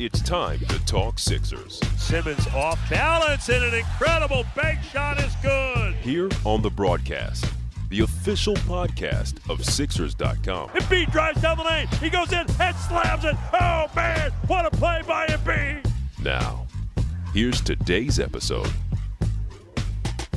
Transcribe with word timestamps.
It's 0.00 0.22
time 0.22 0.60
to 0.60 0.78
talk 0.86 1.18
Sixers. 1.18 1.80
Simmons 1.96 2.46
off 2.54 2.78
balance 2.88 3.48
and 3.48 3.64
an 3.64 3.74
incredible 3.74 4.44
bank 4.54 4.80
shot 4.84 5.18
is 5.18 5.34
good. 5.42 5.92
Here 5.96 6.28
on 6.44 6.62
the 6.62 6.70
broadcast, 6.70 7.44
the 7.88 8.02
official 8.02 8.54
podcast 8.54 9.38
of 9.50 9.64
Sixers.com. 9.64 10.68
Embiid 10.68 11.10
drives 11.10 11.42
down 11.42 11.56
the 11.56 11.64
lane. 11.64 11.88
He 12.00 12.10
goes 12.10 12.30
in 12.30 12.46
and 12.60 12.76
slams 12.76 13.24
it. 13.24 13.34
Oh 13.60 13.86
man, 13.96 14.30
what 14.46 14.66
a 14.66 14.70
play 14.70 15.02
by 15.04 15.26
Embiid! 15.26 15.90
Now, 16.22 16.68
here's 17.34 17.60
today's 17.60 18.20
episode. 18.20 18.70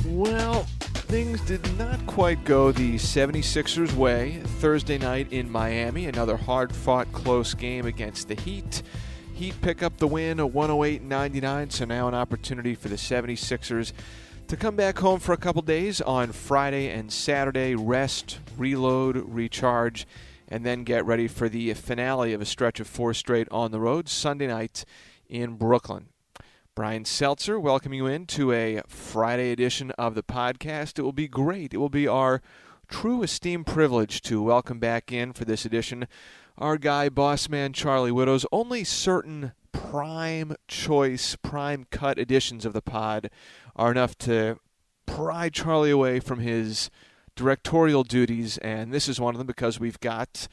Well, 0.06 0.66
things 0.92 1.40
did 1.42 1.78
not 1.78 2.04
quite 2.08 2.44
go 2.44 2.72
the 2.72 2.96
76ers 2.96 3.92
way 3.94 4.40
Thursday 4.58 4.98
night 4.98 5.32
in 5.32 5.48
Miami. 5.48 6.06
Another 6.06 6.36
hard 6.36 6.74
fought 6.74 7.12
close 7.12 7.54
game 7.54 7.86
against 7.86 8.26
the 8.26 8.34
Heat. 8.34 8.82
Heat 9.34 9.60
pick 9.60 9.82
up 9.82 9.96
the 9.96 10.06
win, 10.06 10.38
a 10.38 10.46
108 10.46 11.02
99. 11.02 11.70
So 11.70 11.84
now 11.84 12.06
an 12.06 12.14
opportunity 12.14 12.74
for 12.74 12.88
the 12.88 12.96
76ers 12.96 13.92
to 14.46 14.56
come 14.56 14.76
back 14.76 14.98
home 14.98 15.18
for 15.18 15.32
a 15.32 15.38
couple 15.38 15.62
days 15.62 16.00
on 16.00 16.32
Friday 16.32 16.90
and 16.90 17.12
Saturday, 17.12 17.74
rest, 17.74 18.38
reload, 18.56 19.16
recharge, 19.16 20.06
and 20.48 20.66
then 20.66 20.84
get 20.84 21.06
ready 21.06 21.26
for 21.26 21.48
the 21.48 21.72
finale 21.74 22.34
of 22.34 22.42
a 22.42 22.44
stretch 22.44 22.78
of 22.78 22.86
four 22.86 23.14
straight 23.14 23.48
on 23.50 23.70
the 23.70 23.80
road 23.80 24.08
Sunday 24.08 24.46
night 24.46 24.84
in 25.28 25.54
Brooklyn. 25.54 26.08
Brian 26.74 27.04
Seltzer, 27.04 27.58
welcome 27.58 27.94
you 27.94 28.06
in 28.06 28.26
to 28.26 28.52
a 28.52 28.82
Friday 28.86 29.50
edition 29.50 29.90
of 29.92 30.14
the 30.14 30.22
podcast. 30.22 30.98
It 30.98 31.02
will 31.02 31.12
be 31.12 31.28
great. 31.28 31.72
It 31.72 31.78
will 31.78 31.88
be 31.88 32.06
our 32.06 32.42
true 32.88 33.22
esteemed 33.22 33.66
privilege 33.66 34.20
to 34.22 34.42
welcome 34.42 34.78
back 34.78 35.10
in 35.10 35.32
for 35.32 35.46
this 35.46 35.64
edition 35.64 36.06
our 36.58 36.76
guy, 36.76 37.08
boss 37.08 37.48
man 37.48 37.72
Charlie 37.72 38.12
Widdoes. 38.12 38.46
Only 38.52 38.84
certain 38.84 39.52
prime 39.72 40.54
choice, 40.68 41.36
prime 41.36 41.86
cut 41.90 42.18
editions 42.18 42.64
of 42.64 42.72
the 42.72 42.82
pod 42.82 43.30
are 43.76 43.90
enough 43.90 44.16
to 44.18 44.58
pry 45.06 45.48
Charlie 45.48 45.90
away 45.90 46.20
from 46.20 46.40
his 46.40 46.90
directorial 47.34 48.04
duties, 48.04 48.58
and 48.58 48.92
this 48.92 49.08
is 49.08 49.20
one 49.20 49.34
of 49.34 49.38
them 49.38 49.46
because 49.46 49.80
we've 49.80 50.00
got 50.00 50.48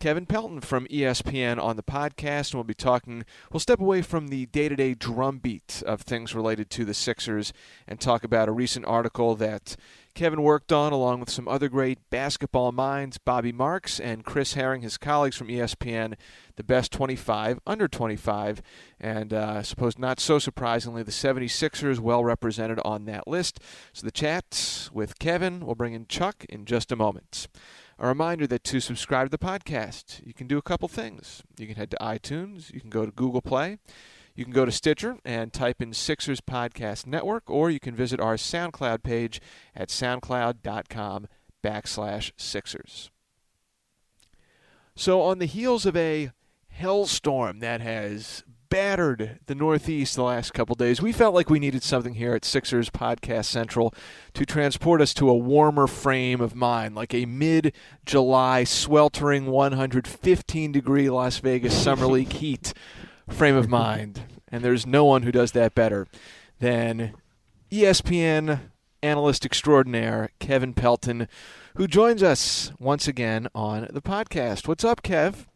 Kevin 0.00 0.26
Pelton 0.26 0.60
from 0.60 0.86
ESPN 0.86 1.62
on 1.62 1.76
the 1.76 1.82
podcast, 1.82 2.50
and 2.50 2.54
we'll 2.54 2.64
be 2.64 2.74
talking. 2.74 3.24
We'll 3.52 3.60
step 3.60 3.80
away 3.80 4.02
from 4.02 4.28
the 4.28 4.46
day 4.46 4.68
to 4.68 4.76
day 4.76 4.94
drumbeat 4.94 5.82
of 5.86 6.00
things 6.00 6.34
related 6.34 6.70
to 6.70 6.84
the 6.84 6.94
Sixers 6.94 7.52
and 7.86 8.00
talk 8.00 8.24
about 8.24 8.48
a 8.48 8.52
recent 8.52 8.86
article 8.86 9.36
that 9.36 9.76
Kevin 10.14 10.42
worked 10.42 10.72
on 10.72 10.92
along 10.92 11.20
with 11.20 11.30
some 11.30 11.48
other 11.48 11.68
great 11.68 11.98
basketball 12.10 12.70
minds, 12.70 13.18
Bobby 13.18 13.52
Marks 13.52 13.98
and 13.98 14.24
Chris 14.24 14.54
Herring, 14.54 14.82
his 14.82 14.98
colleagues 14.98 15.36
from 15.36 15.48
ESPN, 15.48 16.14
the 16.56 16.64
best 16.64 16.92
25, 16.92 17.58
under 17.66 17.88
25, 17.88 18.60
and 19.00 19.32
uh, 19.32 19.54
I 19.58 19.62
suppose 19.62 19.98
not 19.98 20.20
so 20.20 20.38
surprisingly, 20.38 21.02
the 21.02 21.10
76ers 21.10 21.98
well 21.98 22.22
represented 22.22 22.78
on 22.84 23.06
that 23.06 23.26
list. 23.26 23.60
So 23.92 24.04
the 24.04 24.12
chat 24.12 24.88
with 24.92 25.18
Kevin, 25.18 25.64
we'll 25.64 25.74
bring 25.74 25.94
in 25.94 26.06
Chuck 26.06 26.44
in 26.48 26.66
just 26.66 26.92
a 26.92 26.96
moment. 26.96 27.48
A 27.98 28.06
reminder 28.06 28.46
that 28.48 28.64
to 28.64 28.80
subscribe 28.80 29.26
to 29.26 29.30
the 29.30 29.38
podcast, 29.38 30.26
you 30.26 30.34
can 30.34 30.46
do 30.46 30.58
a 30.58 30.62
couple 30.62 30.88
things. 30.88 31.42
You 31.56 31.66
can 31.66 31.76
head 31.76 31.90
to 31.92 31.96
iTunes, 32.00 32.72
you 32.72 32.80
can 32.80 32.90
go 32.90 33.06
to 33.06 33.12
Google 33.12 33.42
Play. 33.42 33.78
You 34.34 34.44
can 34.44 34.52
go 34.52 34.64
to 34.64 34.72
Stitcher 34.72 35.18
and 35.24 35.52
type 35.52 35.82
in 35.82 35.92
Sixers 35.92 36.40
Podcast 36.40 37.06
Network, 37.06 37.50
or 37.50 37.70
you 37.70 37.80
can 37.80 37.94
visit 37.94 38.20
our 38.20 38.36
SoundCloud 38.36 39.02
page 39.02 39.40
at 39.74 39.88
soundcloud.com 39.88 41.28
backslash 41.62 42.32
Sixers. 42.36 43.10
So, 44.94 45.22
on 45.22 45.38
the 45.38 45.46
heels 45.46 45.86
of 45.86 45.96
a 45.96 46.30
hellstorm 46.78 47.60
that 47.60 47.80
has 47.80 48.44
battered 48.68 49.38
the 49.46 49.54
Northeast 49.54 50.16
the 50.16 50.22
last 50.22 50.54
couple 50.54 50.74
days, 50.74 51.02
we 51.02 51.12
felt 51.12 51.34
like 51.34 51.50
we 51.50 51.58
needed 51.58 51.82
something 51.82 52.14
here 52.14 52.34
at 52.34 52.44
Sixers 52.44 52.88
Podcast 52.88 53.44
Central 53.44 53.94
to 54.32 54.46
transport 54.46 55.02
us 55.02 55.12
to 55.14 55.28
a 55.28 55.34
warmer 55.34 55.86
frame 55.86 56.40
of 56.40 56.54
mind, 56.54 56.94
like 56.94 57.12
a 57.12 57.26
mid 57.26 57.74
July 58.06 58.64
sweltering 58.64 59.46
115 59.46 60.72
degree 60.72 61.10
Las 61.10 61.38
Vegas 61.38 61.76
Summer 61.76 62.06
League 62.08 62.32
heat 62.32 62.72
frame 63.28 63.56
of 63.56 63.68
mind, 63.68 64.22
and 64.48 64.64
there's 64.64 64.86
no 64.86 65.04
one 65.04 65.22
who 65.22 65.32
does 65.32 65.52
that 65.52 65.74
better 65.74 66.06
than 66.58 67.14
ESPN 67.70 68.60
analyst 69.02 69.44
extraordinaire 69.44 70.30
Kevin 70.38 70.74
Pelton, 70.74 71.28
who 71.76 71.86
joins 71.86 72.22
us 72.22 72.72
once 72.78 73.08
again 73.08 73.48
on 73.54 73.88
the 73.90 74.02
podcast. 74.02 74.68
What's 74.68 74.84
up, 74.84 75.02
Kev? 75.02 75.46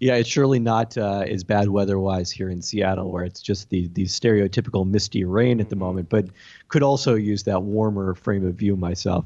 Yeah, 0.00 0.16
it's 0.16 0.28
surely 0.28 0.58
not 0.58 0.98
uh, 0.98 1.24
as 1.28 1.44
bad 1.44 1.68
weather-wise 1.68 2.30
here 2.30 2.50
in 2.50 2.60
Seattle, 2.60 3.10
where 3.10 3.24
it's 3.24 3.40
just 3.40 3.70
the 3.70 3.88
the 3.94 4.04
stereotypical 4.04 4.86
misty 4.86 5.24
rain 5.24 5.60
at 5.60 5.70
the 5.70 5.76
moment. 5.76 6.08
But 6.08 6.26
could 6.68 6.82
also 6.82 7.14
use 7.14 7.44
that 7.44 7.62
warmer 7.62 8.14
frame 8.14 8.44
of 8.44 8.54
view 8.54 8.76
myself. 8.76 9.24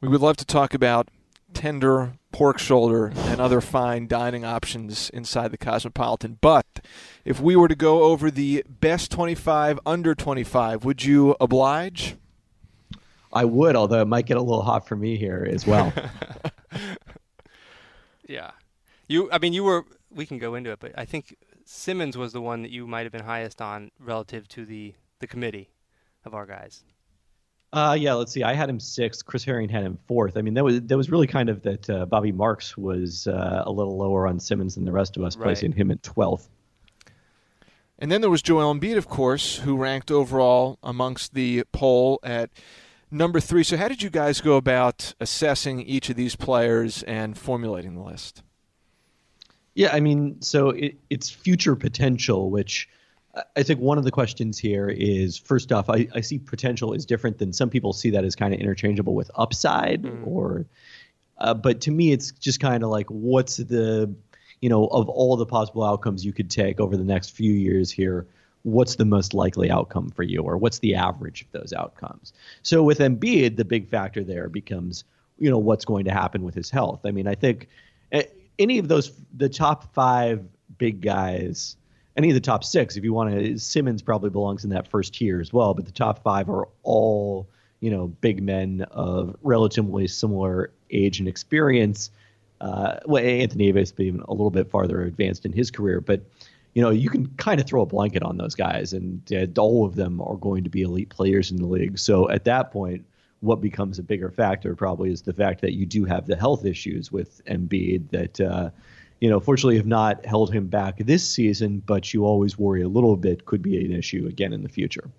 We 0.00 0.08
would 0.08 0.20
love 0.20 0.36
to 0.38 0.44
talk 0.44 0.74
about 0.74 1.08
tender 1.54 2.14
pork 2.32 2.58
shoulder 2.58 3.12
and 3.14 3.40
other 3.40 3.60
fine 3.60 4.06
dining 4.06 4.44
options 4.44 5.08
inside 5.10 5.50
the 5.50 5.56
Cosmopolitan. 5.56 6.38
But 6.40 6.84
if 7.24 7.40
we 7.40 7.56
were 7.56 7.68
to 7.68 7.74
go 7.74 8.04
over 8.04 8.30
the 8.30 8.64
best 8.68 9.10
25 9.10 9.78
under 9.86 10.14
25, 10.14 10.84
would 10.84 11.04
you 11.04 11.36
oblige? 11.40 12.16
I 13.32 13.44
would, 13.44 13.74
although 13.74 14.02
it 14.02 14.08
might 14.08 14.26
get 14.26 14.36
a 14.36 14.42
little 14.42 14.62
hot 14.62 14.86
for 14.86 14.96
me 14.96 15.16
here 15.16 15.48
as 15.50 15.66
well. 15.66 15.92
yeah. 18.28 18.52
You 19.08 19.28
I 19.32 19.38
mean 19.38 19.52
you 19.52 19.64
were 19.64 19.84
we 20.10 20.26
can 20.26 20.38
go 20.38 20.54
into 20.54 20.70
it, 20.70 20.78
but 20.80 20.92
I 20.96 21.04
think 21.04 21.36
Simmons 21.64 22.16
was 22.16 22.32
the 22.32 22.40
one 22.40 22.62
that 22.62 22.70
you 22.70 22.86
might 22.86 23.02
have 23.02 23.12
been 23.12 23.24
highest 23.24 23.60
on 23.60 23.90
relative 23.98 24.46
to 24.48 24.64
the 24.64 24.94
the 25.18 25.26
committee 25.26 25.70
of 26.24 26.34
our 26.34 26.46
guys. 26.46 26.84
Uh, 27.74 27.92
yeah, 27.92 28.14
let's 28.14 28.30
see. 28.30 28.44
I 28.44 28.54
had 28.54 28.70
him 28.70 28.78
sixth. 28.78 29.26
Chris 29.26 29.42
Herring 29.42 29.68
had 29.68 29.82
him 29.82 29.98
fourth. 30.06 30.36
I 30.36 30.42
mean, 30.42 30.54
that 30.54 30.62
was 30.62 30.80
that 30.82 30.96
was 30.96 31.10
really 31.10 31.26
kind 31.26 31.48
of 31.48 31.60
that. 31.62 31.90
Uh, 31.90 32.06
Bobby 32.06 32.30
Marks 32.30 32.78
was 32.78 33.26
uh, 33.26 33.64
a 33.66 33.70
little 33.70 33.98
lower 33.98 34.28
on 34.28 34.38
Simmons 34.38 34.76
than 34.76 34.84
the 34.84 34.92
rest 34.92 35.16
of 35.16 35.24
us, 35.24 35.36
right. 35.36 35.42
placing 35.42 35.72
him 35.72 35.90
at 35.90 36.00
twelfth. 36.04 36.48
And 37.98 38.12
then 38.12 38.20
there 38.20 38.30
was 38.30 38.42
Joel 38.42 38.72
Embiid, 38.72 38.96
of 38.96 39.08
course, 39.08 39.56
who 39.56 39.76
ranked 39.76 40.12
overall 40.12 40.78
amongst 40.84 41.34
the 41.34 41.64
poll 41.72 42.20
at 42.22 42.50
number 43.10 43.40
three. 43.40 43.64
So, 43.64 43.76
how 43.76 43.88
did 43.88 44.02
you 44.02 44.10
guys 44.10 44.40
go 44.40 44.56
about 44.56 45.12
assessing 45.18 45.80
each 45.80 46.08
of 46.10 46.14
these 46.14 46.36
players 46.36 47.02
and 47.02 47.36
formulating 47.36 47.96
the 47.96 48.02
list? 48.02 48.44
Yeah, 49.74 49.92
I 49.92 49.98
mean, 49.98 50.40
so 50.40 50.70
it, 50.70 50.94
it's 51.10 51.28
future 51.28 51.74
potential, 51.74 52.50
which 52.50 52.88
I 53.56 53.62
think 53.62 53.80
one 53.80 53.98
of 53.98 54.04
the 54.04 54.10
questions 54.10 54.58
here 54.58 54.88
is 54.88 55.36
first 55.36 55.72
off, 55.72 55.90
I, 55.90 56.06
I 56.14 56.20
see 56.20 56.38
potential 56.38 56.92
is 56.92 57.04
different 57.04 57.38
than 57.38 57.52
some 57.52 57.68
people 57.68 57.92
see 57.92 58.10
that 58.10 58.24
as 58.24 58.36
kind 58.36 58.54
of 58.54 58.60
interchangeable 58.60 59.14
with 59.14 59.30
upside 59.34 60.02
mm. 60.02 60.26
or, 60.26 60.66
uh, 61.38 61.54
but 61.54 61.80
to 61.82 61.90
me, 61.90 62.12
it's 62.12 62.30
just 62.32 62.60
kind 62.60 62.84
of 62.84 62.90
like 62.90 63.06
what's 63.08 63.56
the, 63.56 64.14
you 64.60 64.68
know, 64.68 64.86
of 64.86 65.08
all 65.08 65.36
the 65.36 65.46
possible 65.46 65.84
outcomes 65.84 66.24
you 66.24 66.32
could 66.32 66.48
take 66.48 66.78
over 66.78 66.96
the 66.96 67.04
next 67.04 67.30
few 67.30 67.52
years 67.52 67.90
here, 67.90 68.26
what's 68.62 68.96
the 68.96 69.04
most 69.04 69.34
likely 69.34 69.70
outcome 69.70 70.10
for 70.10 70.22
you 70.22 70.40
or 70.40 70.56
what's 70.56 70.78
the 70.78 70.94
average 70.94 71.42
of 71.42 71.50
those 71.52 71.72
outcomes? 71.72 72.32
So 72.62 72.82
with 72.82 72.98
Embiid, 72.98 73.56
the 73.56 73.64
big 73.64 73.88
factor 73.88 74.22
there 74.22 74.48
becomes, 74.48 75.04
you 75.38 75.50
know, 75.50 75.58
what's 75.58 75.84
going 75.84 76.04
to 76.04 76.12
happen 76.12 76.44
with 76.44 76.54
his 76.54 76.70
health. 76.70 77.00
I 77.04 77.10
mean, 77.10 77.26
I 77.26 77.34
think 77.34 77.68
eh, 78.12 78.22
any 78.58 78.78
of 78.78 78.86
those, 78.88 79.12
the 79.36 79.48
top 79.48 79.92
five 79.92 80.44
big 80.78 81.00
guys, 81.00 81.76
any 82.16 82.30
of 82.30 82.34
the 82.34 82.40
top 82.40 82.62
six, 82.64 82.96
if 82.96 83.04
you 83.04 83.12
want 83.12 83.32
to, 83.32 83.58
Simmons 83.58 84.02
probably 84.02 84.30
belongs 84.30 84.64
in 84.64 84.70
that 84.70 84.86
first 84.86 85.14
tier 85.14 85.40
as 85.40 85.52
well. 85.52 85.74
But 85.74 85.86
the 85.86 85.92
top 85.92 86.22
five 86.22 86.48
are 86.48 86.68
all, 86.82 87.48
you 87.80 87.90
know, 87.90 88.06
big 88.06 88.42
men 88.42 88.82
of 88.90 89.36
relatively 89.42 90.06
similar 90.06 90.70
age 90.90 91.18
and 91.18 91.26
experience. 91.26 92.10
Uh, 92.60 92.98
well, 93.06 93.24
Anthony 93.24 93.66
Davis 93.66 93.90
being 93.90 94.20
a 94.20 94.30
little 94.30 94.50
bit 94.50 94.70
farther 94.70 95.02
advanced 95.02 95.44
in 95.44 95.52
his 95.52 95.70
career, 95.70 96.00
but 96.00 96.22
you 96.74 96.82
know, 96.82 96.90
you 96.90 97.08
can 97.08 97.28
kind 97.36 97.60
of 97.60 97.68
throw 97.68 97.82
a 97.82 97.86
blanket 97.86 98.24
on 98.24 98.36
those 98.36 98.56
guys, 98.56 98.92
and 98.92 99.32
uh, 99.32 99.46
all 99.60 99.86
of 99.86 99.94
them 99.94 100.20
are 100.20 100.34
going 100.36 100.64
to 100.64 100.70
be 100.70 100.82
elite 100.82 101.08
players 101.08 101.52
in 101.52 101.56
the 101.56 101.66
league. 101.66 101.98
So 102.00 102.28
at 102.30 102.44
that 102.44 102.72
point, 102.72 103.04
what 103.40 103.60
becomes 103.60 104.00
a 104.00 104.02
bigger 104.02 104.30
factor 104.30 104.74
probably 104.74 105.12
is 105.12 105.22
the 105.22 105.32
fact 105.32 105.60
that 105.60 105.74
you 105.74 105.86
do 105.86 106.04
have 106.04 106.26
the 106.26 106.34
health 106.34 106.64
issues 106.64 107.12
with 107.12 107.44
Embiid 107.44 108.10
that. 108.10 108.40
Uh, 108.40 108.70
you 109.20 109.30
know, 109.30 109.40
fortunately 109.40 109.76
have 109.76 109.86
not 109.86 110.24
held 110.26 110.52
him 110.52 110.66
back 110.66 110.98
this 110.98 111.28
season, 111.28 111.82
but 111.86 112.12
you 112.12 112.24
always 112.24 112.58
worry 112.58 112.82
a 112.82 112.88
little 112.88 113.16
bit 113.16 113.46
could 113.46 113.62
be 113.62 113.84
an 113.84 113.92
issue 113.92 114.26
again 114.26 114.52
in 114.52 114.62
the 114.62 114.68
future. 114.68 115.10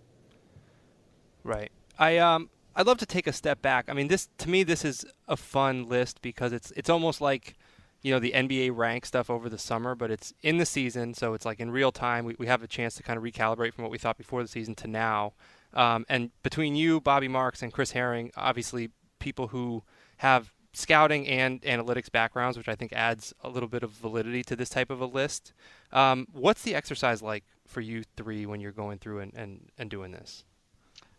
Right. 1.44 1.72
I 1.98 2.18
um 2.18 2.50
I'd 2.76 2.88
love 2.88 2.98
to 2.98 3.06
take 3.06 3.26
a 3.26 3.34
step 3.34 3.62
back. 3.62 3.86
I 3.88 3.94
mean, 3.94 4.08
this 4.08 4.28
to 4.40 4.50
me 4.50 4.64
this 4.64 4.84
is 4.84 5.06
a 5.28 5.38
fun 5.38 5.88
list 5.88 6.22
because 6.22 6.52
it's 6.52 6.72
it's 6.72 6.90
almost 6.90 7.22
like 7.22 7.56
you 8.02 8.12
know 8.12 8.20
the 8.20 8.34
NBA 8.34 8.76
rank 8.76 9.06
stuff 9.06 9.30
over 9.30 9.50
the 9.50 9.58
summer, 9.58 9.96
but 9.96 10.12
it's 10.12 10.34
in 10.44 10.58
the 10.58 10.66
season, 10.66 11.14
so 11.14 11.34
it's 11.34 11.46
like 11.46 11.60
in 11.60 11.72
real 11.72 11.92
time. 11.92 12.26
We 12.26 12.36
we 12.38 12.48
have 12.48 12.62
a 12.64 12.68
chance 12.68 12.96
to 12.96 13.04
kind 13.04 13.18
of 13.18 13.24
recalibrate 13.24 13.74
from 13.74 13.84
what 13.84 13.92
we 13.92 13.98
thought 13.98 14.18
before 14.18 14.42
the 14.44 14.50
season 14.50 14.76
to 14.76 14.88
now. 14.88 15.34
Um, 15.74 16.06
and 16.08 16.32
between 16.44 16.76
you, 16.76 17.02
Bobby 17.02 17.28
Marks, 17.28 17.62
and 17.62 17.72
Chris 17.72 17.92
Herring, 17.92 18.32
obviously 18.38 18.92
people 19.20 19.48
who 19.48 19.84
have 20.18 20.54
scouting 20.76 21.28
and 21.28 21.62
analytics 21.62 22.12
backgrounds, 22.12 22.58
which 22.58 22.68
I 22.68 22.76
think 22.76 22.94
adds 22.94 23.34
a 23.44 23.50
little 23.50 23.70
bit 23.70 23.84
of 23.84 23.92
validity 23.92 24.44
to 24.44 24.56
this 24.56 24.70
type 24.70 24.90
of 24.90 25.02
a 25.02 25.06
list. 25.06 25.54
Um, 25.92 26.28
what's 26.34 26.64
the 26.64 26.76
exercise 26.76 27.22
like 27.22 27.44
for 27.66 27.82
you 27.82 28.04
three 28.16 28.46
when 28.46 28.60
you're 28.60 28.72
going 28.72 29.00
through 29.00 29.20
and, 29.20 29.34
and, 29.36 29.70
and 29.78 29.90
doing 29.90 30.12
this? 30.12 30.44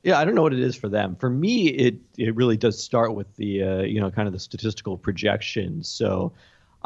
Yeah, 0.03 0.19
I 0.20 0.25
don't 0.25 0.35
know 0.35 0.43
what 0.43 0.53
it 0.53 0.61
is 0.61 0.76
for 0.76 0.88
them. 0.88 1.17
For 1.17 1.29
me, 1.29 1.67
it 1.67 1.97
it 2.17 2.37
really 2.37 2.56
does 2.56 2.81
start 2.81 3.17
with 3.17 3.35
the 3.37 3.62
uh, 3.62 3.82
you 3.82 4.00
know 4.00 4.08
kind 4.08 4.29
of 4.29 4.32
the 4.32 4.38
statistical 4.38 4.97
projections. 4.97 5.88
So 5.88 6.32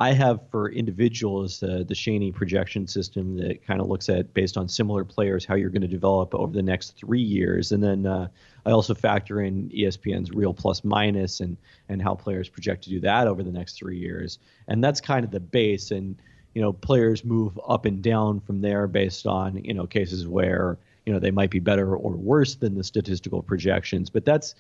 I 0.01 0.13
have 0.13 0.41
for 0.51 0.73
individuals 0.73 1.63
uh, 1.63 1.85
the 1.87 1.95
SCHOENE 1.95 2.33
projection 2.33 2.87
system 2.87 3.37
that 3.37 3.63
kind 3.67 3.83
of 3.83 3.87
looks 3.87 4.09
at 4.09 4.33
based 4.33 4.57
on 4.57 4.67
similar 4.67 5.05
players 5.05 5.45
how 5.45 5.57
you're 5.57 5.69
going 5.69 5.83
to 5.83 5.89
develop 5.89 6.35
over 6.35 6.55
the 6.55 6.63
next 6.63 6.97
three 6.97 7.21
years, 7.21 7.71
and 7.71 7.85
then 7.85 8.07
uh, 8.07 8.29
I 8.65 8.71
also 8.71 8.95
factor 8.95 9.43
in 9.43 9.69
ESPN's 9.69 10.31
real 10.31 10.55
plus 10.55 10.85
minus 10.85 11.41
and 11.41 11.59
and 11.91 12.01
how 12.01 12.15
players 12.15 12.49
project 12.49 12.85
to 12.85 12.91
do 12.91 13.01
that 13.01 13.27
over 13.27 13.43
the 13.43 13.53
next 13.53 13.75
three 13.75 13.99
years, 13.99 14.39
and 14.69 14.83
that's 14.83 15.03
kind 15.03 15.23
of 15.23 15.33
the 15.33 15.41
base. 15.41 15.91
And 15.91 16.17
you 16.55 16.63
know, 16.63 16.73
players 16.73 17.23
move 17.23 17.61
up 17.69 17.85
and 17.85 18.03
down 18.03 18.41
from 18.41 18.63
there 18.63 18.87
based 18.87 19.27
on 19.27 19.63
you 19.63 19.75
know 19.75 19.87
cases 19.87 20.27
where 20.27 20.79
you 21.05 21.13
know 21.13 21.19
they 21.19 21.31
might 21.31 21.51
be 21.51 21.61
better 21.61 21.95
or 21.95 22.13
worse 22.13 22.55
than 22.55 22.75
the 22.75 22.85
statistical 22.85 23.43
projections, 23.43 24.09
but 24.09 24.25
that's 24.25 24.55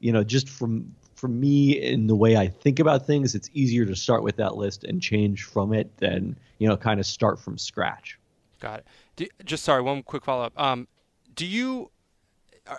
you 0.00 0.12
know 0.12 0.24
just 0.24 0.48
from 0.48 0.94
for 1.14 1.28
me 1.28 1.72
in 1.72 2.06
the 2.06 2.14
way 2.14 2.36
I 2.36 2.46
think 2.46 2.78
about 2.78 3.06
things, 3.06 3.34
it's 3.34 3.50
easier 3.54 3.86
to 3.86 3.96
start 3.96 4.22
with 4.22 4.36
that 4.36 4.56
list 4.56 4.84
and 4.84 5.00
change 5.00 5.44
from 5.44 5.72
it 5.72 5.96
than 5.96 6.36
you 6.58 6.68
know 6.68 6.76
kind 6.76 7.00
of 7.00 7.06
start 7.06 7.40
from 7.40 7.58
scratch. 7.58 8.18
Got 8.60 8.80
it. 8.80 8.86
Do, 9.16 9.26
just 9.44 9.64
sorry, 9.64 9.82
one 9.82 10.02
quick 10.02 10.24
follow 10.24 10.44
up. 10.44 10.58
Um, 10.60 10.88
do 11.34 11.46
you 11.46 11.90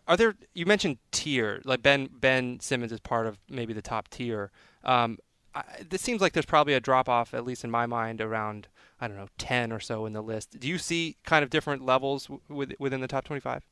are 0.08 0.18
there? 0.18 0.36
You 0.54 0.66
mentioned 0.66 0.98
tier, 1.12 1.62
like 1.66 1.82
Ben 1.82 2.10
Ben 2.12 2.60
Simmons 2.60 2.92
is 2.92 3.00
part 3.00 3.28
of 3.28 3.38
maybe 3.50 3.74
the 3.74 3.82
top 3.82 4.10
tier. 4.10 4.52
Um, 4.84 5.18
I, 5.56 5.64
this 5.90 6.02
seems 6.02 6.22
like 6.22 6.34
there's 6.34 6.46
probably 6.46 6.74
a 6.74 6.80
drop 6.80 7.10
off, 7.10 7.34
at 7.34 7.46
least 7.46 7.64
in 7.64 7.72
my 7.72 7.86
mind, 7.86 8.22
around 8.22 8.68
I 9.00 9.08
don't 9.08 9.18
know 9.18 9.28
ten 9.38 9.72
or 9.72 9.80
so 9.80 10.06
in 10.06 10.14
the 10.14 10.22
list. 10.22 10.60
Do 10.60 10.68
you 10.68 10.78
see 10.78 11.18
kind 11.26 11.44
of 11.44 11.50
different 11.50 11.86
levels 11.86 12.30
w- 12.50 12.76
within 12.80 13.02
the 13.02 13.08
top 13.08 13.26
twenty 13.26 13.40
five? 13.40 13.66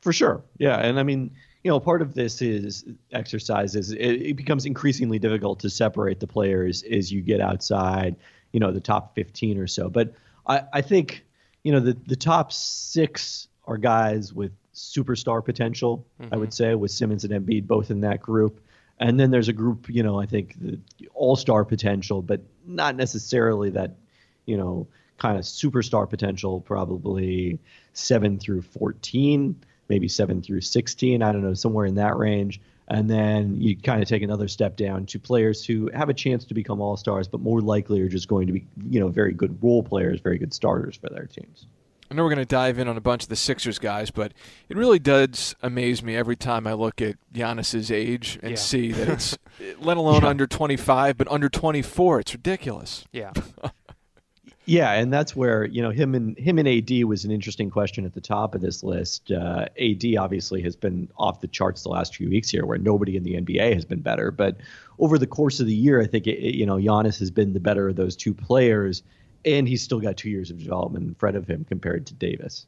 For 0.00 0.12
sure, 0.12 0.42
yeah, 0.58 0.78
and 0.78 0.98
I 0.98 1.02
mean 1.02 1.30
you 1.62 1.70
know, 1.70 1.78
part 1.78 2.02
of 2.02 2.14
this 2.14 2.40
is 2.40 2.84
exercises. 3.12 3.92
It, 3.92 3.98
it, 3.98 4.36
becomes 4.36 4.64
increasingly 4.64 5.18
difficult 5.18 5.60
to 5.60 5.70
separate 5.70 6.20
the 6.20 6.26
players 6.26 6.82
as 6.84 7.12
you 7.12 7.20
get 7.20 7.40
outside, 7.40 8.16
you 8.52 8.60
know, 8.60 8.72
the 8.72 8.80
top 8.80 9.14
15 9.14 9.58
or 9.58 9.66
so. 9.66 9.90
But 9.90 10.14
I, 10.46 10.62
I 10.72 10.80
think, 10.80 11.24
you 11.62 11.72
know, 11.72 11.80
the, 11.80 11.96
the 12.06 12.16
top 12.16 12.52
six 12.52 13.48
are 13.66 13.76
guys 13.76 14.32
with 14.32 14.52
superstar 14.74 15.44
potential, 15.44 16.06
mm-hmm. 16.20 16.32
I 16.32 16.38
would 16.38 16.50
mm-hmm. 16.50 16.70
say, 16.70 16.74
with 16.74 16.90
Simmons 16.90 17.24
and 17.24 17.32
Embiid 17.32 17.66
both 17.66 17.90
in 17.90 18.00
that 18.00 18.22
group. 18.22 18.60
And 18.98 19.18
then 19.18 19.30
there's 19.30 19.48
a 19.48 19.52
group, 19.52 19.86
you 19.88 20.02
know, 20.02 20.20
I 20.20 20.26
think 20.26 20.58
the 20.60 20.78
all 21.14 21.36
star 21.36 21.64
potential, 21.64 22.22
but 22.22 22.40
not 22.66 22.96
necessarily 22.96 23.70
that, 23.70 23.96
you 24.46 24.56
know, 24.56 24.88
kind 25.18 25.38
of 25.38 25.44
superstar 25.44 26.08
potential, 26.08 26.60
probably 26.60 27.58
seven 27.92 28.38
through 28.38 28.62
14 28.62 29.62
maybe 29.90 30.08
seven 30.08 30.40
through 30.40 30.62
16. 30.62 31.22
I 31.22 31.32
don't 31.32 31.42
know, 31.42 31.52
somewhere 31.52 31.84
in 31.84 31.96
that 31.96 32.16
range. 32.16 32.60
And 32.88 33.08
then 33.08 33.60
you 33.60 33.76
kind 33.76 34.02
of 34.02 34.08
take 34.08 34.22
another 34.22 34.48
step 34.48 34.76
down 34.76 35.06
to 35.06 35.18
players 35.18 35.64
who 35.64 35.90
have 35.94 36.08
a 36.08 36.14
chance 36.14 36.44
to 36.46 36.54
become 36.54 36.80
all 36.80 36.96
stars, 36.96 37.28
but 37.28 37.40
more 37.40 37.60
likely 37.60 38.00
are 38.00 38.08
just 38.08 38.26
going 38.26 38.46
to 38.46 38.52
be, 38.52 38.66
you 38.88 38.98
know, 38.98 39.08
very 39.08 39.32
good 39.32 39.62
role 39.62 39.82
players, 39.82 40.20
very 40.20 40.38
good 40.38 40.52
starters 40.52 40.96
for 40.96 41.08
their 41.08 41.26
teams. 41.26 41.66
I 42.10 42.16
know 42.16 42.24
we're 42.24 42.30
going 42.30 42.38
to 42.38 42.44
dive 42.44 42.80
in 42.80 42.88
on 42.88 42.96
a 42.96 43.00
bunch 43.00 43.22
of 43.22 43.28
the 43.28 43.36
Sixers 43.36 43.78
guys, 43.78 44.10
but 44.10 44.32
it 44.68 44.76
really 44.76 44.98
does 44.98 45.54
amaze 45.62 46.02
me 46.02 46.16
every 46.16 46.34
time 46.34 46.66
I 46.66 46.72
look 46.72 47.00
at 47.00 47.14
Giannis's 47.32 47.92
age 47.92 48.40
and 48.42 48.52
yeah. 48.52 48.56
see 48.56 48.90
that 48.90 49.08
it's, 49.08 49.38
let 49.78 49.96
alone 49.96 50.22
yeah. 50.22 50.28
under 50.28 50.48
25, 50.48 51.16
but 51.16 51.30
under 51.30 51.48
24. 51.48 52.20
It's 52.20 52.34
ridiculous. 52.34 53.04
Yeah. 53.12 53.32
Yeah, 54.66 54.92
and 54.92 55.12
that's 55.12 55.34
where 55.34 55.64
you 55.64 55.80
know 55.80 55.90
him 55.90 56.14
and 56.14 56.38
him 56.38 56.58
and 56.58 56.68
AD 56.68 57.04
was 57.04 57.24
an 57.24 57.30
interesting 57.30 57.70
question 57.70 58.04
at 58.04 58.14
the 58.14 58.20
top 58.20 58.54
of 58.54 58.60
this 58.60 58.82
list. 58.82 59.30
Uh, 59.32 59.66
AD 59.80 60.16
obviously 60.18 60.60
has 60.62 60.76
been 60.76 61.08
off 61.16 61.40
the 61.40 61.48
charts 61.48 61.82
the 61.82 61.88
last 61.88 62.14
few 62.14 62.28
weeks 62.28 62.50
here, 62.50 62.66
where 62.66 62.78
nobody 62.78 63.16
in 63.16 63.22
the 63.22 63.34
NBA 63.34 63.74
has 63.74 63.84
been 63.84 64.00
better. 64.00 64.30
But 64.30 64.58
over 64.98 65.18
the 65.18 65.26
course 65.26 65.60
of 65.60 65.66
the 65.66 65.74
year, 65.74 66.00
I 66.00 66.06
think 66.06 66.26
it, 66.26 66.54
you 66.54 66.66
know 66.66 66.76
Giannis 66.76 67.18
has 67.20 67.30
been 67.30 67.54
the 67.54 67.60
better 67.60 67.88
of 67.88 67.96
those 67.96 68.14
two 68.14 68.34
players, 68.34 69.02
and 69.44 69.66
he's 69.66 69.82
still 69.82 69.98
got 70.00 70.16
two 70.16 70.30
years 70.30 70.50
of 70.50 70.58
development 70.58 71.06
in 71.06 71.14
front 71.14 71.36
of 71.36 71.48
him 71.48 71.64
compared 71.68 72.06
to 72.06 72.14
Davis. 72.14 72.66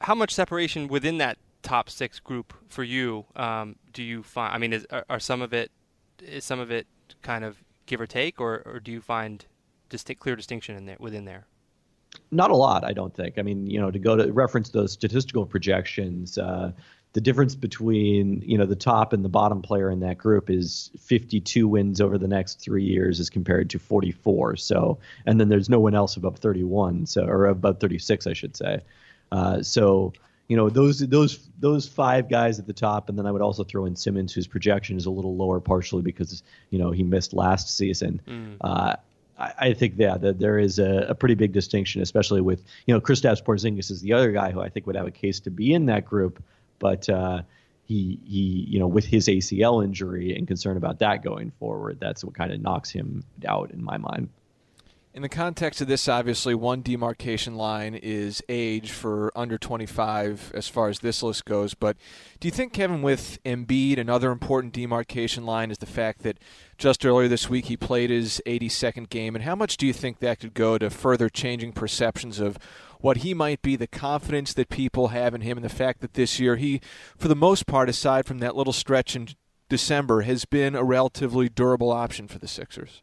How 0.00 0.14
much 0.14 0.32
separation 0.32 0.86
within 0.86 1.18
that 1.18 1.38
top 1.62 1.90
six 1.90 2.20
group 2.20 2.54
for 2.68 2.84
you 2.84 3.26
um, 3.36 3.76
do 3.92 4.02
you 4.02 4.22
find? 4.22 4.54
I 4.54 4.58
mean, 4.58 4.72
is, 4.72 4.86
are, 4.90 5.04
are 5.10 5.20
some 5.20 5.42
of 5.42 5.52
it 5.52 5.72
is 6.22 6.44
some 6.44 6.60
of 6.60 6.70
it 6.70 6.86
kind 7.22 7.44
of 7.44 7.62
give 7.86 8.00
or 8.00 8.06
take, 8.06 8.40
or, 8.40 8.62
or 8.64 8.80
do 8.80 8.92
you 8.92 9.00
find 9.00 9.44
distinct, 9.90 10.22
clear 10.22 10.36
distinction 10.36 10.76
in 10.76 10.86
there 10.86 10.96
within 10.98 11.26
there? 11.26 11.46
Not 12.30 12.50
a 12.50 12.56
lot, 12.56 12.84
I 12.84 12.92
don't 12.92 13.14
think. 13.14 13.38
I 13.38 13.42
mean, 13.42 13.66
you 13.66 13.80
know, 13.80 13.90
to 13.90 13.98
go 13.98 14.16
to 14.16 14.32
reference 14.32 14.70
those 14.70 14.92
statistical 14.92 15.46
projections, 15.46 16.38
uh, 16.38 16.72
the 17.12 17.20
difference 17.20 17.54
between 17.54 18.42
you 18.42 18.56
know 18.56 18.66
the 18.66 18.76
top 18.76 19.12
and 19.12 19.24
the 19.24 19.28
bottom 19.28 19.62
player 19.62 19.90
in 19.90 20.00
that 20.00 20.18
group 20.18 20.48
is 20.48 20.90
52 21.00 21.66
wins 21.66 22.00
over 22.00 22.18
the 22.18 22.28
next 22.28 22.60
three 22.60 22.84
years 22.84 23.20
as 23.20 23.28
compared 23.28 23.70
to 23.70 23.78
44. 23.78 24.56
So, 24.56 24.98
and 25.26 25.40
then 25.40 25.48
there's 25.48 25.68
no 25.68 25.80
one 25.80 25.94
else 25.94 26.16
above 26.16 26.38
31, 26.38 27.06
so 27.06 27.24
or 27.24 27.46
above 27.46 27.80
36, 27.80 28.26
I 28.26 28.32
should 28.32 28.56
say. 28.56 28.80
Uh, 29.32 29.62
so, 29.62 30.12
you 30.48 30.56
know 30.56 30.68
those 30.68 30.98
those 31.00 31.48
those 31.58 31.88
five 31.88 32.28
guys 32.28 32.58
at 32.58 32.66
the 32.66 32.72
top, 32.72 33.08
and 33.08 33.18
then 33.18 33.26
I 33.26 33.32
would 33.32 33.42
also 33.42 33.64
throw 33.64 33.86
in 33.86 33.94
Simmons, 33.96 34.32
whose 34.32 34.46
projection 34.46 34.96
is 34.96 35.06
a 35.06 35.10
little 35.10 35.36
lower, 35.36 35.60
partially 35.60 36.02
because 36.02 36.42
you 36.70 36.78
know 36.78 36.90
he 36.90 37.02
missed 37.02 37.32
last 37.32 37.76
season. 37.76 38.20
Mm. 38.26 38.56
Uh, 38.60 38.96
I, 39.40 39.72
think 39.72 39.94
yeah, 39.96 40.18
that 40.18 40.38
there 40.38 40.58
is 40.58 40.78
a, 40.78 41.06
a, 41.08 41.14
pretty 41.14 41.34
big 41.34 41.52
distinction, 41.52 42.02
especially 42.02 42.40
with 42.42 42.62
you 42.86 42.94
know 42.94 43.00
Kristaps 43.00 43.42
Porzingis 43.42 43.90
is 43.90 44.02
the 44.02 44.12
other 44.12 44.32
guy 44.32 44.50
who 44.50 44.60
I 44.60 44.68
think 44.68 44.86
would 44.86 44.96
have 44.96 45.06
a 45.06 45.10
case 45.10 45.40
to 45.40 45.50
be 45.50 45.72
in 45.72 45.86
that 45.86 46.04
group, 46.04 46.42
but 46.78 47.08
uh, 47.08 47.42
he 47.84 48.20
he 48.24 48.66
you 48.68 48.78
know 48.78 48.86
with 48.86 49.06
his 49.06 49.28
ACL 49.28 49.82
injury 49.82 50.36
and 50.36 50.46
concern 50.46 50.76
about 50.76 50.98
that 50.98 51.22
going 51.24 51.52
forward, 51.58 51.98
that's 52.00 52.22
what 52.22 52.34
kind 52.34 52.52
of 52.52 52.60
knocks 52.60 52.90
him 52.90 53.24
out 53.46 53.70
in 53.70 53.82
my 53.82 53.96
mind. 53.96 54.28
In 55.12 55.22
the 55.22 55.28
context 55.28 55.80
of 55.80 55.88
this, 55.88 56.06
obviously, 56.06 56.54
one 56.54 56.82
demarcation 56.82 57.56
line 57.56 57.96
is 57.96 58.44
age 58.48 58.92
for 58.92 59.32
under 59.34 59.58
25 59.58 60.52
as 60.54 60.68
far 60.68 60.88
as 60.88 61.00
this 61.00 61.20
list 61.20 61.44
goes. 61.44 61.74
But 61.74 61.96
do 62.38 62.46
you 62.46 62.52
think, 62.52 62.72
Kevin, 62.72 63.02
with 63.02 63.42
Embiid, 63.44 63.98
another 63.98 64.30
important 64.30 64.72
demarcation 64.72 65.44
line 65.44 65.72
is 65.72 65.78
the 65.78 65.86
fact 65.86 66.22
that 66.22 66.38
just 66.78 67.04
earlier 67.04 67.26
this 67.26 67.50
week 67.50 67.66
he 67.66 67.76
played 67.76 68.10
his 68.10 68.40
82nd 68.46 69.08
game? 69.08 69.34
And 69.34 69.42
how 69.42 69.56
much 69.56 69.76
do 69.76 69.84
you 69.84 69.92
think 69.92 70.20
that 70.20 70.38
could 70.38 70.54
go 70.54 70.78
to 70.78 70.88
further 70.90 71.28
changing 71.28 71.72
perceptions 71.72 72.38
of 72.38 72.56
what 73.00 73.18
he 73.18 73.34
might 73.34 73.62
be, 73.62 73.74
the 73.74 73.88
confidence 73.88 74.54
that 74.54 74.68
people 74.68 75.08
have 75.08 75.34
in 75.34 75.40
him, 75.40 75.58
and 75.58 75.64
the 75.64 75.68
fact 75.68 76.02
that 76.02 76.14
this 76.14 76.38
year 76.38 76.54
he, 76.54 76.80
for 77.18 77.26
the 77.26 77.34
most 77.34 77.66
part, 77.66 77.88
aside 77.88 78.26
from 78.26 78.38
that 78.38 78.54
little 78.54 78.72
stretch 78.72 79.16
in 79.16 79.26
December, 79.68 80.20
has 80.20 80.44
been 80.44 80.76
a 80.76 80.84
relatively 80.84 81.48
durable 81.48 81.90
option 81.90 82.28
for 82.28 82.38
the 82.38 82.46
Sixers? 82.46 83.02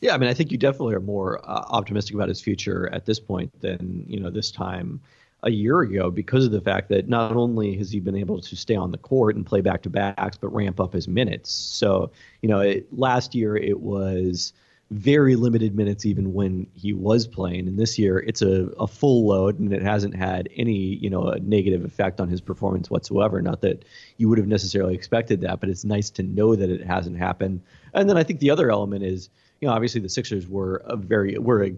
Yeah, 0.00 0.14
I 0.14 0.18
mean, 0.18 0.30
I 0.30 0.34
think 0.34 0.50
you 0.50 0.58
definitely 0.58 0.94
are 0.94 1.00
more 1.00 1.38
uh, 1.44 1.64
optimistic 1.68 2.14
about 2.14 2.28
his 2.28 2.40
future 2.40 2.88
at 2.92 3.04
this 3.04 3.20
point 3.20 3.60
than 3.60 4.04
you 4.08 4.18
know 4.18 4.30
this 4.30 4.50
time 4.50 5.00
a 5.42 5.50
year 5.50 5.80
ago 5.80 6.10
because 6.10 6.44
of 6.44 6.52
the 6.52 6.60
fact 6.60 6.88
that 6.90 7.08
not 7.08 7.34
only 7.34 7.76
has 7.76 7.90
he 7.90 8.00
been 8.00 8.16
able 8.16 8.40
to 8.40 8.56
stay 8.56 8.74
on 8.74 8.90
the 8.90 8.98
court 8.98 9.36
and 9.36 9.46
play 9.46 9.60
back 9.60 9.82
to 9.82 9.90
backs, 9.90 10.36
but 10.36 10.48
ramp 10.48 10.80
up 10.80 10.92
his 10.92 11.06
minutes. 11.06 11.50
So 11.50 12.10
you 12.40 12.48
know, 12.48 12.60
it, 12.60 12.86
last 12.96 13.34
year 13.34 13.56
it 13.56 13.80
was 13.80 14.52
very 14.90 15.36
limited 15.36 15.76
minutes 15.76 16.04
even 16.04 16.32
when 16.32 16.66
he 16.74 16.94
was 16.94 17.26
playing, 17.26 17.68
and 17.68 17.78
this 17.78 17.98
year 17.98 18.18
it's 18.18 18.40
a, 18.40 18.70
a 18.78 18.86
full 18.86 19.26
load 19.26 19.58
and 19.58 19.70
it 19.70 19.82
hasn't 19.82 20.16
had 20.16 20.48
any 20.56 20.96
you 20.96 21.10
know 21.10 21.34
negative 21.42 21.84
effect 21.84 22.20
on 22.20 22.28
his 22.30 22.40
performance 22.40 22.88
whatsoever. 22.88 23.42
Not 23.42 23.60
that 23.60 23.84
you 24.16 24.30
would 24.30 24.38
have 24.38 24.48
necessarily 24.48 24.94
expected 24.94 25.42
that, 25.42 25.60
but 25.60 25.68
it's 25.68 25.84
nice 25.84 26.08
to 26.10 26.22
know 26.22 26.56
that 26.56 26.70
it 26.70 26.86
hasn't 26.86 27.18
happened. 27.18 27.60
And 27.92 28.08
then 28.08 28.16
I 28.16 28.24
think 28.24 28.40
the 28.40 28.50
other 28.50 28.70
element 28.70 29.04
is 29.04 29.28
you 29.60 29.68
know, 29.68 29.74
obviously 29.74 30.00
the 30.00 30.08
Sixers 30.08 30.48
were 30.48 30.82
a 30.86 30.96
very 30.96 31.36
were 31.38 31.64
a 31.64 31.74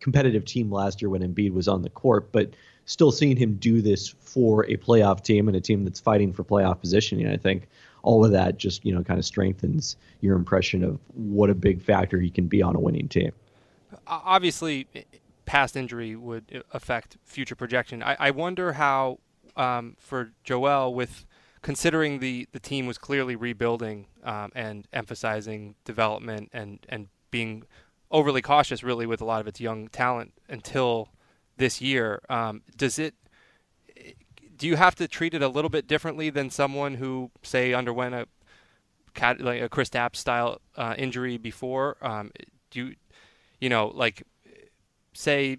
competitive 0.00 0.44
team 0.44 0.70
last 0.70 1.00
year 1.00 1.08
when 1.08 1.22
Embiid 1.22 1.52
was 1.52 1.68
on 1.68 1.82
the 1.82 1.90
court, 1.90 2.30
but 2.32 2.50
still 2.86 3.10
seeing 3.10 3.36
him 3.36 3.54
do 3.54 3.80
this 3.80 4.08
for 4.08 4.66
a 4.66 4.76
playoff 4.76 5.22
team 5.22 5.48
and 5.48 5.56
a 5.56 5.60
team 5.60 5.84
that's 5.84 6.00
fighting 6.00 6.32
for 6.32 6.44
playoff 6.44 6.80
positioning, 6.80 7.28
I 7.28 7.36
think 7.36 7.68
all 8.02 8.24
of 8.24 8.32
that 8.32 8.58
just 8.58 8.84
you 8.84 8.94
know 8.94 9.02
kind 9.02 9.18
of 9.18 9.24
strengthens 9.24 9.96
your 10.20 10.36
impression 10.36 10.84
of 10.84 10.98
what 11.14 11.50
a 11.50 11.54
big 11.54 11.80
factor 11.82 12.20
he 12.20 12.30
can 12.30 12.46
be 12.46 12.62
on 12.62 12.76
a 12.76 12.80
winning 12.80 13.08
team. 13.08 13.32
Obviously, 14.06 14.86
past 15.46 15.76
injury 15.76 16.16
would 16.16 16.64
affect 16.72 17.16
future 17.24 17.54
projection. 17.54 18.02
I, 18.02 18.16
I 18.18 18.30
wonder 18.32 18.72
how 18.72 19.20
um, 19.56 19.96
for 19.98 20.32
Joel 20.42 20.92
with 20.94 21.24
considering 21.64 22.18
the, 22.18 22.46
the 22.52 22.60
team 22.60 22.86
was 22.86 22.98
clearly 22.98 23.34
rebuilding 23.34 24.06
um, 24.22 24.52
and 24.54 24.86
emphasizing 24.92 25.74
development 25.86 26.50
and, 26.52 26.78
and 26.90 27.08
being 27.30 27.64
overly 28.10 28.42
cautious 28.42 28.84
really 28.84 29.06
with 29.06 29.22
a 29.22 29.24
lot 29.24 29.40
of 29.40 29.46
its 29.48 29.62
young 29.62 29.88
talent 29.88 30.34
until 30.46 31.08
this 31.56 31.80
year. 31.80 32.20
Um, 32.28 32.60
does 32.76 32.98
it? 32.98 33.14
Do 34.56 34.66
you 34.66 34.76
have 34.76 34.94
to 34.96 35.08
treat 35.08 35.32
it 35.32 35.40
a 35.40 35.48
little 35.48 35.70
bit 35.70 35.86
differently 35.86 36.28
than 36.28 36.50
someone 36.50 36.96
who, 36.96 37.30
say, 37.42 37.72
underwent 37.72 38.14
a 38.14 38.26
like 39.40 39.62
a 39.62 39.68
Kristaps 39.70 40.16
style 40.16 40.60
uh, 40.76 40.94
injury 40.98 41.38
before? 41.38 41.96
Um, 42.02 42.30
do 42.70 42.88
you, 42.88 42.94
you 43.58 43.70
know, 43.70 43.90
like, 43.94 44.22
say, 45.14 45.56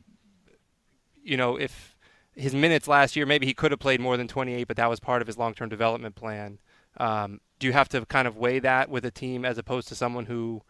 you 1.24 1.35
know, 1.35 1.55
if 1.55 1.94
his 2.35 2.53
minutes 2.53 2.87
last 2.87 3.15
year, 3.15 3.25
maybe 3.25 3.45
he 3.45 3.53
could 3.53 3.71
have 3.71 3.79
played 3.79 4.01
more 4.01 4.17
than 4.17 4.27
28, 4.27 4.67
but 4.67 4.77
that 4.77 4.89
was 4.89 4.99
part 4.99 5.21
of 5.21 5.27
his 5.27 5.37
long-term 5.37 5.69
development 5.69 6.15
plan. 6.15 6.59
Um, 6.97 7.39
do 7.59 7.67
you 7.67 7.73
have 7.73 7.89
to 7.89 8.05
kind 8.05 8.27
of 8.27 8.37
weigh 8.37 8.59
that 8.59 8.89
with 8.89 9.05
a 9.05 9.11
team 9.11 9.45
as 9.45 9.57
opposed 9.57 9.87
to 9.89 9.95
someone 9.95 10.25
who 10.25 10.61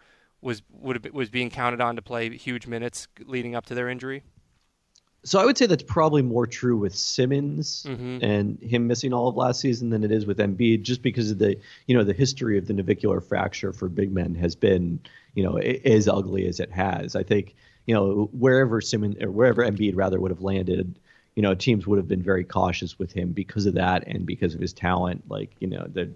was 0.42 0.62
would 0.70 1.04
have, 1.04 1.14
was 1.14 1.30
being 1.30 1.50
counted 1.50 1.82
on 1.82 1.96
to 1.96 2.02
play 2.02 2.36
huge 2.38 2.68
minutes 2.68 3.08
leading 3.26 3.56
up 3.56 3.66
to 3.68 3.76
their 3.76 3.90
injury? 3.90 4.24
So 5.24 5.40
I 5.40 5.46
would 5.46 5.58
say 5.58 5.66
that's 5.66 5.82
probably 5.82 6.22
more 6.22 6.46
true 6.46 6.78
with 6.78 6.94
Simmons 6.94 7.84
mm-hmm. 7.90 8.24
and 8.24 8.62
him 8.62 8.86
missing 8.86 9.12
all 9.12 9.28
of 9.28 9.36
last 9.36 9.60
season 9.60 9.90
than 9.90 10.04
it 10.04 10.12
is 10.12 10.28
with 10.28 10.38
Embiid, 10.38 10.84
just 10.84 11.02
because 11.02 11.32
of 11.32 11.40
the 11.40 11.58
you 11.88 11.98
know 11.98 12.04
the 12.04 12.14
history 12.14 12.60
of 12.60 12.68
the 12.68 12.74
navicular 12.74 13.20
fracture 13.22 13.74
for 13.74 13.90
big 13.90 14.12
men 14.12 14.36
has 14.36 14.56
been 14.56 15.00
you 15.34 15.44
know 15.44 15.58
as 15.58 16.08
ugly 16.08 16.48
as 16.48 16.60
it 16.60 16.72
has. 16.72 17.16
I 17.16 17.24
think 17.24 17.56
you 17.88 17.96
know 17.96 18.30
wherever 18.34 18.82
Simmons 18.82 19.16
or 19.20 19.32
wherever 19.32 19.64
Embiid 19.64 19.96
rather 19.96 20.20
would 20.20 20.32
have 20.32 20.42
landed 20.42 21.00
you 21.36 21.42
know, 21.42 21.54
teams 21.54 21.86
would 21.86 21.98
have 21.98 22.08
been 22.08 22.24
very 22.24 22.44
cautious 22.44 22.98
with 22.98 23.12
him 23.12 23.32
because 23.32 23.66
of 23.66 23.74
that 23.76 24.08
and 24.08 24.26
because 24.26 24.56
of 24.56 24.62
his 24.62 24.74
talent, 24.74 25.24
like, 25.30 25.52
you 25.60 25.68
know, 25.68 25.86
the 25.92 26.10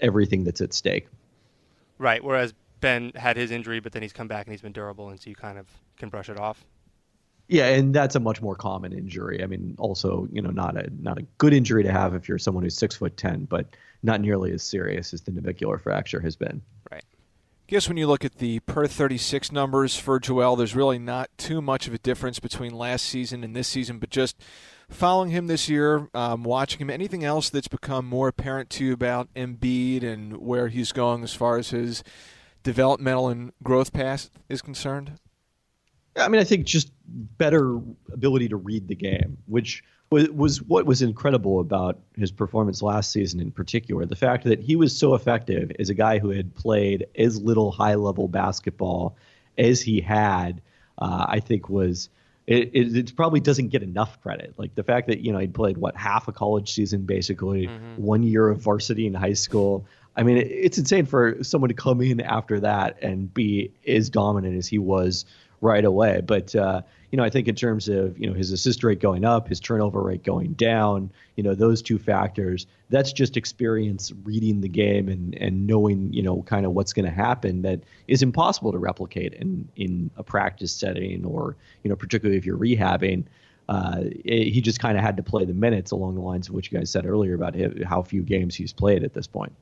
everything 0.00 0.44
that's 0.44 0.60
at 0.60 0.72
stake. 0.72 1.06
Right. 1.98 2.22
Whereas 2.24 2.54
Ben 2.80 3.12
had 3.14 3.36
his 3.36 3.50
injury, 3.50 3.80
but 3.80 3.92
then 3.92 4.02
he's 4.02 4.12
come 4.12 4.28
back 4.28 4.46
and 4.46 4.52
he's 4.52 4.62
been 4.62 4.72
durable, 4.72 5.08
and 5.08 5.20
so 5.20 5.30
you 5.30 5.36
kind 5.36 5.58
of 5.58 5.66
can 5.96 6.08
brush 6.08 6.28
it 6.28 6.38
off. 6.38 6.64
Yeah, 7.48 7.66
and 7.66 7.94
that's 7.94 8.14
a 8.14 8.20
much 8.20 8.40
more 8.40 8.54
common 8.54 8.92
injury. 8.92 9.42
I 9.42 9.46
mean, 9.46 9.74
also, 9.78 10.26
you 10.32 10.40
know, 10.40 10.50
not 10.50 10.76
a 10.76 10.88
not 11.00 11.18
a 11.18 11.22
good 11.36 11.52
injury 11.52 11.82
to 11.82 11.92
have 11.92 12.14
if 12.14 12.26
you're 12.26 12.38
someone 12.38 12.64
who's 12.64 12.76
six 12.76 12.96
foot 12.96 13.16
ten, 13.16 13.44
but 13.44 13.76
not 14.02 14.20
nearly 14.20 14.52
as 14.52 14.62
serious 14.62 15.12
as 15.12 15.20
the 15.22 15.30
navicular 15.30 15.78
fracture 15.78 16.20
has 16.20 16.36
been. 16.36 16.62
Right. 16.90 17.04
I 17.66 17.70
guess 17.70 17.88
when 17.88 17.96
you 17.96 18.06
look 18.06 18.26
at 18.26 18.36
the 18.36 18.60
per 18.60 18.86
36 18.86 19.50
numbers 19.50 19.96
for 19.96 20.20
Joel, 20.20 20.54
there's 20.54 20.76
really 20.76 20.98
not 20.98 21.30
too 21.38 21.62
much 21.62 21.88
of 21.88 21.94
a 21.94 21.98
difference 21.98 22.38
between 22.38 22.74
last 22.74 23.06
season 23.06 23.42
and 23.42 23.56
this 23.56 23.68
season, 23.68 23.98
but 23.98 24.10
just 24.10 24.36
following 24.90 25.30
him 25.30 25.46
this 25.46 25.66
year, 25.66 26.10
um, 26.12 26.42
watching 26.42 26.78
him, 26.82 26.90
anything 26.90 27.24
else 27.24 27.48
that's 27.48 27.66
become 27.66 28.04
more 28.04 28.28
apparent 28.28 28.68
to 28.68 28.84
you 28.84 28.92
about 28.92 29.32
Embiid 29.32 30.02
and 30.02 30.36
where 30.36 30.68
he's 30.68 30.92
going 30.92 31.22
as 31.22 31.32
far 31.32 31.56
as 31.56 31.70
his 31.70 32.04
developmental 32.62 33.28
and 33.28 33.50
growth 33.62 33.94
path 33.94 34.28
is 34.50 34.60
concerned? 34.60 35.18
I 36.16 36.28
mean, 36.28 36.42
I 36.42 36.44
think 36.44 36.66
just 36.66 36.92
better 37.06 37.80
ability 38.12 38.50
to 38.50 38.56
read 38.56 38.88
the 38.88 38.94
game, 38.94 39.38
which 39.46 39.82
was, 40.10 40.30
was 40.30 40.62
what 40.62 40.86
was 40.86 41.02
incredible 41.02 41.60
about 41.60 41.98
his 42.16 42.30
performance 42.30 42.82
last 42.82 43.10
season 43.10 43.40
in 43.40 43.50
particular. 43.50 44.06
The 44.06 44.16
fact 44.16 44.44
that 44.44 44.60
he 44.60 44.76
was 44.76 44.96
so 44.96 45.14
effective 45.14 45.72
as 45.78 45.90
a 45.90 45.94
guy 45.94 46.18
who 46.18 46.30
had 46.30 46.54
played 46.54 47.06
as 47.16 47.40
little 47.40 47.70
high 47.70 47.94
level 47.94 48.28
basketball 48.28 49.16
as 49.58 49.80
he 49.80 50.00
had, 50.00 50.60
uh, 50.98 51.26
I 51.28 51.40
think 51.40 51.68
was. 51.68 52.08
It, 52.46 52.72
it, 52.74 52.94
it, 52.94 53.16
probably 53.16 53.40
doesn't 53.40 53.68
get 53.68 53.82
enough 53.82 54.20
credit. 54.20 54.52
Like 54.58 54.74
the 54.74 54.82
fact 54.82 55.06
that 55.06 55.20
you 55.20 55.32
know 55.32 55.38
he 55.38 55.46
played 55.46 55.78
what 55.78 55.96
half 55.96 56.28
a 56.28 56.32
college 56.32 56.74
season, 56.74 57.06
basically 57.06 57.68
mm-hmm. 57.68 58.02
one 58.02 58.22
year 58.22 58.50
of 58.50 58.60
varsity 58.60 59.06
in 59.06 59.14
high 59.14 59.32
school. 59.32 59.86
I 60.14 60.24
mean, 60.24 60.36
it, 60.36 60.48
it's 60.48 60.76
insane 60.76 61.06
for 61.06 61.42
someone 61.42 61.68
to 61.68 61.74
come 61.74 62.02
in 62.02 62.20
after 62.20 62.60
that 62.60 63.02
and 63.02 63.32
be 63.32 63.72
as 63.88 64.10
dominant 64.10 64.58
as 64.58 64.66
he 64.66 64.78
was 64.78 65.24
right 65.60 65.84
away. 65.84 66.20
But 66.24 66.54
uh, 66.54 66.82
you 67.10 67.16
know, 67.16 67.24
I 67.24 67.30
think 67.30 67.48
in 67.48 67.54
terms 67.54 67.88
of 67.88 68.18
you 68.18 68.28
know 68.28 68.34
his 68.34 68.52
assist 68.52 68.82
rate 68.84 69.00
going 69.00 69.24
up, 69.24 69.48
his 69.48 69.60
turnover 69.60 70.02
rate 70.02 70.24
going 70.24 70.52
down, 70.54 71.10
you 71.36 71.42
know, 71.42 71.54
those 71.54 71.82
two 71.82 71.98
factors, 71.98 72.66
that's 72.90 73.12
just 73.12 73.36
experience 73.36 74.12
reading 74.24 74.60
the 74.60 74.68
game 74.68 75.08
and 75.08 75.34
and 75.36 75.66
knowing 75.66 76.12
you 76.12 76.22
know 76.22 76.42
kind 76.42 76.66
of 76.66 76.72
what's 76.72 76.92
going 76.92 77.06
to 77.06 77.12
happen 77.12 77.62
that 77.62 77.80
is 78.08 78.22
impossible 78.22 78.72
to 78.72 78.78
replicate 78.78 79.34
in 79.34 79.68
in 79.76 80.10
a 80.16 80.22
practice 80.22 80.72
setting 80.72 81.24
or 81.24 81.56
you 81.82 81.90
know 81.90 81.96
particularly 81.96 82.36
if 82.36 82.46
you're 82.46 82.58
rehabbing. 82.58 83.24
Uh, 83.66 84.02
it, 84.26 84.52
he 84.52 84.60
just 84.60 84.78
kind 84.78 84.98
of 84.98 85.02
had 85.02 85.16
to 85.16 85.22
play 85.22 85.46
the 85.46 85.54
minutes 85.54 85.90
along 85.90 86.14
the 86.14 86.20
lines 86.20 86.48
of 86.48 86.54
what 86.54 86.70
you 86.70 86.78
guys 86.78 86.90
said 86.90 87.06
earlier 87.06 87.32
about 87.32 87.56
how 87.82 88.02
few 88.02 88.22
games 88.22 88.54
he's 88.54 88.74
played 88.74 89.02
at 89.02 89.14
this 89.14 89.26
point. 89.26 89.54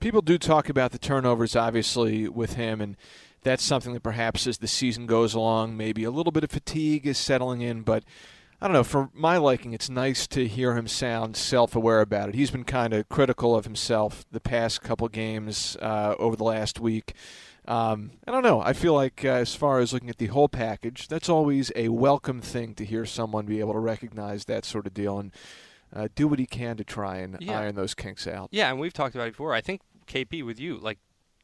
People 0.00 0.22
do 0.22 0.38
talk 0.38 0.68
about 0.68 0.92
the 0.92 0.98
turnovers, 0.98 1.56
obviously, 1.56 2.28
with 2.28 2.54
him, 2.54 2.80
and 2.80 2.96
that's 3.42 3.62
something 3.62 3.92
that 3.94 4.02
perhaps 4.02 4.46
as 4.46 4.58
the 4.58 4.66
season 4.66 5.06
goes 5.06 5.34
along, 5.34 5.76
maybe 5.76 6.04
a 6.04 6.10
little 6.10 6.32
bit 6.32 6.44
of 6.44 6.50
fatigue 6.50 7.06
is 7.06 7.18
settling 7.18 7.60
in. 7.60 7.82
But 7.82 8.04
I 8.60 8.66
don't 8.66 8.74
know. 8.74 8.84
For 8.84 9.10
my 9.14 9.36
liking, 9.36 9.72
it's 9.72 9.88
nice 9.88 10.26
to 10.28 10.46
hear 10.48 10.76
him 10.76 10.88
sound 10.88 11.36
self-aware 11.36 12.00
about 12.00 12.30
it. 12.30 12.34
He's 12.34 12.50
been 12.50 12.64
kind 12.64 12.92
of 12.92 13.08
critical 13.08 13.54
of 13.54 13.64
himself 13.64 14.24
the 14.32 14.40
past 14.40 14.82
couple 14.82 15.08
games 15.08 15.76
uh, 15.80 16.14
over 16.18 16.34
the 16.34 16.44
last 16.44 16.80
week. 16.80 17.14
Um, 17.68 18.12
I 18.26 18.32
don't 18.32 18.42
know. 18.42 18.60
I 18.60 18.72
feel 18.72 18.94
like 18.94 19.24
uh, 19.24 19.28
as 19.28 19.54
far 19.54 19.78
as 19.78 19.92
looking 19.92 20.08
at 20.08 20.16
the 20.16 20.26
whole 20.26 20.48
package, 20.48 21.06
that's 21.06 21.28
always 21.28 21.70
a 21.76 21.90
welcome 21.90 22.40
thing 22.40 22.74
to 22.76 22.84
hear 22.84 23.04
someone 23.04 23.44
be 23.44 23.60
able 23.60 23.74
to 23.74 23.78
recognize 23.78 24.46
that 24.46 24.64
sort 24.64 24.86
of 24.86 24.94
deal 24.94 25.18
and 25.18 25.32
uh, 25.94 26.08
do 26.14 26.26
what 26.26 26.38
he 26.38 26.46
can 26.46 26.76
to 26.78 26.84
try 26.84 27.18
and 27.18 27.36
yeah. 27.40 27.60
iron 27.60 27.74
those 27.74 27.94
kinks 27.94 28.26
out. 28.26 28.48
Yeah, 28.50 28.70
and 28.70 28.80
we've 28.80 28.92
talked 28.92 29.14
about 29.14 29.28
it 29.28 29.32
before. 29.32 29.54
I 29.54 29.60
think 29.60 29.82
KP 30.06 30.44
with 30.44 30.58
you, 30.58 30.78
like 30.78 30.98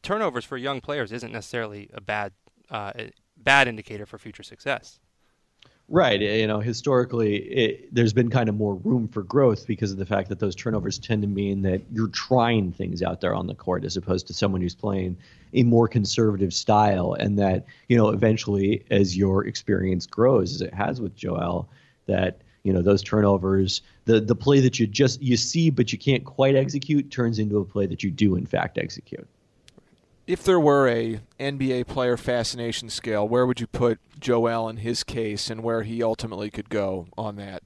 turnovers 0.05 0.45
for 0.45 0.55
young 0.55 0.79
players 0.79 1.11
isn't 1.11 1.33
necessarily 1.33 1.89
a 1.93 1.99
bad 1.99 2.31
uh, 2.69 2.93
bad 3.35 3.67
indicator 3.67 4.05
for 4.05 4.17
future 4.17 4.43
success. 4.43 4.99
Right. 5.87 6.19
You 6.19 6.47
know, 6.47 6.61
historically, 6.61 7.35
it, 7.35 7.93
there's 7.93 8.13
been 8.13 8.31
kind 8.31 8.49
of 8.49 8.55
more 8.55 8.73
room 8.73 9.07
for 9.07 9.21
growth 9.21 9.67
because 9.67 9.91
of 9.91 9.97
the 9.97 10.05
fact 10.05 10.29
that 10.29 10.39
those 10.39 10.55
turnovers 10.55 10.97
tend 10.97 11.21
to 11.21 11.27
mean 11.27 11.61
that 11.61 11.81
you're 11.91 12.07
trying 12.07 12.71
things 12.71 13.03
out 13.03 13.21
there 13.21 13.35
on 13.35 13.45
the 13.45 13.53
court 13.53 13.85
as 13.85 13.95
opposed 13.95 14.25
to 14.27 14.33
someone 14.33 14.61
who's 14.61 14.73
playing 14.73 15.15
a 15.53 15.61
more 15.61 15.87
conservative 15.87 16.55
style. 16.55 17.13
And 17.13 17.37
that, 17.37 17.65
you 17.87 17.97
know, 17.97 18.09
eventually, 18.09 18.83
as 18.89 19.15
your 19.15 19.45
experience 19.45 20.07
grows, 20.07 20.55
as 20.55 20.61
it 20.61 20.73
has 20.73 20.99
with 20.99 21.15
Joel, 21.15 21.69
that, 22.07 22.41
you 22.63 22.73
know, 22.73 22.81
those 22.81 23.03
turnovers, 23.03 23.83
the, 24.05 24.19
the 24.19 24.35
play 24.35 24.61
that 24.61 24.79
you 24.79 24.87
just 24.87 25.21
you 25.21 25.37
see 25.37 25.69
but 25.69 25.91
you 25.91 25.99
can't 25.99 26.25
quite 26.25 26.55
execute 26.55 27.11
turns 27.11 27.37
into 27.37 27.59
a 27.59 27.65
play 27.65 27.85
that 27.85 28.01
you 28.01 28.09
do 28.09 28.35
in 28.35 28.47
fact 28.47 28.79
execute. 28.79 29.27
If 30.27 30.43
there 30.43 30.59
were 30.59 30.87
a 30.87 31.19
NBA 31.39 31.87
player 31.87 32.17
fascination 32.17 32.89
scale, 32.89 33.27
where 33.27 33.45
would 33.45 33.59
you 33.59 33.67
put 33.67 33.99
Joel 34.19 34.69
in 34.69 34.77
his 34.77 35.03
case, 35.03 35.49
and 35.49 35.61
where 35.61 35.83
he 35.83 36.01
ultimately 36.01 36.49
could 36.49 36.69
go 36.69 37.07
on 37.17 37.35
that? 37.35 37.63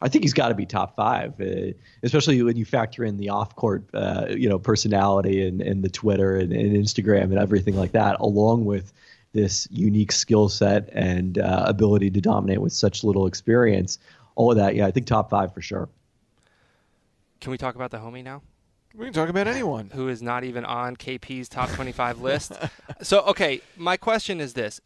I 0.00 0.08
think 0.08 0.22
he's 0.22 0.34
got 0.34 0.48
to 0.48 0.54
be 0.54 0.64
top 0.64 0.94
five, 0.94 1.40
uh, 1.40 1.72
especially 2.02 2.40
when 2.42 2.56
you 2.56 2.64
factor 2.64 3.04
in 3.04 3.16
the 3.16 3.30
off-court, 3.30 3.84
uh, 3.94 4.26
you 4.30 4.48
know, 4.48 4.58
personality 4.58 5.46
and, 5.46 5.60
and 5.60 5.82
the 5.82 5.88
Twitter 5.88 6.36
and, 6.36 6.52
and, 6.52 6.76
Instagram 6.76 7.24
and 7.24 7.38
everything 7.38 7.74
like 7.74 7.92
that, 7.92 8.16
along 8.20 8.64
with 8.64 8.92
this 9.32 9.66
unique 9.72 10.12
skill 10.12 10.48
set 10.48 10.88
and 10.92 11.38
uh, 11.38 11.64
ability 11.66 12.10
to 12.10 12.20
dominate 12.20 12.60
with 12.60 12.72
such 12.72 13.02
little 13.02 13.26
experience. 13.26 13.98
All 14.36 14.52
of 14.52 14.56
that, 14.56 14.76
yeah, 14.76 14.86
I 14.86 14.92
think 14.92 15.06
top 15.06 15.30
five 15.30 15.52
for 15.52 15.62
sure. 15.62 15.88
Can 17.40 17.50
we 17.50 17.58
talk 17.58 17.74
about 17.74 17.90
the 17.90 17.98
homie 17.98 18.22
now? 18.22 18.42
We 18.94 19.04
can 19.04 19.12
talk 19.12 19.28
about 19.28 19.46
anyone 19.46 19.90
who 19.94 20.08
is 20.08 20.22
not 20.22 20.44
even 20.44 20.64
on 20.64 20.96
KP's 20.96 21.48
top 21.48 21.70
25 21.70 22.20
list. 22.20 22.52
So, 23.00 23.20
okay, 23.26 23.60
my 23.76 23.96
question 23.96 24.40
is 24.40 24.54
this: 24.54 24.80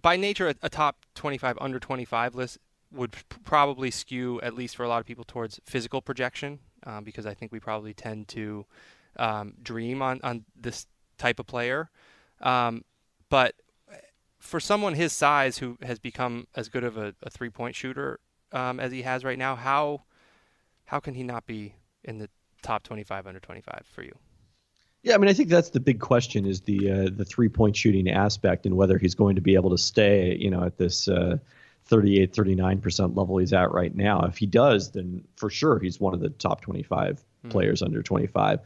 by 0.00 0.16
nature, 0.16 0.48
a, 0.48 0.54
a 0.62 0.68
top 0.68 1.04
25 1.16 1.58
under 1.60 1.80
25 1.80 2.36
list 2.36 2.58
would 2.92 3.16
probably 3.44 3.90
skew, 3.90 4.40
at 4.42 4.54
least 4.54 4.76
for 4.76 4.84
a 4.84 4.88
lot 4.88 5.00
of 5.00 5.06
people, 5.06 5.24
towards 5.24 5.58
physical 5.64 6.00
projection, 6.00 6.60
um, 6.84 7.02
because 7.02 7.26
I 7.26 7.34
think 7.34 7.50
we 7.50 7.58
probably 7.58 7.94
tend 7.94 8.28
to 8.28 8.64
um, 9.16 9.54
dream 9.60 10.02
on, 10.02 10.20
on 10.22 10.44
this 10.54 10.86
type 11.16 11.40
of 11.40 11.48
player. 11.48 11.90
Um, 12.40 12.84
but 13.28 13.56
for 14.38 14.60
someone 14.60 14.94
his 14.94 15.12
size 15.12 15.58
who 15.58 15.76
has 15.82 15.98
become 15.98 16.46
as 16.54 16.68
good 16.68 16.84
of 16.84 16.96
a, 16.96 17.14
a 17.22 17.30
three 17.30 17.50
point 17.50 17.74
shooter 17.74 18.20
um, 18.52 18.78
as 18.78 18.92
he 18.92 19.02
has 19.02 19.24
right 19.24 19.38
now, 19.38 19.56
how 19.56 20.02
how 20.86 21.00
can 21.00 21.14
he 21.14 21.22
not 21.22 21.46
be 21.46 21.74
in 22.04 22.18
the 22.18 22.30
top 22.62 22.82
25 22.82 23.26
under 23.26 23.40
25 23.40 23.84
for 23.92 24.02
you? 24.02 24.12
Yeah, 25.02 25.14
I 25.14 25.18
mean, 25.18 25.28
I 25.28 25.32
think 25.32 25.48
that's 25.48 25.70
the 25.70 25.80
big 25.80 26.00
question 26.00 26.44
is 26.44 26.62
the 26.62 26.90
uh, 26.90 27.10
the 27.14 27.24
three 27.24 27.48
point 27.48 27.76
shooting 27.76 28.08
aspect 28.10 28.66
and 28.66 28.76
whether 28.76 28.98
he's 28.98 29.14
going 29.14 29.36
to 29.36 29.40
be 29.40 29.54
able 29.54 29.70
to 29.70 29.78
stay, 29.78 30.36
you 30.36 30.50
know, 30.50 30.64
at 30.64 30.76
this 30.76 31.06
uh, 31.06 31.38
38, 31.86 32.32
39% 32.32 33.16
level 33.16 33.38
he's 33.38 33.52
at 33.52 33.70
right 33.70 33.94
now. 33.94 34.22
If 34.22 34.38
he 34.38 34.46
does, 34.46 34.90
then 34.90 35.24
for 35.36 35.50
sure 35.50 35.78
he's 35.78 36.00
one 36.00 36.14
of 36.14 36.20
the 36.20 36.30
top 36.30 36.60
25 36.60 37.14
mm-hmm. 37.14 37.48
players 37.48 37.82
under 37.82 38.02
25. 38.02 38.60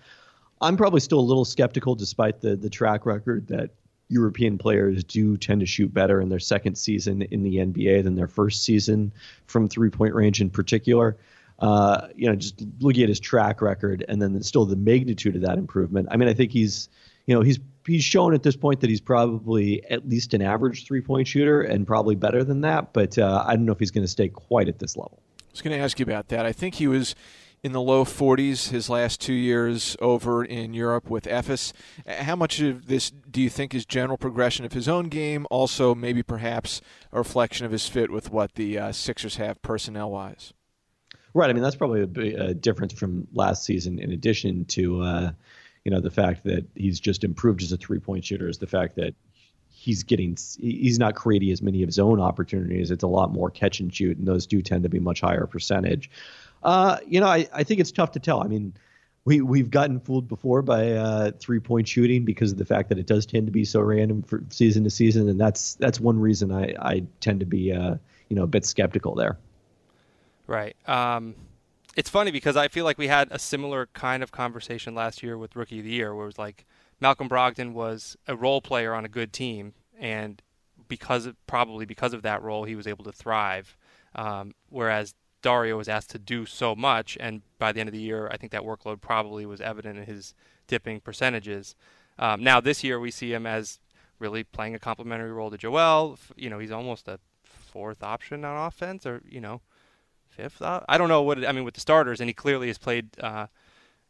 I'm 0.60 0.76
probably 0.76 1.00
still 1.00 1.20
a 1.20 1.20
little 1.20 1.44
skeptical 1.44 1.94
despite 1.94 2.40
the 2.40 2.56
the 2.56 2.70
track 2.70 3.04
record 3.04 3.48
that 3.48 3.70
European 4.08 4.58
players 4.58 5.04
do 5.04 5.36
tend 5.36 5.60
to 5.60 5.66
shoot 5.66 5.92
better 5.92 6.20
in 6.20 6.28
their 6.28 6.38
second 6.38 6.76
season 6.76 7.22
in 7.22 7.42
the 7.42 7.56
NBA 7.56 8.04
than 8.04 8.14
their 8.14 8.28
first 8.28 8.64
season 8.64 9.12
from 9.46 9.68
three 9.68 9.90
point 9.90 10.14
range 10.14 10.40
in 10.40 10.50
particular. 10.50 11.16
Uh, 11.62 12.08
you 12.16 12.28
know, 12.28 12.34
just 12.34 12.60
looking 12.80 13.04
at 13.04 13.08
his 13.08 13.20
track 13.20 13.62
record 13.62 14.04
and 14.08 14.20
then 14.20 14.42
still 14.42 14.66
the 14.66 14.74
magnitude 14.74 15.36
of 15.36 15.42
that 15.42 15.58
improvement. 15.58 16.08
I 16.10 16.16
mean, 16.16 16.28
I 16.28 16.34
think 16.34 16.50
he's, 16.50 16.88
you 17.26 17.34
know, 17.34 17.40
he's 17.40 17.60
he's 17.86 18.02
shown 18.02 18.34
at 18.34 18.42
this 18.42 18.56
point 18.56 18.80
that 18.80 18.90
he's 18.90 19.00
probably 19.00 19.84
at 19.88 20.08
least 20.08 20.34
an 20.34 20.42
average 20.42 20.86
three 20.86 21.00
point 21.00 21.28
shooter 21.28 21.62
and 21.62 21.86
probably 21.86 22.16
better 22.16 22.42
than 22.42 22.62
that. 22.62 22.92
But 22.92 23.16
uh, 23.16 23.44
I 23.46 23.54
don't 23.54 23.64
know 23.64 23.72
if 23.72 23.78
he's 23.78 23.92
going 23.92 24.04
to 24.04 24.10
stay 24.10 24.28
quite 24.28 24.68
at 24.68 24.80
this 24.80 24.96
level. 24.96 25.22
I 25.40 25.44
was 25.52 25.62
going 25.62 25.76
to 25.76 25.82
ask 25.82 26.00
you 26.00 26.02
about 26.02 26.28
that. 26.28 26.44
I 26.44 26.52
think 26.52 26.74
he 26.76 26.88
was 26.88 27.14
in 27.62 27.70
the 27.70 27.80
low 27.80 28.04
40s 28.04 28.70
his 28.70 28.90
last 28.90 29.20
two 29.20 29.32
years 29.32 29.96
over 30.00 30.44
in 30.44 30.74
Europe 30.74 31.08
with 31.08 31.24
Efes. 31.24 31.72
How 32.06 32.34
much 32.34 32.60
of 32.60 32.86
this 32.86 33.10
do 33.10 33.40
you 33.40 33.48
think 33.48 33.72
is 33.72 33.86
general 33.86 34.18
progression 34.18 34.64
of 34.64 34.72
his 34.72 34.88
own 34.88 35.08
game? 35.08 35.46
Also, 35.50 35.94
maybe 35.94 36.24
perhaps 36.24 36.80
a 37.12 37.18
reflection 37.18 37.64
of 37.64 37.70
his 37.70 37.86
fit 37.86 38.10
with 38.10 38.30
what 38.30 38.56
the 38.56 38.78
uh, 38.78 38.90
Sixers 38.92 39.36
have 39.36 39.62
personnel 39.62 40.10
wise? 40.10 40.52
Right. 41.34 41.48
I 41.48 41.52
mean, 41.52 41.62
that's 41.62 41.76
probably 41.76 42.02
a, 42.02 42.46
a 42.48 42.54
difference 42.54 42.92
from 42.92 43.26
last 43.32 43.64
season. 43.64 43.98
In 43.98 44.12
addition 44.12 44.66
to, 44.66 45.02
uh, 45.02 45.32
you 45.84 45.90
know, 45.90 46.00
the 46.00 46.10
fact 46.10 46.44
that 46.44 46.66
he's 46.74 47.00
just 47.00 47.24
improved 47.24 47.62
as 47.62 47.72
a 47.72 47.76
three-point 47.76 48.24
shooter, 48.24 48.48
is 48.48 48.58
the 48.58 48.66
fact 48.66 48.96
that 48.96 49.14
he's 49.70 50.02
getting 50.02 50.36
he's 50.60 50.98
not 50.98 51.14
creating 51.14 51.50
as 51.50 51.62
many 51.62 51.82
of 51.82 51.88
his 51.88 51.98
own 51.98 52.20
opportunities. 52.20 52.90
It's 52.90 53.02
a 53.02 53.08
lot 53.08 53.32
more 53.32 53.50
catch 53.50 53.80
and 53.80 53.92
shoot, 53.92 54.18
and 54.18 54.26
those 54.26 54.46
do 54.46 54.62
tend 54.62 54.84
to 54.84 54.88
be 54.88 55.00
much 55.00 55.20
higher 55.20 55.46
percentage. 55.46 56.10
Uh, 56.62 56.98
you 57.06 57.20
know, 57.20 57.26
I, 57.26 57.48
I 57.52 57.64
think 57.64 57.80
it's 57.80 57.90
tough 57.90 58.12
to 58.12 58.20
tell. 58.20 58.42
I 58.42 58.46
mean, 58.46 58.74
we 59.24 59.40
we've 59.40 59.70
gotten 59.70 60.00
fooled 60.00 60.28
before 60.28 60.62
by 60.62 60.92
uh, 60.92 61.30
three 61.38 61.60
point 61.60 61.88
shooting 61.88 62.24
because 62.24 62.52
of 62.52 62.58
the 62.58 62.64
fact 62.64 62.90
that 62.90 62.98
it 62.98 63.06
does 63.06 63.26
tend 63.26 63.46
to 63.46 63.52
be 63.52 63.64
so 63.64 63.80
random 63.80 64.22
for 64.22 64.42
season 64.50 64.84
to 64.84 64.90
season, 64.90 65.28
and 65.28 65.40
that's 65.40 65.74
that's 65.74 65.98
one 65.98 66.18
reason 66.20 66.52
I 66.52 66.74
I 66.78 67.04
tend 67.20 67.40
to 67.40 67.46
be 67.46 67.72
uh, 67.72 67.96
you 68.28 68.36
know 68.36 68.44
a 68.44 68.48
bit 68.48 68.64
skeptical 68.64 69.14
there. 69.14 69.38
Right. 70.46 70.76
Um, 70.88 71.34
it's 71.96 72.10
funny 72.10 72.30
because 72.30 72.56
I 72.56 72.68
feel 72.68 72.84
like 72.84 72.98
we 72.98 73.08
had 73.08 73.28
a 73.30 73.38
similar 73.38 73.86
kind 73.92 74.22
of 74.22 74.32
conversation 74.32 74.94
last 74.94 75.22
year 75.22 75.36
with 75.36 75.56
Rookie 75.56 75.78
of 75.78 75.84
the 75.84 75.90
Year, 75.90 76.14
where 76.14 76.24
it 76.24 76.28
was 76.28 76.38
like 76.38 76.64
Malcolm 77.00 77.28
Brogdon 77.28 77.72
was 77.72 78.16
a 78.26 78.36
role 78.36 78.60
player 78.60 78.94
on 78.94 79.04
a 79.04 79.08
good 79.08 79.32
team, 79.32 79.74
and 79.98 80.40
because 80.88 81.26
of, 81.26 81.36
probably 81.46 81.84
because 81.84 82.12
of 82.12 82.22
that 82.22 82.42
role, 82.42 82.64
he 82.64 82.76
was 82.76 82.86
able 82.86 83.04
to 83.04 83.12
thrive. 83.12 83.76
Um, 84.14 84.54
whereas 84.68 85.14
Dario 85.42 85.76
was 85.76 85.88
asked 85.88 86.10
to 86.10 86.18
do 86.18 86.46
so 86.46 86.74
much, 86.74 87.18
and 87.20 87.42
by 87.58 87.72
the 87.72 87.80
end 87.80 87.88
of 87.88 87.94
the 87.94 88.00
year, 88.00 88.28
I 88.30 88.36
think 88.36 88.52
that 88.52 88.62
workload 88.62 89.00
probably 89.00 89.44
was 89.44 89.60
evident 89.60 89.98
in 89.98 90.06
his 90.06 90.34
dipping 90.66 91.00
percentages. 91.00 91.74
Um, 92.18 92.42
now 92.42 92.60
this 92.60 92.84
year, 92.84 93.00
we 93.00 93.10
see 93.10 93.32
him 93.32 93.46
as 93.46 93.80
really 94.18 94.44
playing 94.44 94.74
a 94.74 94.78
complementary 94.78 95.32
role 95.32 95.50
to 95.50 95.58
Joel. 95.58 96.18
You 96.36 96.48
know, 96.48 96.58
he's 96.58 96.70
almost 96.70 97.08
a 97.08 97.18
fourth 97.42 98.02
option 98.02 98.44
on 98.44 98.66
offense, 98.66 99.04
or 99.04 99.22
you 99.28 99.40
know, 99.40 99.60
fifth. 100.32 100.60
Uh, 100.60 100.80
I 100.88 100.98
don't 100.98 101.08
know 101.08 101.22
what 101.22 101.38
it, 101.38 101.46
I 101.46 101.52
mean 101.52 101.64
with 101.64 101.74
the 101.74 101.80
starters, 101.80 102.20
and 102.20 102.28
he 102.28 102.34
clearly 102.34 102.68
has 102.68 102.78
played. 102.78 103.08
Uh, 103.20 103.46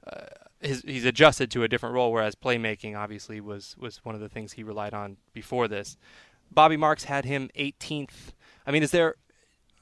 uh, 0.06 0.26
his, 0.61 0.82
he's 0.82 1.04
adjusted 1.04 1.50
to 1.50 1.64
a 1.64 1.68
different 1.68 1.94
role, 1.94 2.12
whereas 2.12 2.35
playmaking 2.35 2.96
obviously 2.96 3.40
was 3.40 3.76
was 3.78 4.04
one 4.04 4.14
of 4.14 4.20
the 4.20 4.28
things 4.28 4.52
he 4.52 4.62
relied 4.62 4.94
on 4.94 5.16
before 5.32 5.68
this. 5.68 5.96
Bobby 6.50 6.76
Marks 6.76 7.04
had 7.04 7.24
him 7.24 7.50
18th. 7.58 8.32
I 8.66 8.70
mean, 8.70 8.82
is 8.82 8.90
there? 8.90 9.16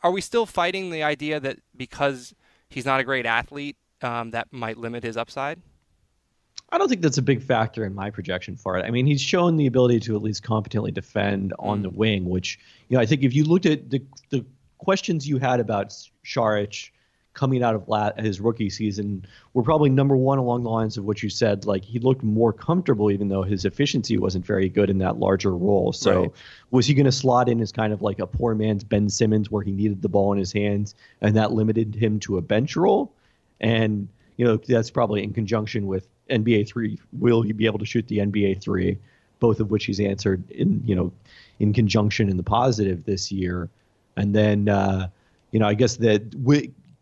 Are 0.03 0.11
we 0.11 0.21
still 0.21 0.47
fighting 0.47 0.91
the 0.91 1.03
idea 1.03 1.41
that 1.41 1.59
because 1.77 2.35
he's 2.71 2.87
not 2.87 3.01
a 3.01 3.05
great 3.05 3.27
athlete, 3.27 3.77
um, 4.03 4.31
that 4.31 4.51
might 4.51 4.79
limit 4.79 5.03
his 5.03 5.17
upside? 5.17 5.61
I 6.73 6.79
don't 6.79 6.89
think 6.89 7.03
that's 7.03 7.19
a 7.19 7.23
big 7.23 7.43
factor 7.43 7.85
in 7.85 7.95
my 7.95 8.11
projection 8.11 8.57
for 8.57 8.79
it. 8.79 8.85
I 8.85 8.91
mean, 8.91 9.05
he's 9.05 9.21
shown 9.21 9.57
the 9.57 9.67
ability 9.67 10.01
to 10.01 10.15
at 10.15 10.23
least 10.23 10.43
competently 10.43 10.93
defend 10.93 11.53
on 11.59 11.81
mm. 11.81 11.83
the 11.83 11.91
wing, 11.91 12.29
which 12.29 12.59
you 12.89 12.97
know 12.97 13.03
I 13.03 13.07
think 13.07 13.23
if 13.23 13.35
you 13.35 13.45
looked 13.45 13.67
at 13.67 13.91
the 13.91 14.03
the 14.31 14.45
questions 14.81 15.29
you 15.29 15.39
had 15.39 15.61
about 15.61 15.95
Saric 16.25 16.91
coming 17.33 17.63
out 17.63 17.75
of 17.75 18.25
his 18.25 18.41
rookie 18.41 18.71
season 18.71 19.25
were 19.55 19.63
probably 19.63 19.89
number 19.89 20.17
one 20.17 20.39
along 20.39 20.65
the 20.65 20.69
lines 20.69 20.97
of 20.97 21.05
what 21.05 21.23
you 21.23 21.31
said. 21.31 21.65
Like 21.65 21.85
he 21.85 21.99
looked 21.99 22.25
more 22.25 22.53
comfortable, 22.53 23.11
even 23.11 23.29
though 23.29 23.43
his 23.43 23.65
efficiency 23.65 24.19
wasn't 24.19 24.45
very 24.45 24.69
good 24.69 24.91
in 24.91 24.99
that 24.99 25.19
larger 25.19 25.57
role. 25.57 25.93
So 25.93 26.23
right. 26.23 26.31
was 26.71 26.87
he 26.87 26.95
going 26.95 27.07
to 27.07 27.13
slot 27.13 27.49
in 27.49 27.61
as 27.61 27.71
kind 27.73 27.93
of 27.93 28.03
like 28.03 28.19
a 28.19 28.27
poor 28.27 28.55
man's 28.55 28.83
Ben 28.83 29.09
Simmons, 29.09 29.51
where 29.51 29.63
he 29.63 29.71
needed 29.71 30.03
the 30.03 30.09
ball 30.09 30.33
in 30.33 30.39
his 30.39 30.53
hands, 30.53 30.95
and 31.21 31.37
that 31.37 31.53
limited 31.53 31.95
him 31.95 32.19
to 32.21 32.37
a 32.37 32.43
bench 32.43 32.75
role? 32.75 33.13
And 33.61 34.09
you 34.37 34.45
know 34.45 34.57
that's 34.57 34.91
probably 34.91 35.23
in 35.23 35.33
conjunction 35.33 35.87
with 35.87 36.09
NBA 36.31 36.67
three. 36.67 36.99
Will 37.13 37.43
he 37.43 37.53
be 37.53 37.67
able 37.67 37.79
to 37.79 37.87
shoot 37.87 38.09
the 38.09 38.19
NBA 38.19 38.61
three? 38.61 38.99
Both 39.39 39.61
of 39.61 39.71
which 39.71 39.85
he's 39.85 40.01
answered 40.01 40.51
in 40.51 40.83
you 40.85 40.97
know 40.97 41.13
in 41.59 41.73
conjunction 41.73 42.29
in 42.29 42.37
the 42.37 42.43
positive 42.43 43.05
this 43.05 43.31
year. 43.31 43.71
And 44.17 44.35
then, 44.35 44.69
uh, 44.69 45.09
you 45.51 45.59
know, 45.59 45.67
I 45.67 45.75
guess 45.75 45.97
that 45.97 46.31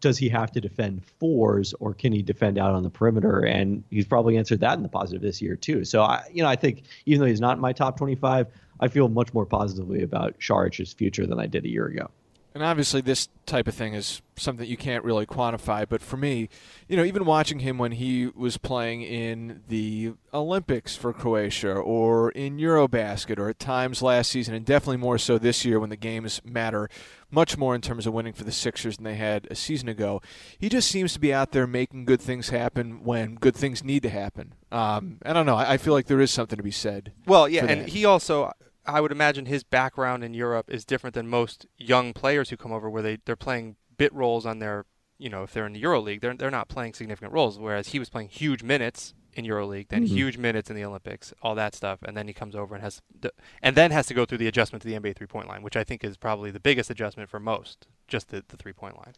does 0.00 0.18
he 0.18 0.28
have 0.28 0.52
to 0.52 0.60
defend 0.60 1.04
fours 1.04 1.74
or 1.80 1.92
can 1.92 2.12
he 2.12 2.22
defend 2.22 2.58
out 2.58 2.74
on 2.74 2.82
the 2.82 2.90
perimeter? 2.90 3.40
And 3.40 3.82
he's 3.90 4.06
probably 4.06 4.36
answered 4.36 4.60
that 4.60 4.76
in 4.76 4.82
the 4.82 4.88
positive 4.88 5.22
this 5.22 5.42
year 5.42 5.56
too. 5.56 5.84
So 5.84 6.02
I, 6.02 6.24
you 6.32 6.42
know, 6.42 6.48
I 6.48 6.56
think 6.56 6.84
even 7.06 7.20
though 7.20 7.26
he's 7.26 7.40
not 7.40 7.56
in 7.56 7.60
my 7.60 7.72
top 7.72 7.96
25, 7.96 8.46
I 8.80 8.88
feel 8.88 9.08
much 9.08 9.34
more 9.34 9.44
positively 9.44 10.02
about 10.02 10.36
Saric's 10.40 10.92
future 10.92 11.26
than 11.26 11.40
I 11.40 11.46
did 11.46 11.64
a 11.64 11.68
year 11.68 11.86
ago. 11.86 12.10
And 12.58 12.66
obviously, 12.66 13.00
this 13.00 13.28
type 13.46 13.68
of 13.68 13.74
thing 13.76 13.94
is 13.94 14.20
something 14.34 14.58
that 14.58 14.68
you 14.68 14.76
can't 14.76 15.04
really 15.04 15.26
quantify. 15.26 15.88
But 15.88 16.02
for 16.02 16.16
me, 16.16 16.48
you 16.88 16.96
know, 16.96 17.04
even 17.04 17.24
watching 17.24 17.60
him 17.60 17.78
when 17.78 17.92
he 17.92 18.32
was 18.34 18.56
playing 18.56 19.02
in 19.02 19.62
the 19.68 20.14
Olympics 20.34 20.96
for 20.96 21.12
Croatia 21.12 21.72
or 21.72 22.32
in 22.32 22.56
Eurobasket 22.56 23.38
or 23.38 23.48
at 23.48 23.60
times 23.60 24.02
last 24.02 24.32
season, 24.32 24.56
and 24.56 24.66
definitely 24.66 24.96
more 24.96 25.18
so 25.18 25.38
this 25.38 25.64
year 25.64 25.78
when 25.78 25.90
the 25.90 25.96
games 25.96 26.42
matter 26.44 26.90
much 27.30 27.56
more 27.56 27.76
in 27.76 27.80
terms 27.80 28.08
of 28.08 28.12
winning 28.12 28.32
for 28.32 28.42
the 28.42 28.50
Sixers 28.50 28.96
than 28.96 29.04
they 29.04 29.14
had 29.14 29.46
a 29.52 29.54
season 29.54 29.88
ago, 29.88 30.20
he 30.58 30.68
just 30.68 30.90
seems 30.90 31.12
to 31.12 31.20
be 31.20 31.32
out 31.32 31.52
there 31.52 31.68
making 31.68 32.06
good 32.06 32.20
things 32.20 32.48
happen 32.48 33.04
when 33.04 33.36
good 33.36 33.54
things 33.54 33.84
need 33.84 34.02
to 34.02 34.10
happen. 34.10 34.52
Um, 34.72 35.18
I 35.24 35.32
don't 35.32 35.46
know. 35.46 35.54
I, 35.54 35.74
I 35.74 35.76
feel 35.76 35.92
like 35.92 36.06
there 36.06 36.20
is 36.20 36.32
something 36.32 36.56
to 36.56 36.64
be 36.64 36.72
said. 36.72 37.12
Well, 37.24 37.48
yeah, 37.48 37.66
and 37.66 37.88
he 37.88 38.04
also 38.04 38.50
I 38.88 39.00
would 39.00 39.12
imagine 39.12 39.46
his 39.46 39.62
background 39.62 40.24
in 40.24 40.32
Europe 40.32 40.70
is 40.70 40.84
different 40.84 41.14
than 41.14 41.28
most 41.28 41.66
young 41.76 42.14
players 42.14 42.50
who 42.50 42.56
come 42.56 42.72
over, 42.72 42.88
where 42.88 43.02
they 43.02 43.18
they're 43.24 43.36
playing 43.36 43.76
bit 43.96 44.12
roles 44.14 44.46
on 44.46 44.58
their, 44.60 44.86
you 45.18 45.28
know, 45.28 45.42
if 45.42 45.52
they're 45.52 45.66
in 45.66 45.74
the 45.74 45.82
EuroLeague, 45.82 46.22
they're 46.22 46.34
they're 46.34 46.50
not 46.50 46.68
playing 46.68 46.94
significant 46.94 47.32
roles. 47.32 47.58
Whereas 47.58 47.88
he 47.88 47.98
was 47.98 48.08
playing 48.08 48.30
huge 48.30 48.62
minutes 48.62 49.14
in 49.34 49.44
EuroLeague, 49.44 49.88
then 49.88 50.04
mm-hmm. 50.04 50.14
huge 50.14 50.38
minutes 50.38 50.70
in 50.70 50.74
the 50.74 50.84
Olympics, 50.84 51.32
all 51.42 51.54
that 51.54 51.74
stuff, 51.74 52.00
and 52.02 52.16
then 52.16 52.26
he 52.26 52.34
comes 52.34 52.56
over 52.56 52.74
and 52.74 52.82
has, 52.82 53.02
the, 53.20 53.32
and 53.62 53.76
then 53.76 53.92
has 53.92 54.06
to 54.06 54.14
go 54.14 54.24
through 54.24 54.38
the 54.38 54.48
adjustment 54.48 54.82
to 54.82 54.88
the 54.88 54.98
NBA 54.98 55.14
three 55.14 55.26
point 55.26 55.46
line, 55.46 55.62
which 55.62 55.76
I 55.76 55.84
think 55.84 56.02
is 56.02 56.16
probably 56.16 56.50
the 56.50 56.58
biggest 56.58 56.90
adjustment 56.90 57.30
for 57.30 57.38
most, 57.38 57.86
just 58.08 58.30
the, 58.30 58.42
the 58.48 58.56
three 58.56 58.72
point 58.72 58.96
line. 58.96 59.14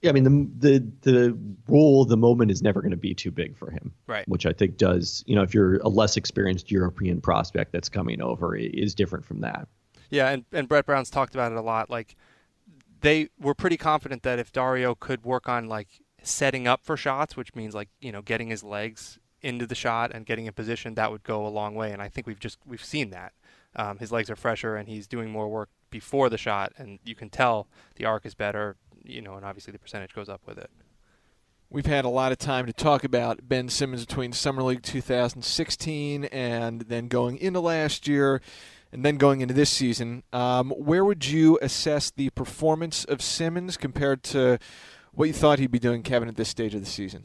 Yeah, 0.00 0.10
I 0.10 0.12
mean 0.12 0.24
the 0.24 0.68
the 0.68 0.86
the 1.02 1.38
role, 1.66 2.04
the 2.04 2.16
moment 2.16 2.50
is 2.50 2.62
never 2.62 2.80
going 2.80 2.92
to 2.92 2.96
be 2.96 3.14
too 3.14 3.32
big 3.32 3.56
for 3.56 3.70
him, 3.70 3.92
right? 4.06 4.26
Which 4.28 4.46
I 4.46 4.52
think 4.52 4.76
does, 4.76 5.24
you 5.26 5.34
know, 5.34 5.42
if 5.42 5.52
you're 5.52 5.78
a 5.78 5.88
less 5.88 6.16
experienced 6.16 6.70
European 6.70 7.20
prospect 7.20 7.72
that's 7.72 7.88
coming 7.88 8.22
over, 8.22 8.54
is 8.54 8.94
different 8.94 9.24
from 9.24 9.40
that. 9.40 9.66
Yeah, 10.10 10.28
and 10.28 10.44
and 10.52 10.68
Brett 10.68 10.86
Brown's 10.86 11.10
talked 11.10 11.34
about 11.34 11.50
it 11.50 11.58
a 11.58 11.62
lot. 11.62 11.90
Like 11.90 12.14
they 13.00 13.28
were 13.40 13.54
pretty 13.54 13.76
confident 13.76 14.22
that 14.22 14.38
if 14.38 14.52
Dario 14.52 14.94
could 14.94 15.24
work 15.24 15.48
on 15.48 15.66
like 15.66 15.88
setting 16.22 16.68
up 16.68 16.84
for 16.84 16.96
shots, 16.96 17.36
which 17.36 17.56
means 17.56 17.74
like 17.74 17.88
you 18.00 18.12
know 18.12 18.22
getting 18.22 18.48
his 18.48 18.62
legs 18.62 19.18
into 19.42 19.66
the 19.66 19.74
shot 19.74 20.12
and 20.12 20.26
getting 20.26 20.46
in 20.46 20.52
position, 20.52 20.94
that 20.94 21.10
would 21.10 21.22
go 21.24 21.44
a 21.46 21.48
long 21.48 21.74
way. 21.74 21.92
And 21.92 22.00
I 22.00 22.08
think 22.08 22.26
we've 22.26 22.40
just 22.40 22.58
we've 22.64 22.84
seen 22.84 23.10
that. 23.10 23.32
Um, 23.74 23.98
his 23.98 24.10
legs 24.10 24.30
are 24.30 24.36
fresher 24.36 24.76
and 24.76 24.88
he's 24.88 25.06
doing 25.06 25.30
more 25.30 25.48
work 25.48 25.68
before 25.90 26.28
the 26.28 26.38
shot, 26.38 26.72
and 26.76 26.98
you 27.04 27.14
can 27.14 27.30
tell 27.30 27.66
the 27.96 28.04
arc 28.04 28.26
is 28.26 28.34
better 28.34 28.76
you 29.08 29.22
know, 29.22 29.34
and 29.34 29.44
obviously 29.44 29.72
the 29.72 29.78
percentage 29.78 30.14
goes 30.14 30.28
up 30.28 30.42
with 30.46 30.58
it. 30.58 30.70
We've 31.70 31.86
had 31.86 32.04
a 32.04 32.08
lot 32.08 32.32
of 32.32 32.38
time 32.38 32.66
to 32.66 32.72
talk 32.72 33.04
about 33.04 33.48
Ben 33.48 33.68
Simmons 33.68 34.06
between 34.06 34.32
Summer 34.32 34.62
League 34.62 34.82
2016 34.82 36.24
and 36.24 36.82
then 36.82 37.08
going 37.08 37.36
into 37.38 37.60
last 37.60 38.08
year 38.08 38.40
and 38.90 39.04
then 39.04 39.16
going 39.16 39.42
into 39.42 39.52
this 39.52 39.68
season. 39.68 40.22
Um, 40.32 40.70
where 40.70 41.04
would 41.04 41.26
you 41.26 41.58
assess 41.60 42.10
the 42.10 42.30
performance 42.30 43.04
of 43.04 43.20
Simmons 43.20 43.76
compared 43.76 44.22
to 44.24 44.58
what 45.12 45.26
you 45.26 45.34
thought 45.34 45.58
he'd 45.58 45.70
be 45.70 45.78
doing, 45.78 46.02
Kevin, 46.02 46.28
at 46.28 46.36
this 46.36 46.48
stage 46.48 46.74
of 46.74 46.80
the 46.80 46.86
season? 46.86 47.24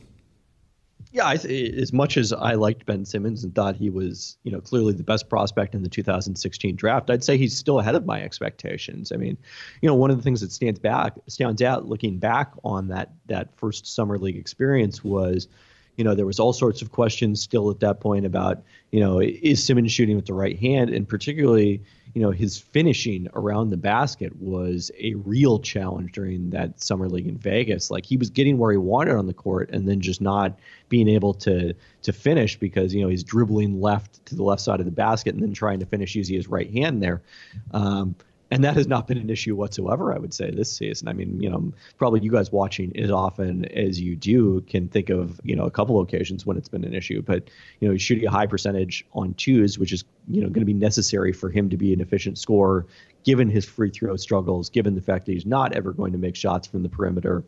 Yeah, 1.11 1.25
I 1.25 1.33
as 1.33 1.93
much 1.93 2.17
as 2.17 2.33
I 2.33 2.53
liked 2.53 2.85
Ben 2.85 3.05
Simmons 3.05 3.43
and 3.43 3.53
thought 3.53 3.75
he 3.75 3.89
was, 3.89 4.37
you 4.43 4.51
know, 4.51 4.61
clearly 4.61 4.93
the 4.93 5.03
best 5.03 5.29
prospect 5.29 5.75
in 5.75 5.83
the 5.83 5.89
2016 5.89 6.75
draft, 6.75 7.09
I'd 7.09 7.23
say 7.23 7.37
he's 7.37 7.55
still 7.55 7.79
ahead 7.79 7.95
of 7.95 8.05
my 8.05 8.21
expectations. 8.21 9.11
I 9.11 9.17
mean, 9.17 9.37
you 9.81 9.89
know, 9.89 9.95
one 9.95 10.11
of 10.11 10.17
the 10.17 10.23
things 10.23 10.41
that 10.41 10.51
stands 10.51 10.79
back 10.79 11.13
stands 11.27 11.61
out 11.61 11.87
looking 11.87 12.17
back 12.17 12.51
on 12.63 12.87
that 12.87 13.11
that 13.27 13.55
first 13.57 13.85
summer 13.87 14.17
league 14.17 14.37
experience 14.37 15.03
was 15.03 15.47
you 15.95 16.03
know, 16.03 16.15
there 16.15 16.25
was 16.25 16.39
all 16.39 16.53
sorts 16.53 16.81
of 16.81 16.91
questions 16.91 17.41
still 17.41 17.69
at 17.69 17.79
that 17.81 17.99
point 17.99 18.25
about, 18.25 18.63
you 18.91 18.99
know, 18.99 19.19
is 19.21 19.63
Simmons 19.63 19.91
shooting 19.91 20.15
with 20.15 20.25
the 20.25 20.33
right 20.33 20.57
hand, 20.57 20.89
and 20.89 21.07
particularly, 21.07 21.83
you 22.13 22.21
know, 22.21 22.29
his 22.29 22.59
finishing 22.59 23.27
around 23.33 23.71
the 23.71 23.77
basket 23.77 24.35
was 24.39 24.91
a 24.99 25.15
real 25.15 25.59
challenge 25.59 26.11
during 26.11 26.51
that 26.51 26.81
summer 26.81 27.09
league 27.09 27.27
in 27.27 27.37
Vegas. 27.37 27.89
Like 27.89 28.05
he 28.05 28.17
was 28.17 28.29
getting 28.29 28.57
where 28.57 28.71
he 28.71 28.77
wanted 28.77 29.15
on 29.15 29.25
the 29.25 29.33
court, 29.33 29.71
and 29.71 29.87
then 29.87 29.99
just 29.99 30.21
not 30.21 30.57
being 30.89 31.07
able 31.07 31.33
to 31.35 31.73
to 32.03 32.13
finish 32.13 32.57
because 32.57 32.93
you 32.93 33.01
know 33.01 33.09
he's 33.09 33.23
dribbling 33.23 33.81
left 33.81 34.23
to 34.27 34.35
the 34.35 34.43
left 34.43 34.61
side 34.61 34.79
of 34.79 34.85
the 34.85 34.91
basket 34.91 35.33
and 35.33 35.41
then 35.41 35.53
trying 35.53 35.79
to 35.79 35.85
finish 35.85 36.13
using 36.13 36.35
his 36.35 36.47
right 36.47 36.71
hand 36.71 37.01
there. 37.01 37.23
Um, 37.71 38.15
and 38.53 38.63
that 38.63 38.75
has 38.75 38.87
not 38.87 39.07
been 39.07 39.17
an 39.17 39.31
issue 39.31 39.55
whatsoever. 39.55 40.13
I 40.13 40.19
would 40.19 40.31
say 40.31 40.51
this 40.51 40.71
season. 40.71 41.07
I 41.07 41.13
mean, 41.13 41.41
you 41.41 41.49
know, 41.49 41.73
probably 41.97 42.19
you 42.19 42.31
guys 42.31 42.51
watching 42.51 42.95
as 42.99 43.09
often 43.09 43.65
as 43.65 43.99
you 43.99 44.15
do 44.15 44.61
can 44.61 44.87
think 44.87 45.09
of 45.09 45.41
you 45.43 45.55
know 45.55 45.65
a 45.65 45.71
couple 45.71 45.99
occasions 45.99 46.45
when 46.45 46.55
it's 46.55 46.69
been 46.69 46.83
an 46.83 46.93
issue. 46.93 47.23
But 47.23 47.49
you 47.79 47.87
know, 47.87 47.93
he's 47.93 48.03
shooting 48.03 48.27
a 48.27 48.31
high 48.31 48.45
percentage 48.45 49.05
on 49.13 49.33
twos, 49.33 49.79
which 49.79 49.91
is 49.91 50.03
you 50.27 50.41
know 50.41 50.49
going 50.49 50.61
to 50.61 50.65
be 50.65 50.73
necessary 50.73 51.33
for 51.33 51.49
him 51.49 51.67
to 51.71 51.77
be 51.77 51.93
an 51.93 51.99
efficient 51.99 52.37
scorer, 52.37 52.85
given 53.23 53.49
his 53.49 53.65
free 53.65 53.89
throw 53.89 54.15
struggles, 54.17 54.69
given 54.69 54.93
the 54.93 55.01
fact 55.01 55.25
that 55.25 55.31
he's 55.31 55.47
not 55.47 55.73
ever 55.73 55.91
going 55.91 56.11
to 56.11 56.19
make 56.19 56.35
shots 56.35 56.67
from 56.67 56.83
the 56.83 56.89
perimeter 56.89 57.43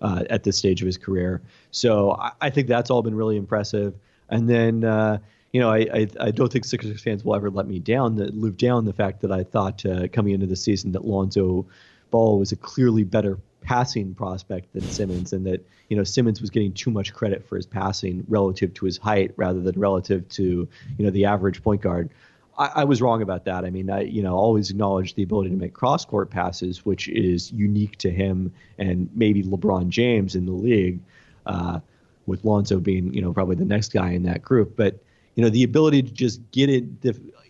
uh, 0.00 0.24
at 0.30 0.44
this 0.44 0.56
stage 0.56 0.80
of 0.80 0.86
his 0.86 0.96
career. 0.96 1.42
So 1.70 2.12
I, 2.12 2.32
I, 2.40 2.50
think 2.50 2.68
that's 2.68 2.90
all 2.90 3.02
been 3.02 3.14
really 3.14 3.36
impressive. 3.36 3.94
And 4.30 4.48
then. 4.48 4.84
Uh, 4.84 5.18
you 5.52 5.60
know, 5.60 5.70
I, 5.70 5.86
I, 5.92 6.08
I, 6.20 6.30
don't 6.32 6.52
think 6.52 6.64
Sixers 6.64 7.00
fans 7.00 7.24
will 7.24 7.34
ever 7.34 7.50
let 7.50 7.66
me 7.66 7.78
down, 7.78 8.16
that 8.16 8.34
live 8.34 8.56
down 8.56 8.84
the 8.84 8.92
fact 8.92 9.22
that 9.22 9.32
I 9.32 9.42
thought 9.42 9.86
uh, 9.86 10.08
coming 10.08 10.34
into 10.34 10.46
the 10.46 10.56
season 10.56 10.92
that 10.92 11.04
Lonzo 11.04 11.66
Ball 12.10 12.38
was 12.38 12.52
a 12.52 12.56
clearly 12.56 13.04
better 13.04 13.38
passing 13.62 14.14
prospect 14.14 14.72
than 14.72 14.82
Simmons, 14.82 15.32
and 15.32 15.46
that 15.46 15.66
you 15.88 15.96
know 15.96 16.04
Simmons 16.04 16.40
was 16.40 16.50
getting 16.50 16.72
too 16.72 16.90
much 16.90 17.12
credit 17.12 17.46
for 17.48 17.56
his 17.56 17.66
passing 17.66 18.24
relative 18.28 18.72
to 18.74 18.86
his 18.86 18.96
height 18.96 19.32
rather 19.36 19.60
than 19.60 19.78
relative 19.78 20.28
to 20.30 20.68
you 20.98 21.04
know 21.04 21.10
the 21.10 21.24
average 21.24 21.62
point 21.62 21.82
guard. 21.82 22.10
I, 22.56 22.70
I 22.76 22.84
was 22.84 23.02
wrong 23.02 23.22
about 23.22 23.44
that. 23.44 23.64
I 23.64 23.70
mean, 23.70 23.90
I 23.90 24.02
you 24.02 24.22
know 24.22 24.34
always 24.36 24.70
acknowledge 24.70 25.14
the 25.14 25.22
ability 25.22 25.50
to 25.50 25.56
make 25.56 25.74
cross 25.74 26.04
court 26.04 26.30
passes, 26.30 26.84
which 26.86 27.08
is 27.08 27.50
unique 27.52 27.98
to 27.98 28.10
him 28.10 28.52
and 28.78 29.10
maybe 29.14 29.42
LeBron 29.42 29.88
James 29.88 30.34
in 30.36 30.46
the 30.46 30.52
league, 30.52 31.00
uh, 31.44 31.80
with 32.26 32.44
Lonzo 32.44 32.78
being 32.78 33.12
you 33.12 33.20
know 33.20 33.32
probably 33.32 33.56
the 33.56 33.64
next 33.64 33.92
guy 33.92 34.12
in 34.12 34.22
that 34.24 34.42
group, 34.42 34.76
but 34.76 34.98
you 35.36 35.42
know, 35.42 35.50
the 35.50 35.62
ability 35.62 36.02
to 36.02 36.10
just 36.10 36.40
get 36.50 36.68
it 36.68 36.84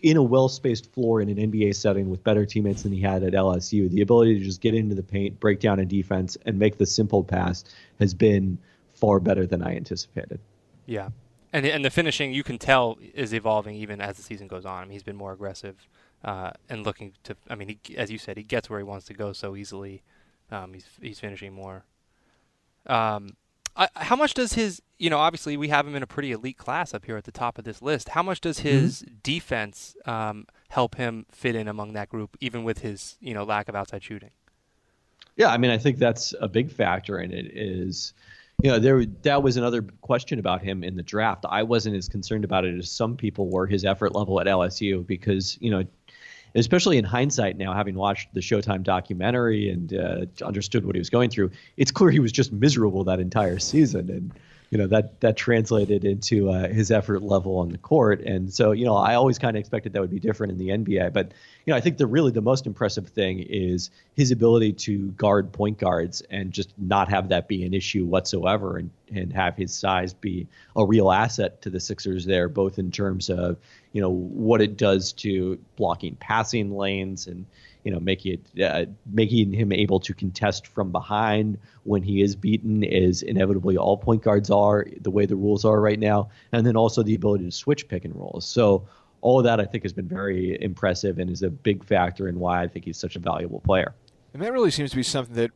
in 0.03 0.17
a 0.17 0.21
well-spaced 0.21 0.93
floor 0.93 1.21
in 1.21 1.29
an 1.29 1.37
NBA 1.37 1.75
setting 1.75 2.09
with 2.09 2.23
better 2.23 2.45
teammates 2.45 2.83
than 2.83 2.91
he 2.91 3.01
had 3.01 3.23
at 3.23 3.33
LSU, 3.33 3.89
the 3.89 4.01
ability 4.01 4.37
to 4.37 4.45
just 4.45 4.61
get 4.61 4.75
into 4.75 4.93
the 4.93 5.01
paint, 5.01 5.39
break 5.39 5.59
down 5.59 5.79
a 5.79 5.85
defense, 5.85 6.37
and 6.45 6.59
make 6.59 6.77
the 6.77 6.85
simple 6.85 7.23
pass 7.23 7.63
has 7.99 8.13
been 8.13 8.57
far 8.93 9.19
better 9.19 9.45
than 9.45 9.63
I 9.63 9.75
anticipated. 9.75 10.39
Yeah, 10.85 11.09
and 11.53 11.65
and 11.65 11.83
the 11.83 11.89
finishing 11.89 12.33
you 12.33 12.43
can 12.43 12.57
tell 12.57 12.97
is 13.13 13.33
evolving 13.33 13.75
even 13.75 14.01
as 14.01 14.17
the 14.17 14.23
season 14.23 14.47
goes 14.47 14.65
on. 14.65 14.81
I 14.81 14.85
mean, 14.85 14.91
he's 14.91 15.03
been 15.03 15.15
more 15.15 15.31
aggressive 15.31 15.87
uh, 16.23 16.51
and 16.69 16.85
looking 16.85 17.13
to. 17.23 17.35
I 17.49 17.55
mean, 17.55 17.79
he, 17.83 17.97
as 17.97 18.11
you 18.11 18.17
said, 18.17 18.37
he 18.37 18.43
gets 18.43 18.69
where 18.69 18.79
he 18.79 18.83
wants 18.83 19.05
to 19.07 19.13
go 19.13 19.33
so 19.33 19.55
easily. 19.55 20.03
Um, 20.51 20.73
he's 20.73 20.85
he's 21.01 21.19
finishing 21.19 21.53
more. 21.53 21.85
Um, 22.85 23.35
How 23.95 24.15
much 24.15 24.33
does 24.33 24.53
his, 24.53 24.81
you 24.97 25.09
know, 25.09 25.19
obviously 25.19 25.55
we 25.55 25.67
have 25.67 25.85
him 25.85 25.95
in 25.95 26.03
a 26.03 26.07
pretty 26.07 26.31
elite 26.31 26.57
class 26.57 26.93
up 26.93 27.05
here 27.05 27.17
at 27.17 27.25
the 27.25 27.31
top 27.31 27.57
of 27.57 27.63
this 27.63 27.81
list. 27.81 28.09
How 28.09 28.23
much 28.23 28.41
does 28.41 28.59
his 28.59 29.03
mm-hmm. 29.03 29.15
defense 29.21 29.95
um, 30.05 30.47
help 30.69 30.95
him 30.95 31.25
fit 31.31 31.55
in 31.55 31.67
among 31.67 31.93
that 31.93 32.09
group, 32.09 32.35
even 32.41 32.63
with 32.63 32.79
his, 32.79 33.17
you 33.19 33.33
know, 33.33 33.43
lack 33.43 33.69
of 33.69 33.75
outside 33.75 34.03
shooting? 34.03 34.31
Yeah, 35.35 35.49
I 35.49 35.57
mean, 35.57 35.69
I 35.69 35.77
think 35.77 35.99
that's 35.99 36.33
a 36.41 36.47
big 36.47 36.71
factor 36.71 37.19
in 37.19 37.31
it. 37.31 37.45
Is 37.53 38.13
you 38.63 38.71
know, 38.71 38.79
there 38.79 39.05
that 39.21 39.43
was 39.43 39.55
another 39.55 39.83
question 40.01 40.39
about 40.39 40.63
him 40.63 40.83
in 40.83 40.95
the 40.95 41.03
draft. 41.03 41.45
I 41.47 41.61
wasn't 41.61 41.95
as 41.95 42.09
concerned 42.09 42.43
about 42.43 42.65
it 42.65 42.75
as 42.75 42.89
some 42.89 43.15
people 43.15 43.49
were. 43.49 43.67
His 43.67 43.85
effort 43.85 44.15
level 44.15 44.41
at 44.41 44.47
LSU, 44.47 45.05
because 45.05 45.57
you 45.61 45.69
know, 45.69 45.83
especially 46.55 46.97
in 46.97 47.03
hindsight 47.03 47.57
now, 47.57 47.73
having 47.73 47.95
watched 47.95 48.33
the 48.33 48.39
Showtime 48.39 48.83
documentary 48.83 49.69
and 49.69 49.93
uh, 49.93 50.25
understood 50.43 50.85
what 50.85 50.95
he 50.95 50.99
was 50.99 51.09
going 51.09 51.29
through, 51.29 51.51
it's 51.77 51.91
clear 51.91 52.09
he 52.09 52.19
was 52.19 52.31
just 52.31 52.51
miserable 52.51 53.03
that 53.05 53.19
entire 53.19 53.59
season, 53.59 54.09
and 54.09 54.31
you 54.69 54.77
know 54.77 54.87
that 54.87 55.21
that 55.21 55.37
translated 55.37 56.03
into 56.03 56.49
uh, 56.49 56.67
his 56.67 56.91
effort 56.91 57.21
level 57.21 57.57
on 57.57 57.69
the 57.69 57.77
court. 57.77 58.21
And 58.21 58.53
so, 58.53 58.71
you 58.71 58.85
know, 58.85 58.95
I 58.95 59.15
always 59.15 59.39
kind 59.39 59.55
of 59.55 59.59
expected 59.59 59.93
that 59.93 60.01
would 60.01 60.11
be 60.11 60.19
different 60.19 60.51
in 60.51 60.57
the 60.57 60.69
NBA, 60.69 61.13
but 61.13 61.33
you 61.65 61.71
know, 61.71 61.77
I 61.77 61.81
think 61.81 61.97
the 61.97 62.07
really 62.07 62.31
the 62.31 62.41
most 62.41 62.67
impressive 62.67 63.07
thing 63.07 63.39
is 63.39 63.89
his 64.15 64.31
ability 64.31 64.73
to 64.73 65.09
guard 65.11 65.51
point 65.53 65.77
guards 65.77 66.21
and 66.29 66.51
just 66.51 66.73
not 66.77 67.09
have 67.09 67.29
that 67.29 67.47
be 67.47 67.63
an 67.63 67.73
issue 67.73 68.05
whatsoever, 68.05 68.77
and 68.77 68.89
and 69.13 69.31
have 69.31 69.55
his 69.55 69.73
size 69.73 70.13
be 70.13 70.47
a 70.75 70.85
real 70.85 71.11
asset 71.11 71.61
to 71.61 71.69
the 71.69 71.79
Sixers 71.79 72.25
there, 72.25 72.49
both 72.49 72.77
in 72.77 72.91
terms 72.91 73.29
of 73.29 73.57
you 73.93 74.01
know 74.01 74.11
what 74.11 74.61
it 74.61 74.75
does 74.75 75.13
to 75.13 75.57
blocking 75.77 76.15
passing 76.15 76.75
lanes 76.75 77.27
and 77.27 77.45
you 77.87 77.93
know 77.93 78.01
making 78.01 78.33
it 78.33 78.61
uh, 78.61 78.85
making 79.13 79.53
him 79.53 79.71
able 79.71 79.97
to 80.01 80.13
contest 80.13 80.67
from 80.67 80.91
behind 80.91 81.57
when 81.83 82.03
he 82.03 82.21
is 82.21 82.35
beaten 82.35 82.83
is 82.83 83.21
inevitably 83.21 83.77
all 83.77 83.95
point 83.95 84.21
guards 84.21 84.49
are 84.49 84.85
the 84.99 85.09
way 85.09 85.25
the 85.25 85.37
rules 85.37 85.63
are 85.63 85.79
right 85.79 85.97
now, 85.97 86.27
and 86.51 86.67
then 86.67 86.75
also 86.75 87.01
the 87.01 87.15
ability 87.15 87.45
to 87.45 87.51
switch 87.51 87.87
pick 87.87 88.03
and 88.03 88.13
rolls. 88.13 88.45
So 88.45 88.85
all 89.21 89.39
of 89.39 89.45
that 89.45 89.61
I 89.61 89.65
think 89.65 89.85
has 89.85 89.93
been 89.93 90.07
very 90.09 90.61
impressive 90.61 91.17
and 91.17 91.29
is 91.29 91.43
a 91.43 91.49
big 91.49 91.81
factor 91.85 92.27
in 92.27 92.39
why 92.39 92.61
I 92.61 92.67
think 92.67 92.83
he's 92.83 92.97
such 92.97 93.15
a 93.15 93.19
valuable 93.19 93.61
player. 93.61 93.95
And 94.33 94.41
that 94.41 94.51
really 94.51 94.69
seems 94.69 94.89
to 94.89 94.97
be 94.97 95.03
something 95.03 95.35
that 95.35 95.51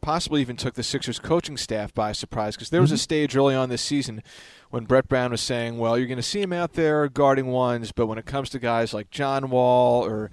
possibly 0.00 0.40
even 0.40 0.56
took 0.56 0.72
the 0.72 0.82
Sixers 0.82 1.18
coaching 1.18 1.58
staff 1.58 1.92
by 1.92 2.12
surprise 2.12 2.56
because 2.56 2.70
there 2.70 2.80
was 2.80 2.88
mm-hmm. 2.88 2.94
a 2.94 2.98
stage 2.98 3.36
early 3.36 3.54
on 3.54 3.68
this 3.68 3.82
season 3.82 4.22
when 4.70 4.86
Brett 4.86 5.08
Brown 5.08 5.30
was 5.30 5.42
saying, 5.42 5.76
well, 5.76 5.98
you're 5.98 6.06
going 6.06 6.16
to 6.16 6.22
see 6.22 6.40
him 6.40 6.54
out 6.54 6.72
there 6.72 7.06
guarding 7.06 7.48
ones, 7.48 7.92
but 7.92 8.06
when 8.06 8.16
it 8.16 8.24
comes 8.24 8.48
to 8.50 8.58
guys 8.58 8.94
like 8.94 9.10
John 9.10 9.50
Wall 9.50 10.02
or 10.02 10.30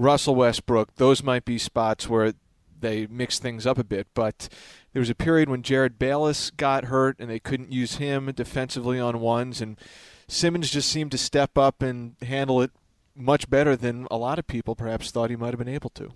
Russell 0.00 0.34
Westbrook, 0.34 0.96
those 0.96 1.22
might 1.22 1.44
be 1.44 1.58
spots 1.58 2.08
where 2.08 2.32
they 2.80 3.06
mix 3.08 3.38
things 3.38 3.66
up 3.66 3.76
a 3.76 3.84
bit. 3.84 4.06
But 4.14 4.48
there 4.94 5.00
was 5.00 5.10
a 5.10 5.14
period 5.14 5.50
when 5.50 5.62
Jerryd 5.62 5.98
Bayless 5.98 6.50
got 6.50 6.86
hurt 6.86 7.16
and 7.18 7.28
they 7.28 7.38
couldn't 7.38 7.70
use 7.70 7.96
him 7.96 8.32
defensively 8.34 8.98
on 8.98 9.20
ones, 9.20 9.60
and 9.60 9.76
Simmons 10.26 10.70
just 10.70 10.88
seemed 10.88 11.10
to 11.10 11.18
step 11.18 11.58
up 11.58 11.82
and 11.82 12.16
handle 12.22 12.62
it 12.62 12.70
much 13.14 13.50
better 13.50 13.76
than 13.76 14.06
a 14.10 14.16
lot 14.16 14.38
of 14.38 14.46
people 14.46 14.74
perhaps 14.74 15.10
thought 15.10 15.28
he 15.28 15.36
might 15.36 15.52
have 15.52 15.58
been 15.58 15.68
able 15.68 15.90
to. 15.90 16.12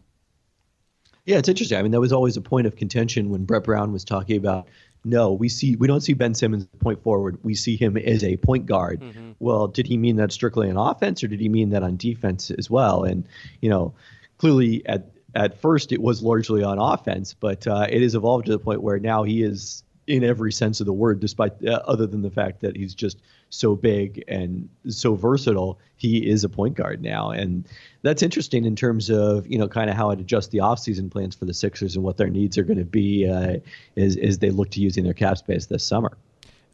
Yeah, 1.24 1.38
it's 1.38 1.48
interesting. 1.48 1.78
I 1.78 1.82
mean, 1.82 1.92
that 1.92 2.00
was 2.00 2.12
always 2.12 2.36
a 2.36 2.42
point 2.42 2.66
of 2.66 2.76
contention 2.76 3.30
when 3.30 3.44
Brett 3.44 3.64
Brown 3.64 3.92
was 3.92 4.04
talking 4.04 4.36
about 4.36 4.68
no, 5.04 5.32
we 5.32 5.48
see 5.48 5.76
we 5.76 5.86
don't 5.86 6.00
see 6.00 6.14
Ben 6.14 6.34
Simmons 6.34 6.66
point 6.78 7.02
forward. 7.02 7.38
We 7.42 7.54
see 7.54 7.76
him 7.76 7.96
as 7.96 8.24
a 8.24 8.36
point 8.38 8.66
guard. 8.66 9.00
Mm-hmm. 9.00 9.32
Well, 9.38 9.68
did 9.68 9.86
he 9.86 9.98
mean 9.98 10.16
that 10.16 10.32
strictly 10.32 10.70
on 10.70 10.76
offense, 10.76 11.22
or 11.22 11.28
did 11.28 11.40
he 11.40 11.48
mean 11.48 11.70
that 11.70 11.82
on 11.82 11.96
defense 11.96 12.50
as 12.50 12.70
well? 12.70 13.04
And 13.04 13.26
you 13.60 13.68
know, 13.68 13.94
clearly 14.38 14.84
at 14.86 15.10
at 15.34 15.60
first 15.60 15.92
it 15.92 16.00
was 16.00 16.22
largely 16.22 16.62
on 16.62 16.78
offense, 16.78 17.34
but 17.34 17.66
uh, 17.66 17.86
it 17.88 18.00
has 18.00 18.14
evolved 18.14 18.46
to 18.46 18.52
the 18.52 18.58
point 18.58 18.82
where 18.82 18.98
now 18.98 19.24
he 19.24 19.42
is 19.42 19.82
in 20.06 20.22
every 20.22 20.52
sense 20.52 20.80
of 20.80 20.86
the 20.86 20.92
word, 20.92 21.20
despite 21.20 21.52
uh, 21.66 21.80
other 21.86 22.06
than 22.06 22.22
the 22.22 22.30
fact 22.30 22.60
that 22.60 22.76
he's 22.76 22.94
just 22.94 23.22
so 23.50 23.74
big 23.74 24.22
and 24.28 24.68
so 24.88 25.14
versatile. 25.14 25.78
He 25.96 26.28
is 26.28 26.44
a 26.44 26.48
point 26.48 26.74
guard 26.74 27.02
now, 27.02 27.30
and 27.30 27.66
that's 28.02 28.22
interesting 28.22 28.64
in 28.64 28.76
terms 28.76 29.10
of 29.10 29.46
you 29.46 29.58
know 29.58 29.68
kind 29.68 29.88
of 29.88 29.96
how 29.96 30.10
it 30.10 30.20
adjusts 30.20 30.48
the 30.48 30.58
offseason 30.58 31.10
plans 31.10 31.34
for 31.34 31.44
the 31.44 31.54
Sixers 31.54 31.96
and 31.96 32.04
what 32.04 32.16
their 32.16 32.30
needs 32.30 32.58
are 32.58 32.64
going 32.64 32.78
to 32.78 32.84
be 32.84 33.28
uh, 33.28 33.56
as 33.96 34.16
as 34.16 34.38
they 34.38 34.50
look 34.50 34.70
to 34.70 34.80
using 34.80 35.04
their 35.04 35.14
cap 35.14 35.38
space 35.38 35.66
this 35.66 35.84
summer. 35.84 36.16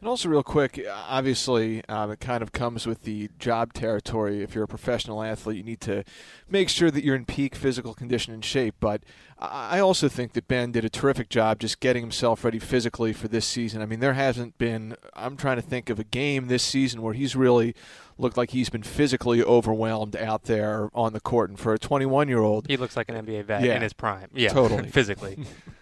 And 0.01 0.09
also, 0.09 0.29
real 0.29 0.41
quick, 0.41 0.83
obviously, 0.91 1.85
um, 1.87 2.09
it 2.09 2.19
kind 2.19 2.41
of 2.41 2.51
comes 2.51 2.87
with 2.87 3.03
the 3.03 3.29
job 3.37 3.71
territory. 3.71 4.41
If 4.41 4.55
you're 4.55 4.63
a 4.63 4.67
professional 4.67 5.21
athlete, 5.21 5.57
you 5.57 5.63
need 5.63 5.79
to 5.81 6.03
make 6.49 6.69
sure 6.69 6.89
that 6.89 7.03
you're 7.03 7.15
in 7.15 7.25
peak 7.25 7.55
physical 7.55 7.93
condition 7.93 8.33
and 8.33 8.43
shape. 8.43 8.73
But 8.79 9.03
I 9.37 9.77
also 9.77 10.09
think 10.09 10.33
that 10.33 10.47
Ben 10.47 10.71
did 10.71 10.83
a 10.83 10.89
terrific 10.89 11.29
job 11.29 11.59
just 11.59 11.79
getting 11.79 12.01
himself 12.01 12.43
ready 12.43 12.57
physically 12.57 13.13
for 13.13 13.27
this 13.27 13.45
season. 13.45 13.83
I 13.83 13.85
mean, 13.85 13.99
there 13.99 14.13
hasn't 14.13 14.57
been, 14.57 14.95
I'm 15.15 15.37
trying 15.37 15.57
to 15.57 15.61
think 15.61 15.91
of 15.91 15.99
a 15.99 16.03
game 16.03 16.47
this 16.47 16.63
season 16.63 17.03
where 17.03 17.13
he's 17.13 17.35
really 17.35 17.75
looked 18.17 18.37
like 18.37 18.51
he's 18.51 18.71
been 18.71 18.81
physically 18.81 19.43
overwhelmed 19.43 20.15
out 20.15 20.45
there 20.45 20.89
on 20.95 21.13
the 21.13 21.19
court. 21.19 21.51
And 21.51 21.59
for 21.59 21.75
a 21.75 21.79
21 21.79 22.27
year 22.27 22.39
old, 22.39 22.65
he 22.67 22.75
looks 22.75 22.97
like 22.97 23.07
an 23.09 23.23
NBA 23.23 23.45
vet 23.45 23.63
yeah, 23.63 23.75
in 23.75 23.83
his 23.83 23.93
prime. 23.93 24.29
Yeah, 24.33 24.49
totally. 24.49 24.87
physically. 24.91 25.37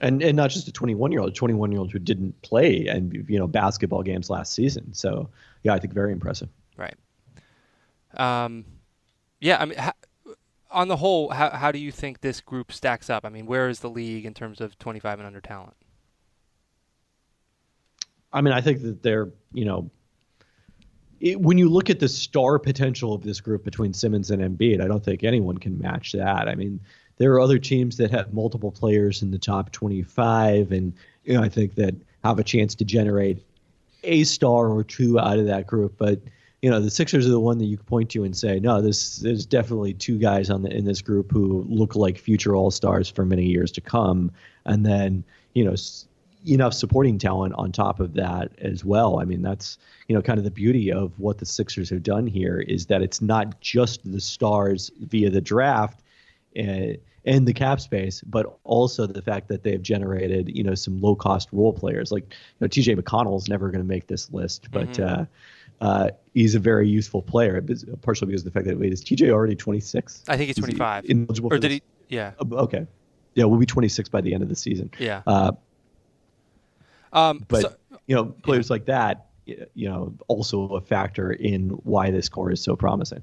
and 0.00 0.22
and 0.22 0.36
not 0.36 0.50
just 0.50 0.68
a 0.68 0.72
21 0.72 1.12
year 1.12 1.20
old, 1.20 1.30
a 1.30 1.34
21 1.34 1.70
year 1.72 1.80
old 1.80 1.92
who 1.92 1.98
didn't 1.98 2.40
play 2.42 2.86
and 2.86 3.24
you 3.28 3.38
know 3.38 3.46
basketball 3.46 4.02
games 4.02 4.30
last 4.30 4.52
season. 4.52 4.92
So 4.92 5.30
yeah, 5.62 5.74
I 5.74 5.78
think 5.78 5.92
very 5.92 6.12
impressive. 6.12 6.48
Right. 6.76 6.94
Um, 8.16 8.64
yeah. 9.40 9.60
I 9.60 9.64
mean, 9.64 9.78
ha- 9.78 9.92
on 10.70 10.88
the 10.88 10.96
whole, 10.96 11.30
how 11.30 11.50
how 11.50 11.72
do 11.72 11.78
you 11.78 11.92
think 11.92 12.20
this 12.20 12.40
group 12.40 12.72
stacks 12.72 13.08
up? 13.08 13.24
I 13.24 13.28
mean, 13.28 13.46
where 13.46 13.68
is 13.68 13.80
the 13.80 13.90
league 13.90 14.26
in 14.26 14.34
terms 14.34 14.60
of 14.60 14.78
25 14.78 15.20
and 15.20 15.26
under 15.26 15.40
talent? 15.40 15.76
I 18.32 18.40
mean, 18.40 18.52
I 18.52 18.60
think 18.60 18.82
that 18.82 19.02
they're 19.02 19.30
you 19.52 19.64
know. 19.64 19.90
It, 21.20 21.40
when 21.40 21.56
you 21.56 21.70
look 21.70 21.88
at 21.88 22.00
the 22.00 22.08
star 22.08 22.58
potential 22.58 23.14
of 23.14 23.22
this 23.22 23.40
group 23.40 23.64
between 23.64 23.94
Simmons 23.94 24.30
and 24.30 24.42
Embiid, 24.42 24.82
I 24.82 24.88
don't 24.88 25.02
think 25.02 25.24
anyone 25.24 25.56
can 25.56 25.78
match 25.78 26.12
that. 26.12 26.48
I 26.48 26.54
mean, 26.54 26.80
there 27.18 27.32
are 27.32 27.40
other 27.40 27.58
teams 27.58 27.96
that 27.98 28.10
have 28.10 28.32
multiple 28.32 28.72
players 28.72 29.22
in 29.22 29.30
the 29.30 29.38
top 29.38 29.72
25, 29.72 30.72
and 30.72 30.92
you 31.24 31.34
know 31.34 31.42
I 31.42 31.48
think 31.48 31.76
that 31.76 31.94
have 32.24 32.38
a 32.38 32.44
chance 32.44 32.74
to 32.76 32.84
generate 32.84 33.42
a 34.02 34.24
star 34.24 34.68
or 34.68 34.84
two 34.84 35.18
out 35.18 35.38
of 35.38 35.46
that 35.46 35.66
group. 35.66 35.94
But 35.96 36.20
you 36.62 36.70
know 36.70 36.80
the 36.80 36.90
Sixers 36.90 37.26
are 37.26 37.30
the 37.30 37.40
one 37.40 37.58
that 37.58 37.66
you 37.66 37.76
can 37.76 37.86
point 37.86 38.10
to 38.10 38.24
and 38.24 38.36
say, 38.36 38.58
no, 38.58 38.80
this 38.80 39.18
there's 39.18 39.46
definitely 39.46 39.94
two 39.94 40.18
guys 40.18 40.50
on 40.50 40.62
the 40.62 40.70
in 40.74 40.84
this 40.84 41.02
group 41.02 41.30
who 41.30 41.64
look 41.68 41.94
like 41.94 42.18
future 42.18 42.56
All 42.56 42.70
Stars 42.70 43.08
for 43.08 43.24
many 43.24 43.44
years 43.44 43.70
to 43.72 43.80
come, 43.80 44.30
and 44.64 44.84
then 44.84 45.24
you 45.54 45.64
know 45.64 45.76
enough 46.46 46.74
supporting 46.74 47.18
talent 47.18 47.54
on 47.56 47.72
top 47.72 48.00
of 48.00 48.14
that 48.14 48.50
as 48.58 48.84
well. 48.84 49.18
I 49.18 49.24
mean, 49.24 49.42
that's 49.42 49.78
you 50.08 50.16
know 50.16 50.22
kind 50.22 50.38
of 50.38 50.44
the 50.44 50.50
beauty 50.50 50.92
of 50.92 51.12
what 51.18 51.38
the 51.38 51.46
Sixers 51.46 51.90
have 51.90 52.02
done 52.02 52.26
here 52.26 52.60
is 52.60 52.86
that 52.86 53.02
it's 53.02 53.22
not 53.22 53.60
just 53.60 54.00
the 54.10 54.20
stars 54.20 54.90
via 54.98 55.30
the 55.30 55.40
draft 55.40 56.00
and, 56.54 56.98
and 57.24 57.48
the 57.48 57.52
cap 57.52 57.80
space, 57.80 58.22
but 58.22 58.58
also 58.64 59.06
the 59.06 59.22
fact 59.22 59.48
that 59.48 59.62
they've 59.62 59.80
generated, 59.82 60.54
you 60.54 60.62
know, 60.62 60.74
some 60.74 61.00
low 61.00 61.14
cost 61.14 61.48
role 61.52 61.72
players. 61.72 62.12
Like, 62.12 62.24
you 62.24 62.36
know, 62.60 62.68
TJ 62.68 62.98
McConnell 62.98 63.36
is 63.38 63.48
never 63.48 63.70
going 63.70 63.82
to 63.82 63.88
make 63.88 64.06
this 64.06 64.30
list, 64.32 64.70
but 64.70 64.88
mm-hmm. 64.88 65.22
uh, 65.22 65.24
uh, 65.80 66.10
he's 66.34 66.54
a 66.54 66.58
very 66.58 66.88
useful 66.88 67.22
player, 67.22 67.62
partially 68.02 68.28
because 68.28 68.42
of 68.42 68.46
the 68.46 68.50
fact 68.50 68.66
that 68.66 68.78
wait, 68.78 68.92
is 68.92 69.02
TJ 69.02 69.30
already 69.30 69.56
26? 69.56 70.24
I 70.28 70.36
think 70.36 70.48
he's 70.48 70.56
25. 70.56 71.04
He 71.04 71.26
or 71.42 71.58
did 71.58 71.70
he? 71.70 71.82
Yeah. 72.08 72.32
Uh, 72.38 72.56
okay. 72.56 72.86
Yeah, 73.34 73.44
we'll 73.44 73.58
be 73.58 73.66
26 73.66 74.08
by 74.10 74.20
the 74.20 74.34
end 74.34 74.42
of 74.42 74.48
the 74.48 74.54
season. 74.54 74.90
Yeah. 74.98 75.22
Uh, 75.26 75.52
um, 77.12 77.44
but 77.48 77.62
so, 77.62 77.74
you 78.06 78.14
know, 78.14 78.26
players 78.26 78.68
yeah. 78.68 78.72
like 78.72 78.84
that, 78.86 79.26
you 79.46 79.88
know, 79.88 80.14
also 80.28 80.74
a 80.74 80.80
factor 80.80 81.32
in 81.32 81.70
why 81.70 82.10
this 82.10 82.28
core 82.28 82.50
is 82.50 82.62
so 82.62 82.76
promising 82.76 83.22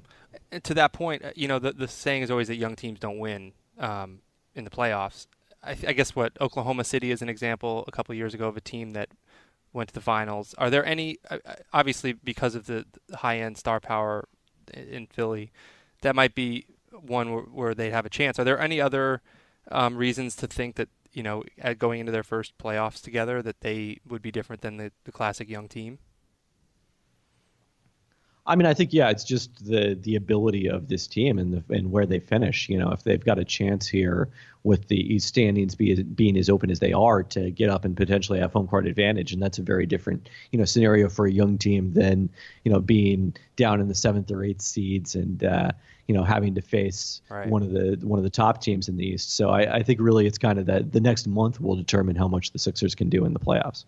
to 0.63 0.73
that 0.73 0.93
point, 0.93 1.23
uh, 1.23 1.31
you 1.35 1.47
know, 1.47 1.59
the 1.59 1.71
the 1.73 1.87
saying 1.87 2.23
is 2.23 2.31
always 2.31 2.47
that 2.47 2.55
young 2.55 2.75
teams 2.75 2.99
don't 2.99 3.19
win 3.19 3.53
um, 3.79 4.19
in 4.55 4.63
the 4.63 4.69
playoffs. 4.69 5.27
I, 5.63 5.71
I, 5.71 5.93
guess 5.93 6.15
what 6.15 6.33
Oklahoma 6.41 6.83
City 6.83 7.11
is 7.11 7.21
an 7.21 7.29
example 7.29 7.83
a 7.87 7.91
couple 7.91 8.15
years 8.15 8.33
ago 8.33 8.47
of 8.47 8.57
a 8.57 8.61
team 8.61 8.91
that 8.91 9.09
went 9.73 9.89
to 9.89 9.93
the 9.93 10.01
finals. 10.01 10.55
Are 10.57 10.71
there 10.71 10.83
any, 10.83 11.19
uh, 11.29 11.37
uh, 11.45 11.53
obviously 11.71 12.13
because 12.13 12.55
of 12.55 12.65
the 12.65 12.85
high 13.13 13.37
end 13.39 13.57
star 13.57 13.79
power 13.79 14.27
in 14.73 15.05
Philly, 15.05 15.51
that 16.01 16.15
might 16.15 16.33
be 16.33 16.65
one 16.91 17.31
where, 17.31 17.43
where 17.43 17.75
they'd 17.75 17.91
have 17.91 18.05
a 18.05 18.09
chance. 18.09 18.39
Are 18.39 18.43
there 18.43 18.59
any 18.59 18.81
other 18.81 19.21
um, 19.71 19.97
reasons 19.97 20.35
to 20.37 20.47
think 20.47 20.75
that 20.75 20.89
you 21.13 21.23
know, 21.23 21.43
going 21.77 21.99
into 21.99 22.11
their 22.11 22.23
first 22.23 22.57
playoffs 22.57 23.01
together, 23.01 23.41
that 23.41 23.61
they 23.61 23.99
would 24.07 24.21
be 24.21 24.31
different 24.31 24.61
than 24.61 24.77
the, 24.77 24.91
the 25.03 25.11
classic 25.11 25.49
young 25.49 25.67
team? 25.67 25.99
I 28.51 28.55
mean, 28.57 28.65
I 28.65 28.73
think 28.73 28.91
yeah, 28.91 29.09
it's 29.09 29.23
just 29.23 29.65
the 29.65 29.97
the 30.01 30.17
ability 30.17 30.67
of 30.67 30.89
this 30.89 31.07
team 31.07 31.39
and 31.39 31.53
the 31.53 31.73
and 31.73 31.89
where 31.89 32.05
they 32.05 32.19
finish. 32.19 32.67
You 32.67 32.77
know, 32.77 32.91
if 32.91 33.01
they've 33.05 33.23
got 33.23 33.39
a 33.39 33.45
chance 33.45 33.87
here 33.87 34.27
with 34.63 34.89
the 34.89 34.97
East 34.97 35.29
standings 35.29 35.73
be, 35.73 36.03
being 36.03 36.35
as 36.35 36.49
open 36.49 36.69
as 36.69 36.79
they 36.79 36.91
are 36.91 37.23
to 37.23 37.49
get 37.49 37.69
up 37.69 37.85
and 37.85 37.95
potentially 37.95 38.39
have 38.39 38.51
home 38.51 38.67
court 38.67 38.87
advantage, 38.87 39.31
and 39.31 39.41
that's 39.41 39.57
a 39.57 39.61
very 39.61 39.85
different 39.85 40.27
you 40.51 40.59
know 40.59 40.65
scenario 40.65 41.07
for 41.07 41.25
a 41.25 41.31
young 41.31 41.57
team 41.57 41.93
than 41.93 42.29
you 42.65 42.71
know 42.73 42.81
being 42.81 43.33
down 43.55 43.79
in 43.79 43.87
the 43.87 43.95
seventh 43.95 44.29
or 44.29 44.43
eighth 44.43 44.61
seeds 44.61 45.15
and 45.15 45.45
uh, 45.45 45.71
you 46.07 46.13
know 46.13 46.25
having 46.25 46.53
to 46.53 46.61
face 46.61 47.21
right. 47.29 47.47
one 47.47 47.63
of 47.63 47.71
the 47.71 47.97
one 48.01 48.19
of 48.19 48.23
the 48.23 48.29
top 48.29 48.61
teams 48.61 48.89
in 48.89 48.97
the 48.97 49.05
East. 49.05 49.33
So 49.33 49.49
I, 49.49 49.77
I 49.77 49.81
think 49.81 50.01
really 50.01 50.27
it's 50.27 50.37
kind 50.37 50.59
of 50.59 50.65
that 50.65 50.91
the 50.91 50.99
next 50.99 51.25
month 51.25 51.61
will 51.61 51.77
determine 51.77 52.17
how 52.17 52.27
much 52.27 52.51
the 52.51 52.59
Sixers 52.59 52.95
can 52.95 53.07
do 53.07 53.23
in 53.23 53.31
the 53.31 53.39
playoffs 53.39 53.85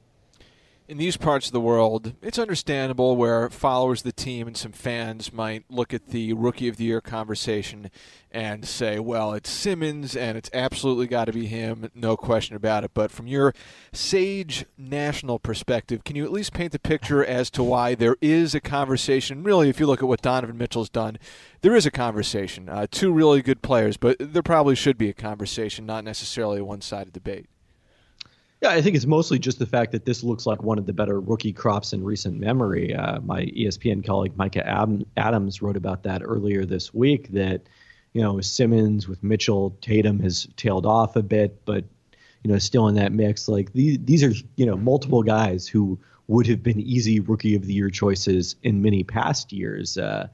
in 0.94 1.00
these 1.00 1.18
parts 1.18 1.48
of 1.48 1.54
the 1.54 1.60
world, 1.60 2.14
it's 2.22 2.38
understandable 2.38 3.16
where 3.16 3.50
followers 3.50 4.02
of 4.02 4.04
the 4.04 4.12
team 4.12 4.46
and 4.46 4.56
some 4.56 4.72
fans 4.72 5.34
might 5.34 5.64
look 5.68 5.92
at 5.92 6.10
the 6.10 6.34
Rookie 6.34 6.68
of 6.68 6.78
the 6.78 6.84
Year 6.84 7.02
conversation 7.02 7.90
and 8.30 8.64
say, 8.64 9.00
well, 9.00 9.34
it's 9.34 9.50
Simmons 9.50 10.16
and 10.16 10.38
it's 10.38 10.52
absolutely 10.54 11.08
got 11.08 11.26
to 11.26 11.34
be 11.34 11.48
him, 11.48 11.90
no 11.96 12.16
question 12.16 12.56
about 12.56 12.84
it. 12.84 12.92
But 12.94 13.10
from 13.10 13.26
your 13.26 13.56
sage 13.92 14.66
national 14.78 15.40
perspective, 15.40 16.04
can 16.04 16.16
you 16.16 16.26
at 16.26 16.32
least 16.32 16.54
paint 16.54 16.74
the 16.74 16.80
picture 16.80 17.26
as 17.26 17.50
to 17.52 17.64
why 17.64 17.96
there 17.96 18.18
is 18.22 18.54
a 18.54 18.62
conversation? 18.62 19.42
Really, 19.42 19.70
if 19.70 19.80
you 19.80 19.88
look 19.88 20.04
at 20.04 20.08
what 20.08 20.22
Donovan 20.22 20.60
Mitchell's 20.60 20.92
done, 20.92 21.18
there 21.62 21.76
is 21.76 21.88
a 21.88 21.92
conversation. 21.92 22.70
Uh, 22.70 22.86
two 22.92 23.12
really 23.12 23.42
good 23.42 23.64
players, 23.64 23.98
but 23.98 24.18
there 24.20 24.44
probably 24.44 24.76
should 24.76 25.00
be 25.00 25.10
a 25.10 25.14
conversation, 25.14 25.88
not 25.88 26.04
necessarily 26.04 26.60
a 26.60 26.64
one 26.64 26.82
sided 26.82 27.14
debate. 27.14 27.48
Yeah, 28.64 28.70
I 28.70 28.82
think 28.82 28.96
it's 28.96 29.06
mostly 29.06 29.40
just 29.40 29.60
the 29.60 29.66
fact 29.66 29.92
that 29.92 30.06
this 30.06 30.24
looks 30.24 30.46
like 30.46 30.64
one 30.64 30.78
of 30.80 30.86
the 30.86 30.94
better 30.94 31.20
rookie 31.20 31.52
crops 31.52 31.92
in 31.92 32.02
recent 32.02 32.40
memory. 32.40 32.96
Uh, 32.96 33.20
my 33.20 33.48
ESPN 33.48 34.06
colleague 34.06 34.38
Micah 34.38 34.66
Adams 35.18 35.62
wrote 35.62 35.76
about 35.76 36.04
that 36.04 36.22
earlier 36.24 36.64
this 36.64 36.94
week. 36.94 37.28
That 37.34 37.64
you 38.14 38.22
know 38.22 38.40
Simmons 38.40 39.06
with 39.06 39.22
Mitchell, 39.22 39.76
Tatum 39.82 40.18
has 40.22 40.48
tailed 40.56 40.86
off 40.86 41.18
a 41.18 41.22
bit, 41.22 41.66
but 41.66 41.84
you 42.44 42.52
know 42.54 42.58
still 42.58 42.88
in 42.88 42.96
that 42.96 43.12
mix. 43.12 43.50
Like 43.50 43.74
these, 43.74 43.98
these 44.02 44.24
are 44.24 44.32
you 44.56 44.66
know 44.66 44.78
multiple 44.78 45.24
guys 45.24 45.68
who 45.68 46.00
would 46.30 46.48
have 46.48 46.64
been 46.64 46.80
easy 46.80 47.20
rookie 47.20 47.58
of 47.58 47.66
the 47.66 47.74
year 47.74 47.90
choices 47.90 48.56
in 48.64 48.82
many 48.82 49.04
past 49.04 49.52
years, 49.52 49.98
uh, 49.98 50.30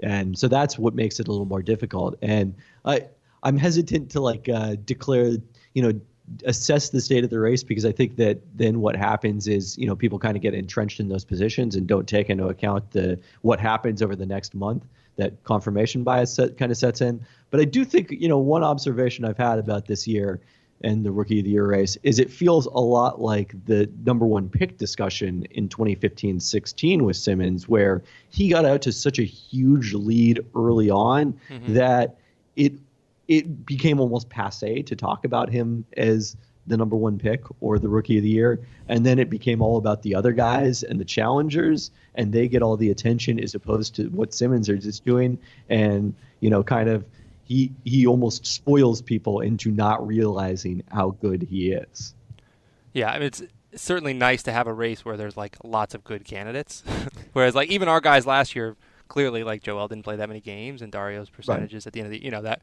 and 0.00 0.38
so 0.38 0.46
that's 0.46 0.78
what 0.78 0.94
makes 0.94 1.20
it 1.20 1.26
a 1.26 1.30
little 1.30 1.46
more 1.46 1.62
difficult. 1.62 2.16
And 2.20 2.54
I 2.84 3.06
I'm 3.42 3.56
hesitant 3.56 4.10
to 4.10 4.20
like 4.20 4.46
uh, 4.46 4.76
declare 4.84 5.38
you 5.72 5.82
know 5.82 5.98
assess 6.44 6.90
the 6.90 7.00
state 7.00 7.24
of 7.24 7.30
the 7.30 7.38
race 7.38 7.62
because 7.62 7.84
I 7.84 7.92
think 7.92 8.16
that 8.16 8.40
then 8.54 8.80
what 8.80 8.96
happens 8.96 9.46
is 9.46 9.78
you 9.78 9.86
know 9.86 9.94
people 9.94 10.18
kind 10.18 10.36
of 10.36 10.42
get 10.42 10.54
entrenched 10.54 11.00
in 11.00 11.08
those 11.08 11.24
positions 11.24 11.76
and 11.76 11.86
don't 11.86 12.08
take 12.08 12.30
into 12.30 12.48
account 12.48 12.90
the 12.90 13.18
what 13.42 13.60
happens 13.60 14.02
over 14.02 14.16
the 14.16 14.26
next 14.26 14.54
month. 14.54 14.84
That 15.16 15.42
confirmation 15.44 16.02
bias 16.02 16.34
set, 16.34 16.58
kind 16.58 16.70
of 16.70 16.76
sets 16.76 17.00
in. 17.00 17.24
But 17.50 17.60
I 17.60 17.64
do 17.64 17.84
think 17.84 18.10
you 18.10 18.28
know 18.28 18.38
one 18.38 18.62
observation 18.62 19.24
I've 19.24 19.38
had 19.38 19.58
about 19.58 19.86
this 19.86 20.06
year 20.06 20.40
and 20.82 21.04
the 21.04 21.10
rookie 21.10 21.38
of 21.38 21.44
the 21.44 21.52
year 21.52 21.66
race 21.66 21.96
is 22.02 22.18
it 22.18 22.30
feels 22.30 22.66
a 22.66 22.78
lot 22.78 23.20
like 23.20 23.54
the 23.64 23.90
number 24.04 24.26
one 24.26 24.48
pick 24.48 24.76
discussion 24.76 25.46
in 25.52 25.68
2015-16 25.68 27.02
with 27.02 27.16
Simmons, 27.16 27.68
where 27.68 28.02
he 28.28 28.48
got 28.48 28.64
out 28.64 28.82
to 28.82 28.92
such 28.92 29.18
a 29.18 29.24
huge 29.24 29.94
lead 29.94 30.40
early 30.54 30.90
on 30.90 31.38
mm-hmm. 31.48 31.74
that 31.74 32.16
it 32.56 32.72
it 33.28 33.66
became 33.66 34.00
almost 34.00 34.28
passe 34.28 34.82
to 34.82 34.96
talk 34.96 35.24
about 35.24 35.50
him 35.50 35.84
as 35.96 36.36
the 36.66 36.76
number 36.76 36.96
one 36.96 37.18
pick 37.18 37.42
or 37.60 37.78
the 37.78 37.88
rookie 37.88 38.16
of 38.18 38.24
the 38.24 38.28
year. 38.28 38.60
And 38.88 39.06
then 39.06 39.18
it 39.18 39.30
became 39.30 39.62
all 39.62 39.76
about 39.78 40.02
the 40.02 40.14
other 40.14 40.32
guys 40.32 40.82
and 40.82 41.00
the 41.00 41.04
challengers, 41.04 41.90
and 42.14 42.32
they 42.32 42.48
get 42.48 42.62
all 42.62 42.76
the 42.76 42.90
attention 42.90 43.38
as 43.40 43.54
opposed 43.54 43.94
to 43.96 44.08
what 44.08 44.34
Simmons 44.34 44.68
is 44.68 44.84
just 44.84 45.04
doing. 45.04 45.38
And, 45.68 46.14
you 46.40 46.50
know, 46.50 46.62
kind 46.62 46.88
of 46.88 47.04
he 47.44 47.72
he 47.84 48.06
almost 48.06 48.44
spoils 48.46 49.00
people 49.00 49.40
into 49.40 49.70
not 49.70 50.04
realizing 50.04 50.82
how 50.88 51.10
good 51.10 51.42
he 51.42 51.70
is. 51.70 52.14
Yeah, 52.92 53.10
I 53.10 53.18
mean 53.18 53.28
it's 53.28 53.42
certainly 53.76 54.14
nice 54.14 54.42
to 54.44 54.52
have 54.52 54.66
a 54.66 54.72
race 54.72 55.04
where 55.04 55.16
there's 55.16 55.36
like 55.36 55.56
lots 55.62 55.94
of 55.94 56.02
good 56.02 56.24
candidates. 56.24 56.82
Whereas 57.32 57.54
like 57.54 57.68
even 57.70 57.88
our 57.88 58.00
guys 58.00 58.26
last 58.26 58.56
year 58.56 58.76
clearly 59.08 59.44
like 59.44 59.62
Joel 59.62 59.88
didn't 59.88 60.04
play 60.04 60.16
that 60.16 60.28
many 60.28 60.40
games 60.40 60.82
and 60.82 60.92
Dario's 60.92 61.30
percentages 61.30 61.84
right. 61.84 61.86
at 61.88 61.92
the 61.92 62.00
end 62.00 62.06
of 62.06 62.10
the 62.12 62.24
you 62.24 62.30
know 62.30 62.42
that 62.42 62.60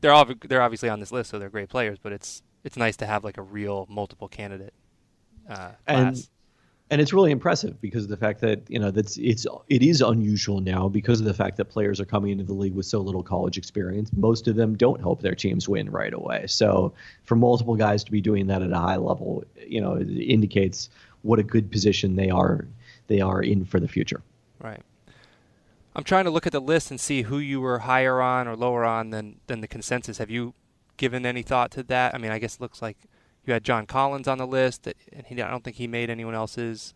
they're 0.00 0.12
all 0.12 0.26
they're 0.48 0.62
obviously 0.62 0.88
on 0.88 1.00
this 1.00 1.12
list 1.12 1.30
so 1.30 1.38
they're 1.38 1.48
great 1.48 1.68
players 1.68 1.98
but 2.02 2.12
it's 2.12 2.42
it's 2.64 2.76
nice 2.76 2.96
to 2.98 3.06
have 3.06 3.24
like 3.24 3.36
a 3.38 3.42
real 3.42 3.86
multiple 3.88 4.28
candidate. 4.28 4.74
uh, 5.48 5.70
And- 5.86 6.14
class. 6.14 6.30
and 6.90 7.00
it's 7.00 7.12
really 7.12 7.30
impressive 7.30 7.80
because 7.80 8.04
of 8.04 8.10
the 8.10 8.16
fact 8.16 8.40
that 8.40 8.62
you 8.68 8.78
know 8.78 8.90
that's 8.90 9.16
it's 9.18 9.46
it 9.68 9.82
is 9.82 10.00
unusual 10.00 10.60
now 10.60 10.88
because 10.88 11.20
of 11.20 11.26
the 11.26 11.34
fact 11.34 11.56
that 11.58 11.66
players 11.66 12.00
are 12.00 12.04
coming 12.04 12.32
into 12.32 12.44
the 12.44 12.54
league 12.54 12.74
with 12.74 12.86
so 12.86 13.00
little 13.00 13.22
college 13.22 13.56
experience. 13.58 14.10
Most 14.16 14.48
of 14.48 14.56
them 14.56 14.76
don't 14.76 15.00
help 15.00 15.22
their 15.22 15.34
teams 15.34 15.68
win 15.68 15.90
right 15.90 16.12
away. 16.12 16.46
So 16.46 16.92
for 17.24 17.36
multiple 17.36 17.76
guys 17.76 18.04
to 18.04 18.10
be 18.12 18.20
doing 18.20 18.46
that 18.48 18.62
at 18.62 18.72
a 18.72 18.78
high 18.78 18.96
level, 18.96 19.44
you 19.66 19.80
know, 19.80 19.94
it 19.94 20.08
indicates 20.08 20.90
what 21.22 21.38
a 21.38 21.42
good 21.42 21.70
position 21.70 22.16
they 22.16 22.30
are 22.30 22.66
they 23.06 23.20
are 23.20 23.42
in 23.42 23.64
for 23.64 23.80
the 23.80 23.88
future. 23.88 24.22
Right. 24.60 24.82
I'm 25.98 26.04
trying 26.04 26.26
to 26.26 26.30
look 26.30 26.46
at 26.46 26.52
the 26.52 26.60
list 26.60 26.92
and 26.92 27.00
see 27.00 27.22
who 27.22 27.38
you 27.38 27.60
were 27.60 27.80
higher 27.80 28.20
on 28.22 28.46
or 28.46 28.54
lower 28.54 28.84
on 28.84 29.10
than 29.10 29.40
than 29.48 29.62
the 29.62 29.66
consensus. 29.66 30.18
Have 30.18 30.30
you 30.30 30.54
given 30.96 31.26
any 31.26 31.42
thought 31.42 31.72
to 31.72 31.82
that? 31.82 32.14
I 32.14 32.18
mean, 32.18 32.30
I 32.30 32.38
guess 32.38 32.54
it 32.54 32.60
looks 32.60 32.80
like 32.80 32.98
you 33.44 33.52
had 33.52 33.64
John 33.64 33.84
Collins 33.84 34.28
on 34.28 34.38
the 34.38 34.46
list, 34.46 34.86
and 34.86 35.26
he, 35.26 35.42
I 35.42 35.50
don't 35.50 35.64
think 35.64 35.74
he 35.74 35.88
made 35.88 36.08
anyone 36.08 36.36
else's. 36.36 36.94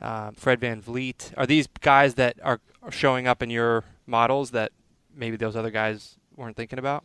Um, 0.00 0.34
Fred 0.34 0.60
VanVleet. 0.60 1.32
Are 1.36 1.44
these 1.44 1.66
guys 1.80 2.14
that 2.14 2.38
are, 2.44 2.60
are 2.84 2.92
showing 2.92 3.26
up 3.26 3.42
in 3.42 3.50
your 3.50 3.82
models 4.06 4.52
that 4.52 4.70
maybe 5.12 5.36
those 5.36 5.56
other 5.56 5.70
guys 5.70 6.16
weren't 6.36 6.56
thinking 6.56 6.78
about? 6.78 7.04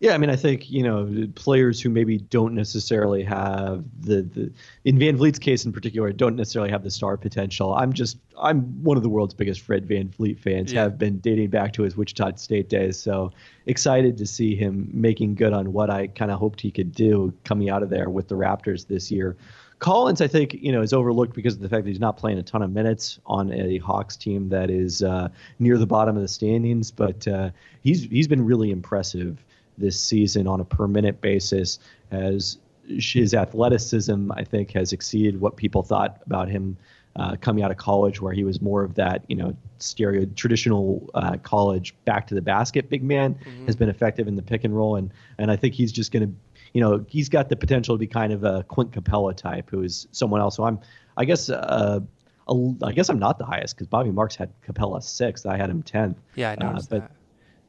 Yeah, 0.00 0.12
I 0.12 0.18
mean, 0.18 0.28
I 0.28 0.36
think 0.36 0.70
you 0.70 0.82
know 0.82 1.28
players 1.34 1.80
who 1.80 1.88
maybe 1.88 2.18
don't 2.18 2.54
necessarily 2.54 3.22
have 3.22 3.84
the, 4.00 4.22
the 4.22 4.52
in 4.84 4.98
VanVleet's 4.98 5.38
case 5.38 5.64
in 5.64 5.72
particular 5.72 6.12
don't 6.12 6.36
necessarily 6.36 6.70
have 6.70 6.82
the 6.82 6.90
star 6.90 7.16
potential. 7.16 7.74
I'm 7.74 7.92
just 7.92 8.18
I'm 8.38 8.82
one 8.82 8.96
of 8.96 9.02
the 9.02 9.08
world's 9.08 9.34
biggest 9.34 9.60
Fred 9.60 9.86
VanVleet 9.86 10.40
fans. 10.40 10.72
Yeah. 10.72 10.82
Have 10.82 10.98
been 10.98 11.20
dating 11.20 11.50
back 11.50 11.72
to 11.74 11.82
his 11.82 11.96
Wichita 11.96 12.36
State 12.36 12.68
days. 12.68 12.98
So 12.98 13.32
excited 13.66 14.18
to 14.18 14.26
see 14.26 14.56
him 14.56 14.90
making 14.92 15.36
good 15.36 15.52
on 15.52 15.72
what 15.72 15.90
I 15.90 16.08
kind 16.08 16.30
of 16.30 16.38
hoped 16.38 16.60
he 16.60 16.70
could 16.70 16.92
do 16.92 17.32
coming 17.44 17.70
out 17.70 17.82
of 17.82 17.90
there 17.90 18.10
with 18.10 18.28
the 18.28 18.34
Raptors 18.34 18.88
this 18.88 19.10
year. 19.10 19.36
Collins, 19.78 20.20
I 20.20 20.28
think, 20.28 20.54
you 20.54 20.72
know, 20.72 20.82
is 20.82 20.92
overlooked 20.92 21.34
because 21.34 21.54
of 21.54 21.60
the 21.60 21.68
fact 21.68 21.84
that 21.84 21.90
he's 21.90 22.00
not 22.00 22.16
playing 22.16 22.38
a 22.38 22.42
ton 22.42 22.62
of 22.62 22.70
minutes 22.70 23.18
on 23.26 23.52
a 23.52 23.78
Hawks 23.78 24.16
team 24.16 24.48
that 24.48 24.70
is 24.70 25.02
uh, 25.02 25.28
near 25.58 25.78
the 25.78 25.86
bottom 25.86 26.16
of 26.16 26.22
the 26.22 26.28
standings. 26.28 26.90
But 26.90 27.26
uh, 27.28 27.50
he's 27.82 28.04
he's 28.04 28.28
been 28.28 28.44
really 28.44 28.70
impressive 28.70 29.44
this 29.78 30.00
season 30.00 30.46
on 30.46 30.60
a 30.60 30.64
per 30.64 30.86
minute 30.86 31.20
basis. 31.20 31.78
As 32.10 32.58
his 32.86 33.34
athleticism, 33.34 34.30
I 34.32 34.44
think, 34.44 34.72
has 34.72 34.92
exceeded 34.92 35.40
what 35.40 35.56
people 35.56 35.82
thought 35.82 36.20
about 36.26 36.48
him 36.48 36.76
uh, 37.16 37.36
coming 37.40 37.62
out 37.64 37.70
of 37.70 37.76
college, 37.76 38.20
where 38.20 38.32
he 38.32 38.44
was 38.44 38.60
more 38.60 38.82
of 38.82 38.94
that, 38.96 39.24
you 39.28 39.36
know, 39.36 39.56
stereo 39.78 40.26
traditional 40.34 41.08
uh, 41.14 41.36
college 41.38 41.94
back 42.04 42.26
to 42.26 42.34
the 42.34 42.42
basket 42.42 42.90
big 42.90 43.02
man. 43.02 43.38
Has 43.66 43.76
been 43.76 43.88
effective 43.88 44.28
in 44.28 44.36
the 44.36 44.42
pick 44.42 44.64
and 44.64 44.74
roll, 44.76 44.96
and 44.96 45.12
and 45.38 45.50
I 45.50 45.56
think 45.56 45.74
he's 45.74 45.92
just 45.92 46.12
going 46.12 46.28
to 46.28 46.34
you 46.74 46.80
know, 46.80 47.04
he's 47.08 47.28
got 47.28 47.48
the 47.48 47.54
potential 47.56 47.94
to 47.94 47.98
be 47.98 48.06
kind 48.08 48.32
of 48.32 48.42
a 48.42 48.64
Clint 48.64 48.90
Capela 48.90 49.34
type, 49.34 49.70
who 49.70 49.82
is 49.82 50.08
someone 50.10 50.40
else. 50.40 50.56
So 50.56 50.64
I'm, 50.64 50.80
I 51.16 51.24
guess, 51.24 51.48
uh, 51.48 52.00
a, 52.48 52.54
I 52.82 52.90
guess 52.90 53.08
I'm 53.08 53.20
not 53.20 53.38
the 53.38 53.44
highest 53.44 53.76
because 53.76 53.86
Bobby 53.86 54.10
Marks 54.10 54.34
had 54.34 54.50
Capela 54.66 55.00
sixth. 55.00 55.46
I 55.46 55.56
had 55.56 55.70
him 55.70 55.84
tenth. 55.84 56.20
Yeah, 56.34 56.50
I 56.50 56.54
Uh, 56.54 56.70
noticed 56.70 56.90
but 56.90 57.02
that. 57.02 57.10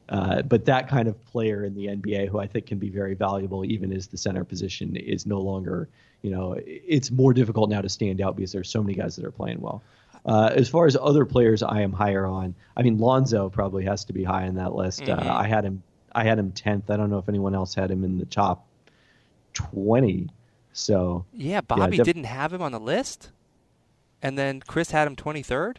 Uh, 0.08 0.42
but 0.42 0.64
that 0.66 0.88
kind 0.88 1.08
of 1.08 1.24
player 1.26 1.64
in 1.64 1.74
the 1.74 1.86
NBA, 1.86 2.28
who 2.28 2.38
I 2.38 2.46
think 2.46 2.66
can 2.66 2.78
be 2.78 2.88
very 2.90 3.14
valuable, 3.14 3.64
even 3.64 3.92
as 3.92 4.06
the 4.06 4.16
center 4.16 4.44
position 4.44 4.94
is 4.96 5.26
no 5.26 5.40
longer, 5.40 5.88
you 6.22 6.30
know, 6.30 6.56
it's 6.64 7.10
more 7.10 7.32
difficult 7.32 7.70
now 7.70 7.80
to 7.80 7.88
stand 7.88 8.20
out 8.20 8.36
because 8.36 8.52
there's 8.52 8.70
so 8.70 8.82
many 8.82 8.94
guys 8.94 9.16
that 9.16 9.24
are 9.24 9.30
playing 9.32 9.60
well. 9.60 9.82
Uh, 10.24 10.50
as 10.54 10.68
far 10.68 10.86
as 10.86 10.96
other 11.00 11.24
players, 11.24 11.62
I 11.62 11.82
am 11.82 11.92
higher 11.92 12.26
on. 12.26 12.54
I 12.76 12.82
mean, 12.82 12.98
Lonzo 12.98 13.48
probably 13.48 13.84
has 13.84 14.04
to 14.06 14.12
be 14.12 14.24
high 14.24 14.46
on 14.48 14.56
that 14.56 14.74
list. 14.74 15.02
Mhm. 15.02 15.24
Uh, 15.26 15.32
I 15.34 15.46
had 15.46 15.64
him. 15.64 15.82
I 16.12 16.24
had 16.24 16.38
him 16.38 16.50
tenth. 16.52 16.90
I 16.90 16.96
don't 16.96 17.10
know 17.10 17.18
if 17.18 17.28
anyone 17.28 17.54
else 17.54 17.74
had 17.74 17.90
him 17.90 18.02
in 18.02 18.18
the 18.18 18.26
top 18.26 18.64
twenty. 19.54 20.28
So 20.72 21.24
Yeah, 21.32 21.60
Bobby 21.62 21.96
def- 21.96 22.04
didn't 22.06 22.24
have 22.24 22.52
him 22.52 22.60
on 22.62 22.72
the 22.72 22.80
list, 22.80 23.30
and 24.22 24.36
then 24.36 24.60
Chris 24.60 24.90
had 24.90 25.06
him 25.06 25.16
23rd. 25.16 25.78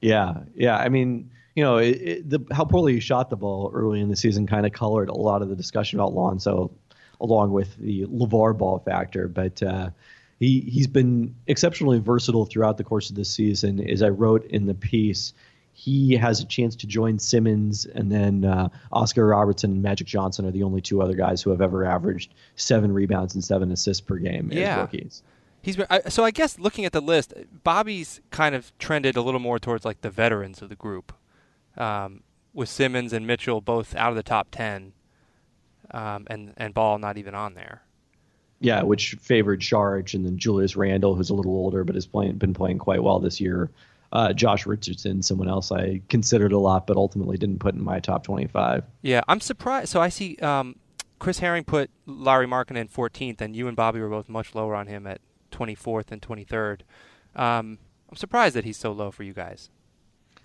Yeah, 0.00 0.40
yeah. 0.54 0.76
I 0.76 0.88
mean, 0.90 1.30
you 1.58 1.64
know, 1.64 1.78
it, 1.78 1.88
it, 2.10 2.30
the 2.30 2.38
how 2.52 2.64
poorly 2.64 2.92
he 2.94 3.00
shot 3.00 3.30
the 3.30 3.36
ball 3.36 3.72
early 3.74 4.00
in 4.00 4.08
the 4.08 4.14
season 4.14 4.46
kind 4.46 4.64
of 4.64 4.72
colored 4.72 5.08
a 5.08 5.14
lot 5.14 5.42
of 5.42 5.48
the 5.48 5.56
discussion 5.56 5.98
about 5.98 6.12
Lonzo, 6.14 6.70
along 7.20 7.50
with 7.50 7.76
the 7.78 8.04
LaVar 8.06 8.56
Ball 8.56 8.78
factor. 8.78 9.26
But 9.26 9.60
uh, 9.60 9.90
he 10.38 10.60
he's 10.60 10.86
been 10.86 11.34
exceptionally 11.48 11.98
versatile 11.98 12.44
throughout 12.46 12.76
the 12.78 12.84
course 12.84 13.10
of 13.10 13.16
this 13.16 13.28
season. 13.28 13.80
As 13.90 14.04
I 14.04 14.08
wrote 14.10 14.44
in 14.44 14.66
the 14.66 14.74
piece, 14.74 15.34
he 15.72 16.12
has 16.14 16.38
a 16.40 16.44
chance 16.46 16.76
to 16.76 16.86
join 16.86 17.18
Simmons, 17.18 17.86
and 17.86 18.12
then 18.12 18.44
uh, 18.44 18.68
Oscar 18.92 19.26
Robertson 19.26 19.72
and 19.72 19.82
Magic 19.82 20.06
Johnson 20.06 20.46
are 20.46 20.52
the 20.52 20.62
only 20.62 20.80
two 20.80 21.02
other 21.02 21.14
guys 21.14 21.42
who 21.42 21.50
have 21.50 21.60
ever 21.60 21.84
averaged 21.84 22.34
seven 22.54 22.92
rebounds 22.92 23.34
and 23.34 23.42
seven 23.42 23.72
assists 23.72 24.00
per 24.00 24.16
game 24.16 24.50
Yeah. 24.52 24.74
as 24.74 24.80
rookies. 24.82 25.22
He's 25.60 25.76
been, 25.76 25.86
I, 25.90 26.02
so 26.08 26.24
I 26.24 26.30
guess 26.30 26.56
looking 26.60 26.84
at 26.84 26.92
the 26.92 27.00
list, 27.00 27.34
Bobby's 27.64 28.20
kind 28.30 28.54
of 28.54 28.70
trended 28.78 29.16
a 29.16 29.22
little 29.22 29.40
more 29.40 29.58
towards 29.58 29.84
like 29.84 30.02
the 30.02 30.10
veterans 30.10 30.62
of 30.62 30.68
the 30.68 30.76
group, 30.76 31.12
um, 31.78 32.22
with 32.52 32.68
Simmons 32.68 33.12
and 33.12 33.26
Mitchell 33.26 33.60
both 33.60 33.94
out 33.94 34.10
of 34.10 34.16
the 34.16 34.22
top 34.22 34.48
10, 34.50 34.92
um, 35.92 36.26
and 36.28 36.52
and 36.56 36.74
Ball 36.74 36.98
not 36.98 37.16
even 37.16 37.34
on 37.34 37.54
there. 37.54 37.82
Yeah, 38.60 38.82
which 38.82 39.14
favored 39.20 39.62
Sharge 39.62 40.14
and 40.14 40.26
then 40.26 40.36
Julius 40.36 40.76
Randle, 40.76 41.14
who's 41.14 41.30
a 41.30 41.34
little 41.34 41.52
older 41.52 41.84
but 41.84 41.94
has 41.94 42.06
playing 42.06 42.36
been 42.36 42.54
playing 42.54 42.78
quite 42.78 43.02
well 43.02 43.20
this 43.20 43.40
year. 43.40 43.70
Uh, 44.10 44.32
Josh 44.32 44.66
Richardson, 44.66 45.22
someone 45.22 45.48
else 45.48 45.70
I 45.70 46.00
considered 46.08 46.52
a 46.52 46.58
lot, 46.58 46.86
but 46.86 46.96
ultimately 46.96 47.36
didn't 47.36 47.58
put 47.58 47.74
in 47.74 47.82
my 47.82 48.00
top 48.00 48.24
25. 48.24 48.84
Yeah, 49.02 49.20
I'm 49.28 49.40
surprised. 49.40 49.90
So 49.90 50.00
I 50.00 50.08
see 50.08 50.36
um, 50.36 50.76
Chris 51.18 51.40
Herring 51.40 51.64
put 51.64 51.90
Lauri 52.06 52.46
Markkanen 52.46 52.76
in 52.76 52.88
14th, 52.88 53.40
and 53.40 53.54
you 53.54 53.68
and 53.68 53.76
Bobby 53.76 54.00
were 54.00 54.08
both 54.08 54.28
much 54.28 54.54
lower 54.54 54.74
on 54.74 54.86
him 54.86 55.06
at 55.06 55.20
24th 55.52 56.10
and 56.10 56.22
23rd. 56.22 56.80
Um, 57.36 57.78
I'm 58.10 58.16
surprised 58.16 58.56
that 58.56 58.64
he's 58.64 58.78
so 58.78 58.92
low 58.92 59.10
for 59.10 59.24
you 59.24 59.34
guys. 59.34 59.68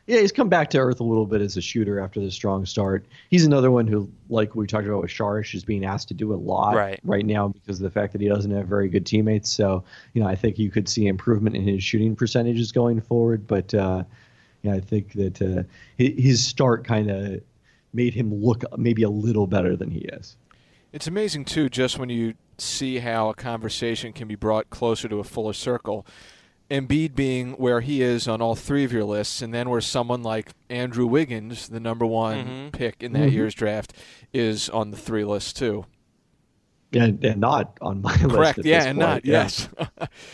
Yeah, 0.06 0.20
he's 0.20 0.34
come 0.34 0.50
back 0.50 0.70
to 0.72 0.80
earth 0.80 1.00
a 1.00 1.04
little 1.04 1.26
bit 1.26 1.40
as 1.42 1.56
a 1.56 1.62
shooter 1.62 2.00
after 2.00 2.20
the 2.20 2.30
strong 2.30 2.66
start. 2.66 3.06
He's 3.30 3.46
another 3.46 3.72
one 3.72 3.88
who, 3.88 4.12
like 4.30 4.54
we 4.54 4.68
talked 4.68 4.86
about 4.86 5.02
with 5.02 5.12
Sharish, 5.12 5.56
is 5.56 5.64
being 5.64 5.86
asked 5.86 6.10
to 6.10 6.14
do 6.14 6.34
a 6.34 6.36
lot 6.36 6.76
Right. 6.76 7.26
now 7.26 7.48
because 7.48 7.80
of 7.80 7.84
the 7.84 7.90
fact 7.90 8.12
that 8.12 8.20
he 8.22 8.28
doesn't 8.28 8.52
have 8.52 8.68
very 8.68 8.90
good 8.90 9.06
teammates. 9.06 9.50
So, 9.50 9.84
you 10.14 10.22
know, 10.22 10.28
I 10.28 10.36
think 10.36 10.60
you 10.60 10.70
could 10.70 10.90
see 10.90 11.08
improvement 11.08 11.56
in 11.56 11.66
his 11.66 11.84
shooting 11.84 12.18
percentages 12.18 12.74
going 12.74 13.00
forward. 13.00 13.48
But, 13.48 13.74
uh, 13.74 14.04
yeah, 14.62 14.74
I 14.74 14.82
think 14.82 15.14
that 15.14 15.42
uh, 15.42 15.64
his 15.98 16.46
start 16.46 16.84
kind 16.84 17.10
of 17.10 17.42
made 17.94 18.14
him 18.14 18.34
look 18.34 18.64
maybe 18.78 19.04
a 19.04 19.10
little 19.10 19.48
better 19.48 19.78
than 19.78 19.90
he 19.90 20.00
is. 20.00 20.36
It's 20.92 21.08
amazing 21.08 21.46
too, 21.46 21.70
just 21.70 21.98
when 21.98 22.10
you 22.10 22.34
see 22.58 23.00
how 23.00 23.30
a 23.30 23.34
conversation 23.34 24.12
can 24.14 24.28
be 24.28 24.36
brought 24.36 24.70
closer 24.70 25.08
to 25.08 25.20
a 25.20 25.24
fuller 25.24 25.54
circle. 25.54 26.06
Embiid 26.72 27.14
being 27.16 27.52
where 27.54 27.82
he 27.82 28.02
is 28.02 28.28
on 28.28 28.42
all 28.42 28.56
three 28.56 28.84
of 28.84 28.92
your 28.92 29.04
lists, 29.04 29.42
and 29.42 29.54
then 29.54 29.70
where 29.70 29.82
someone 29.82 30.24
like 30.24 30.52
Andrew 30.70 31.06
Wiggins, 31.06 31.68
the 31.70 31.80
number 31.80 32.06
one 32.06 32.46
Mhm. 32.46 32.72
pick 32.72 33.04
in 33.04 33.14
that 33.14 33.30
Mhm. 33.30 33.34
year's 33.34 33.54
draft, 33.54 33.94
is 34.34 34.70
on 34.70 34.92
the 34.92 34.98
three 34.98 35.24
list 35.26 35.58
too. 35.58 35.86
and, 36.96 37.24
and 37.26 37.42
not 37.42 37.76
on 37.82 38.04
my 38.04 38.12
list. 38.22 38.30
Correct. 38.36 38.60
Yeah, 38.64 38.78
this 38.80 38.86
and 38.88 39.00
point. 39.00 39.10
not 39.10 39.26
Yeah. 39.26 39.32
yes. 39.34 39.68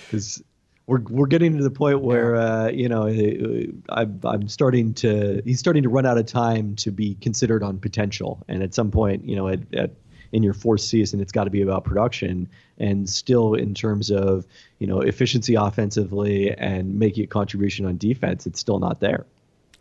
because 0.06 0.44
we're 0.88 1.00
we're 1.10 1.28
getting 1.28 1.56
to 1.58 1.64
the 1.64 1.72
point 1.72 2.02
where 2.02 2.36
uh, 2.36 2.68
you 2.70 2.90
know 2.90 3.08
uh, 3.08 3.72
I'm 3.90 4.20
I'm 4.26 4.48
starting 4.50 4.94
to 4.96 5.42
he's 5.46 5.60
starting 5.60 5.84
to 5.84 5.90
run 5.90 6.06
out 6.06 6.18
of 6.18 6.26
time 6.26 6.76
to 6.78 6.92
be 6.92 7.16
considered 7.22 7.64
on 7.64 7.78
potential, 7.80 8.44
and 8.50 8.62
at 8.62 8.74
some 8.74 8.92
point, 8.92 9.24
you 9.24 9.36
know, 9.38 9.48
at, 9.48 9.62
at 9.74 9.92
in 10.32 10.44
your 10.44 10.54
fourth 10.54 10.82
season, 10.82 11.20
it's 11.20 11.32
got 11.32 11.46
to 11.46 11.50
be 11.50 11.62
about 11.62 11.84
production, 11.84 12.48
and 12.78 13.10
still 13.10 13.54
in 13.54 13.74
terms 13.74 14.12
of 14.12 14.46
you 14.80 14.88
know 14.88 15.02
efficiency 15.02 15.56
offensively 15.56 16.52
and 16.52 16.98
making 16.98 17.24
a 17.24 17.28
contribution 17.28 17.86
on 17.86 17.98
defense, 17.98 18.46
it's 18.46 18.60
still 18.60 18.80
not 18.80 19.00
there. 19.00 19.26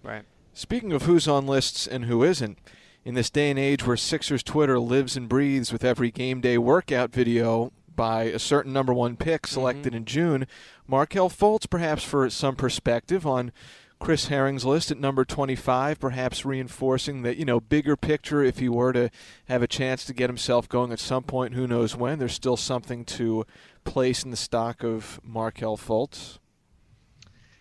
Right. 0.03 0.25
Speaking 0.55 0.93
of 0.93 1.03
who's 1.03 1.29
on 1.29 1.47
lists 1.47 1.87
and 1.87 2.07
who 2.07 2.23
isn't, 2.25 2.59
in 3.05 3.15
this 3.15 3.31
day 3.31 3.51
and 3.51 3.59
age 3.59 3.87
where 3.87 3.97
Sixers 3.97 4.43
Twitter 4.43 4.79
lives 4.79 5.17
and 5.17 5.29
breathes 5.29 5.73
with 5.73 5.85
every 5.85 6.11
game 6.11 6.41
day 6.41 6.59
workout 6.59 7.13
video 7.13 7.73
by 7.95 8.25
a 8.25 8.39
certain 8.39 8.73
number 8.73 8.93
one 8.93 9.17
pick 9.17 9.47
selected 9.47 9.89
mm-hmm. 9.89 9.97
in 9.97 10.05
June, 10.05 10.47
Markelle 10.87 11.31
Fultz, 11.31 11.69
perhaps 11.69 12.05
for 12.05 12.29
some 12.31 12.55
perspective 12.55 13.27
on 13.27 13.53
Chris 13.99 14.29
Herring's 14.29 14.65
list 14.65 14.91
at 14.91 14.99
number 14.99 15.25
25, 15.25 15.99
perhaps 15.99 16.45
reinforcing 16.45 17.23
that, 17.23 17.37
you 17.37 17.45
know, 17.45 17.61
bigger 17.61 17.97
picture 17.97 18.43
if 18.43 18.59
he 18.59 18.69
were 18.69 18.93
to 18.93 19.11
have 19.47 19.63
a 19.63 19.67
chance 19.67 20.05
to 20.05 20.15
get 20.15 20.31
himself 20.31 20.69
going 20.69 20.93
at 20.93 21.01
some 21.01 21.25
point, 21.25 21.55
who 21.55 21.67
knows 21.67 21.97
when, 21.97 22.19
there's 22.19 22.33
still 22.33 22.57
something 22.57 23.05
to 23.05 23.45
place 23.85 24.23
in 24.23 24.31
the 24.31 24.37
stock 24.37 24.85
of 24.85 25.21
Markelle 25.23 25.77
Fultz. 25.77 26.39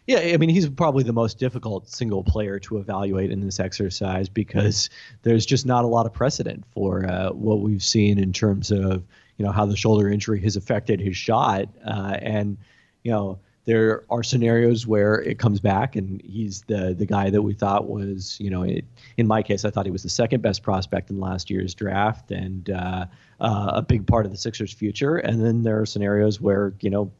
Yeah, 0.07 0.19
I 0.19 0.37
mean, 0.37 0.49
he's 0.49 0.69
probably 0.69 1.03
the 1.03 1.11
most 1.11 1.37
difficult 1.37 1.89
single 1.89 2.23
player 2.23 2.59
to 2.59 2.77
evaluate 2.77 3.29
in 3.29 3.41
this 3.41 3.59
exercise 3.59 4.29
because 4.29 4.89
there's 5.23 5.45
just 5.45 5.65
not 5.65 5.83
a 5.83 5.87
lot 5.87 6.05
of 6.05 6.13
precedent 6.13 6.63
for 6.73 7.05
uh, 7.05 7.31
what 7.31 7.59
we've 7.59 7.83
seen 7.83 8.17
in 8.17 8.31
terms 8.31 8.71
of 8.71 9.03
you 9.35 9.45
know 9.45 9.51
how 9.51 9.65
the 9.65 9.75
shoulder 9.75 10.09
injury 10.09 10.41
has 10.41 10.55
affected 10.55 11.01
his 11.01 11.17
shot, 11.17 11.67
uh, 11.85 12.17
and 12.21 12.57
you 13.03 13.11
know 13.11 13.37
there 13.67 14.05
are 14.09 14.23
scenarios 14.23 14.87
where 14.87 15.21
it 15.21 15.39
comes 15.39 15.59
back 15.59 15.97
and 15.97 16.21
he's 16.21 16.61
the 16.63 16.95
the 16.97 17.05
guy 17.05 17.29
that 17.29 17.41
we 17.41 17.53
thought 17.53 17.85
was, 17.85 18.39
you 18.39 18.49
know, 18.49 18.63
it, 18.63 18.85
in 19.17 19.27
my 19.27 19.43
case, 19.43 19.65
I 19.65 19.69
thought 19.69 19.85
he 19.85 19.91
was 19.91 20.03
the 20.03 20.09
second 20.09 20.41
best 20.41 20.63
prospect 20.63 21.09
in 21.09 21.19
last 21.19 21.49
year's 21.49 21.75
draft 21.75 22.31
and 22.31 22.69
uh, 22.69 23.05
uh, 23.41 23.71
a 23.73 23.81
big 23.81 24.07
part 24.07 24.25
of 24.25 24.31
the 24.31 24.37
Sixers' 24.37 24.71
future. 24.71 25.17
And 25.17 25.45
then 25.45 25.63
there 25.63 25.81
are 25.81 25.85
scenarios 25.85 26.39
where, 26.39 26.73
you 26.79 26.89
know, 26.89 27.11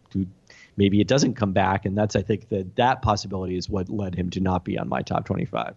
maybe 0.78 1.02
it 1.02 1.08
doesn't 1.08 1.34
come 1.34 1.52
back, 1.52 1.86
and 1.86 1.98
that's 1.98 2.16
I 2.16 2.22
think 2.22 2.48
that 2.48 2.78
that 2.78 3.02
possibility 3.02 3.58
is 3.58 3.70
what 3.70 3.90
led 3.90 4.16
him 4.16 4.30
to 4.30 4.40
not 4.40 4.64
be 4.64 4.80
on 4.80 4.88
my 4.88 5.02
top 5.02 5.26
25. 5.26 5.76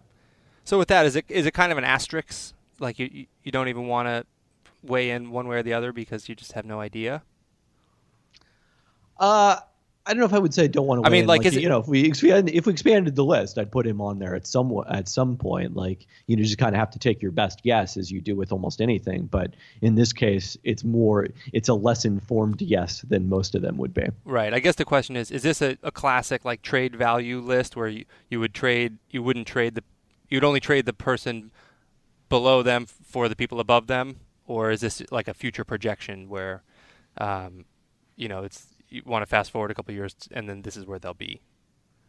So 0.63 0.77
with 0.77 0.87
that, 0.87 1.05
is 1.05 1.17
it 1.17 1.25
is 1.27 1.45
it 1.45 1.53
kind 1.53 1.73
of 1.73 1.79
an 1.79 1.83
asterisk? 1.83 2.53
Like 2.79 2.97
you 2.97 3.25
you 3.43 3.51
don't 3.51 3.67
even 3.67 3.87
want 3.87 4.07
to 4.07 4.25
weigh 4.83 5.09
in 5.09 5.31
one 5.31 5.49
way 5.49 5.57
or 5.57 5.63
the 5.63 5.73
other 5.73 5.91
because 5.91 6.29
you 6.29 6.35
just 6.35 6.53
have 6.53 6.63
no 6.63 6.79
idea. 6.79 7.23
Uh, 9.19 9.59
I 10.05 10.13
don't 10.13 10.19
know 10.19 10.25
if 10.25 10.33
I 10.33 10.39
would 10.39 10.53
say 10.53 10.63
I 10.63 10.67
don't 10.67 10.87
want 10.87 11.03
to. 11.03 11.07
I 11.07 11.11
mean, 11.11 11.27
like, 11.27 11.43
like 11.43 11.53
you 11.53 11.59
it, 11.59 11.69
know, 11.69 11.79
if 11.79 11.87
we 11.87 12.05
expand, 12.05 12.49
if 12.49 12.65
we 12.65 12.73
expanded 12.73 13.15
the 13.15 13.23
list, 13.23 13.59
I'd 13.59 13.71
put 13.71 13.85
him 13.85 14.01
on 14.01 14.17
there 14.17 14.35
at 14.35 14.47
some 14.47 14.83
at 14.89 15.07
some 15.07 15.37
point. 15.37 15.75
Like, 15.75 16.07
you 16.25 16.35
know, 16.35 16.41
just 16.43 16.57
kind 16.57 16.73
of 16.73 16.79
have 16.79 16.89
to 16.91 16.99
take 16.99 17.21
your 17.21 17.31
best 17.31 17.61
guess 17.61 17.97
as 17.97 18.09
you 18.09 18.19
do 18.19 18.35
with 18.35 18.51
almost 18.51 18.81
anything. 18.81 19.27
But 19.27 19.53
in 19.81 19.93
this 19.93 20.11
case, 20.11 20.57
it's 20.63 20.83
more, 20.83 21.27
it's 21.53 21.69
a 21.69 21.75
less 21.75 22.03
informed 22.03 22.61
yes 22.63 23.01
than 23.01 23.29
most 23.29 23.53
of 23.53 23.61
them 23.61 23.77
would 23.77 23.93
be. 23.93 24.07
Right. 24.25 24.53
I 24.53 24.59
guess 24.59 24.75
the 24.75 24.85
question 24.85 25.15
is: 25.15 25.29
Is 25.29 25.43
this 25.43 25.61
a, 25.61 25.77
a 25.83 25.91
classic 25.91 26.45
like 26.45 26.63
trade 26.63 26.95
value 26.95 27.39
list 27.39 27.75
where 27.75 27.87
you, 27.87 28.05
you 28.29 28.39
would 28.39 28.55
trade, 28.55 28.97
you 29.11 29.21
wouldn't 29.21 29.45
trade 29.45 29.75
the, 29.75 29.83
you'd 30.29 30.43
only 30.43 30.59
trade 30.59 30.87
the 30.87 30.93
person 30.93 31.51
below 32.27 32.63
them 32.63 32.87
for 32.87 33.29
the 33.29 33.35
people 33.35 33.59
above 33.59 33.85
them, 33.85 34.21
or 34.47 34.71
is 34.71 34.81
this 34.81 35.03
like 35.11 35.27
a 35.27 35.33
future 35.33 35.63
projection 35.63 36.27
where, 36.27 36.63
um, 37.17 37.65
you 38.15 38.27
know, 38.27 38.43
it's 38.43 38.65
you 38.91 39.01
want 39.05 39.23
to 39.23 39.25
fast 39.25 39.51
forward 39.51 39.71
a 39.71 39.73
couple 39.73 39.93
years 39.93 40.15
and 40.31 40.47
then 40.47 40.61
this 40.61 40.77
is 40.77 40.85
where 40.85 40.99
they'll 40.99 41.13
be. 41.13 41.41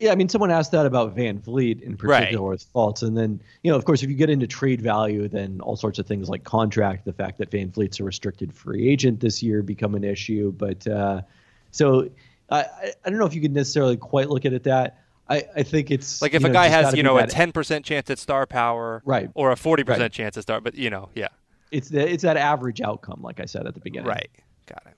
Yeah, 0.02 0.10
I 0.10 0.16
mean, 0.16 0.28
someone 0.28 0.50
asked 0.50 0.72
that 0.72 0.84
about 0.84 1.16
VanVleet 1.16 1.80
in 1.80 1.96
particular 1.96 2.48
right. 2.48 2.54
with 2.54 2.72
Fultz, 2.74 3.02
and 3.02 3.16
then 3.16 3.40
you 3.62 3.70
know, 3.70 3.78
of 3.78 3.84
course, 3.84 4.02
if 4.02 4.10
you 4.10 4.16
get 4.16 4.30
into 4.30 4.48
trade 4.48 4.80
value, 4.80 5.28
then 5.28 5.60
all 5.60 5.76
sorts 5.76 6.00
of 6.00 6.06
things 6.06 6.28
like 6.28 6.42
contract, 6.42 7.04
the 7.04 7.12
fact 7.12 7.38
that 7.38 7.52
VanVleet's 7.52 8.00
a 8.00 8.04
restricted 8.04 8.52
free 8.52 8.88
agent 8.88 9.20
this 9.20 9.44
year 9.44 9.62
become 9.62 9.94
an 9.94 10.02
issue. 10.02 10.50
But 10.50 10.88
uh, 10.88 11.22
so 11.70 12.10
I, 12.50 12.66
I 13.04 13.10
don't 13.10 13.18
know 13.18 13.26
if 13.26 13.34
you 13.34 13.40
could 13.40 13.54
necessarily 13.54 13.96
quite 13.96 14.28
look 14.28 14.44
at 14.44 14.52
it 14.52 14.64
that. 14.64 14.98
I, 15.28 15.44
I 15.54 15.62
think 15.62 15.92
it's 15.92 16.20
like 16.20 16.34
if 16.34 16.42
a 16.42 16.48
know, 16.48 16.52
guy 16.52 16.66
has 16.66 16.96
you 16.96 17.04
know 17.04 17.16
a 17.16 17.28
ten 17.28 17.52
percent 17.52 17.84
chance 17.84 18.10
at 18.10 18.18
star 18.18 18.44
power, 18.44 19.02
right, 19.04 19.30
or 19.34 19.52
a 19.52 19.56
forty 19.56 19.84
percent 19.84 20.02
right. 20.02 20.12
chance 20.12 20.36
at 20.36 20.42
star, 20.42 20.60
but 20.60 20.74
you 20.74 20.90
know, 20.90 21.10
yeah, 21.14 21.28
it's 21.70 21.90
the, 21.90 22.06
it's 22.06 22.24
that 22.24 22.36
average 22.36 22.80
outcome, 22.80 23.22
like 23.22 23.38
I 23.38 23.44
said 23.44 23.68
at 23.68 23.74
the 23.74 23.80
beginning. 23.80 24.08
Right, 24.08 24.30
got 24.66 24.82
it. 24.86 24.96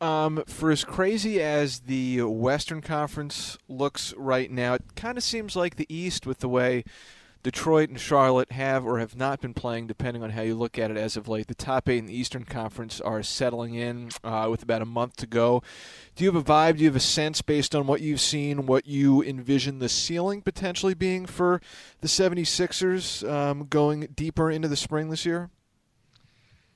Um, 0.00 0.44
for 0.46 0.70
as 0.70 0.84
crazy 0.84 1.42
as 1.42 1.80
the 1.80 2.22
Western 2.22 2.80
Conference 2.80 3.58
looks 3.68 4.14
right 4.16 4.50
now, 4.50 4.74
it 4.74 4.94
kind 4.94 5.18
of 5.18 5.24
seems 5.24 5.56
like 5.56 5.76
the 5.76 5.92
East, 5.92 6.26
with 6.26 6.38
the 6.38 6.48
way 6.48 6.84
Detroit 7.42 7.88
and 7.88 8.00
Charlotte 8.00 8.52
have 8.52 8.84
or 8.84 8.98
have 8.98 9.16
not 9.16 9.40
been 9.40 9.54
playing, 9.54 9.86
depending 9.86 10.22
on 10.22 10.30
how 10.30 10.42
you 10.42 10.54
look 10.54 10.78
at 10.78 10.90
it 10.90 10.96
as 10.96 11.16
of 11.16 11.28
late. 11.28 11.46
The 11.46 11.54
top 11.54 11.88
eight 11.88 11.98
in 11.98 12.06
the 12.06 12.16
Eastern 12.16 12.44
Conference 12.44 13.00
are 13.00 13.22
settling 13.22 13.74
in 13.74 14.10
uh, 14.24 14.48
with 14.50 14.62
about 14.62 14.82
a 14.82 14.86
month 14.86 15.16
to 15.16 15.26
go. 15.26 15.62
Do 16.16 16.24
you 16.24 16.32
have 16.32 16.48
a 16.48 16.52
vibe? 16.52 16.76
Do 16.76 16.82
you 16.82 16.88
have 16.88 16.96
a 16.96 17.00
sense 17.00 17.40
based 17.42 17.74
on 17.74 17.86
what 17.86 18.00
you've 18.00 18.20
seen, 18.20 18.66
what 18.66 18.86
you 18.86 19.22
envision 19.22 19.78
the 19.78 19.88
ceiling 19.88 20.42
potentially 20.42 20.94
being 20.94 21.26
for 21.26 21.60
the 22.00 22.08
76ers 22.08 23.28
um, 23.28 23.66
going 23.66 24.08
deeper 24.14 24.50
into 24.50 24.68
the 24.68 24.76
spring 24.76 25.10
this 25.10 25.24
year? 25.24 25.50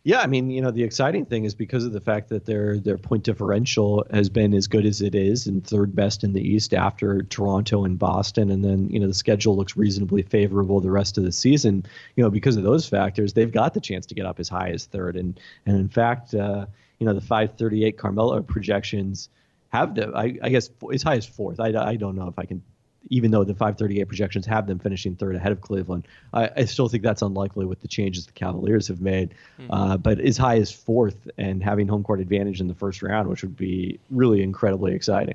Yeah, 0.04 0.20
I 0.20 0.26
mean, 0.26 0.50
you 0.50 0.60
know, 0.60 0.72
the 0.72 0.82
exciting 0.82 1.26
thing 1.26 1.44
is 1.44 1.54
because 1.54 1.84
of 1.84 1.92
the 1.92 2.00
fact 2.00 2.28
that 2.30 2.44
their 2.44 2.76
their 2.78 2.98
point 2.98 3.22
differential 3.22 4.04
has 4.10 4.28
been 4.28 4.52
as 4.52 4.66
good 4.66 4.84
as 4.84 5.00
it 5.00 5.14
is 5.14 5.46
and 5.46 5.64
third 5.64 5.94
best 5.94 6.24
in 6.24 6.32
the 6.32 6.40
East 6.40 6.74
after 6.74 7.22
Toronto 7.22 7.84
and 7.84 8.00
Boston, 8.00 8.50
and 8.50 8.64
then 8.64 8.90
you 8.90 8.98
know 8.98 9.06
the 9.06 9.14
schedule 9.14 9.56
looks 9.56 9.76
reasonably 9.76 10.22
favorable 10.22 10.80
the 10.80 10.90
rest 10.90 11.18
of 11.18 11.24
the 11.24 11.30
season. 11.30 11.86
You 12.16 12.24
know, 12.24 12.30
because 12.30 12.56
of 12.56 12.64
those 12.64 12.88
factors, 12.88 13.32
they've 13.32 13.52
got 13.52 13.74
the 13.74 13.80
chance 13.80 14.06
to 14.06 14.16
get 14.16 14.26
up 14.26 14.40
as 14.40 14.48
high 14.48 14.70
as 14.70 14.86
third, 14.86 15.16
and 15.16 15.38
and 15.66 15.76
in 15.76 15.88
fact, 15.88 16.34
uh, 16.34 16.66
you 16.98 17.06
know, 17.06 17.14
the 17.14 17.20
538 17.20 17.96
Carmelo 17.96 18.42
projections 18.42 19.28
have 19.68 19.94
to, 19.94 20.12
I, 20.14 20.36
I 20.42 20.48
guess, 20.48 20.68
as 20.92 21.02
high 21.04 21.16
as 21.16 21.26
fourth. 21.26 21.60
I, 21.60 21.68
I 21.68 21.94
don't 21.94 22.16
know 22.16 22.26
if 22.26 22.38
I 22.38 22.44
can 22.44 22.62
even 23.08 23.30
though 23.30 23.44
the 23.44 23.54
538 23.54 24.04
projections 24.04 24.46
have 24.46 24.66
them 24.66 24.78
finishing 24.78 25.16
third 25.16 25.36
ahead 25.36 25.52
of 25.52 25.60
Cleveland, 25.60 26.06
I, 26.32 26.50
I 26.56 26.64
still 26.64 26.88
think 26.88 27.02
that's 27.02 27.22
unlikely 27.22 27.66
with 27.66 27.80
the 27.80 27.88
changes 27.88 28.26
the 28.26 28.32
Cavaliers 28.32 28.88
have 28.88 29.00
made. 29.00 29.34
Mm-hmm. 29.58 29.72
Uh, 29.72 29.96
but 29.96 30.20
as 30.20 30.36
high 30.36 30.56
as 30.56 30.70
fourth 30.70 31.28
and 31.38 31.62
having 31.62 31.88
home 31.88 32.02
court 32.02 32.20
advantage 32.20 32.60
in 32.60 32.68
the 32.68 32.74
first 32.74 33.02
round, 33.02 33.28
which 33.28 33.42
would 33.42 33.56
be 33.56 33.98
really 34.10 34.42
incredibly 34.42 34.94
exciting. 34.94 35.34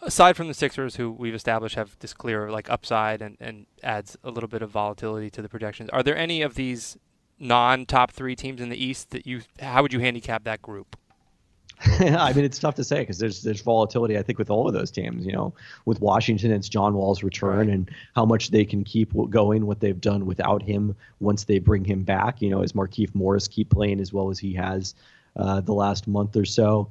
Aside 0.00 0.36
from 0.36 0.48
the 0.48 0.54
Sixers, 0.54 0.96
who 0.96 1.12
we've 1.12 1.34
established 1.34 1.76
have 1.76 1.96
this 2.00 2.12
clear 2.12 2.50
like 2.50 2.68
upside 2.68 3.22
and, 3.22 3.36
and 3.40 3.66
adds 3.84 4.16
a 4.24 4.30
little 4.30 4.48
bit 4.48 4.60
of 4.60 4.70
volatility 4.70 5.30
to 5.30 5.42
the 5.42 5.48
projections, 5.48 5.90
are 5.90 6.02
there 6.02 6.16
any 6.16 6.42
of 6.42 6.56
these 6.56 6.98
non-top 7.38 8.10
three 8.10 8.34
teams 8.34 8.60
in 8.60 8.68
the 8.68 8.84
East 8.84 9.10
that 9.10 9.26
you? 9.26 9.42
How 9.60 9.82
would 9.82 9.92
you 9.92 10.00
handicap 10.00 10.42
that 10.44 10.60
group? 10.60 10.96
I 12.00 12.32
mean, 12.32 12.44
it's 12.44 12.58
tough 12.58 12.76
to 12.76 12.84
say 12.84 13.00
because 13.00 13.18
there's 13.18 13.42
there's 13.42 13.60
volatility. 13.60 14.16
I 14.16 14.22
think 14.22 14.38
with 14.38 14.50
all 14.50 14.68
of 14.68 14.74
those 14.74 14.90
teams, 14.90 15.26
you 15.26 15.32
know, 15.32 15.52
with 15.84 16.00
Washington, 16.00 16.52
it's 16.52 16.68
John 16.68 16.94
Wall's 16.94 17.22
return 17.22 17.68
and 17.68 17.90
how 18.14 18.24
much 18.24 18.50
they 18.50 18.64
can 18.64 18.84
keep 18.84 19.12
going. 19.30 19.66
What 19.66 19.80
they've 19.80 20.00
done 20.00 20.26
without 20.26 20.62
him 20.62 20.94
once 21.20 21.44
they 21.44 21.58
bring 21.58 21.84
him 21.84 22.04
back. 22.04 22.40
You 22.40 22.50
know, 22.50 22.62
as 22.62 22.72
Markieff 22.72 23.14
Morris 23.14 23.48
keep 23.48 23.70
playing 23.70 24.00
as 24.00 24.12
well 24.12 24.30
as 24.30 24.38
he 24.38 24.52
has 24.54 24.94
uh, 25.36 25.60
the 25.60 25.74
last 25.74 26.06
month 26.06 26.36
or 26.36 26.44
so. 26.44 26.88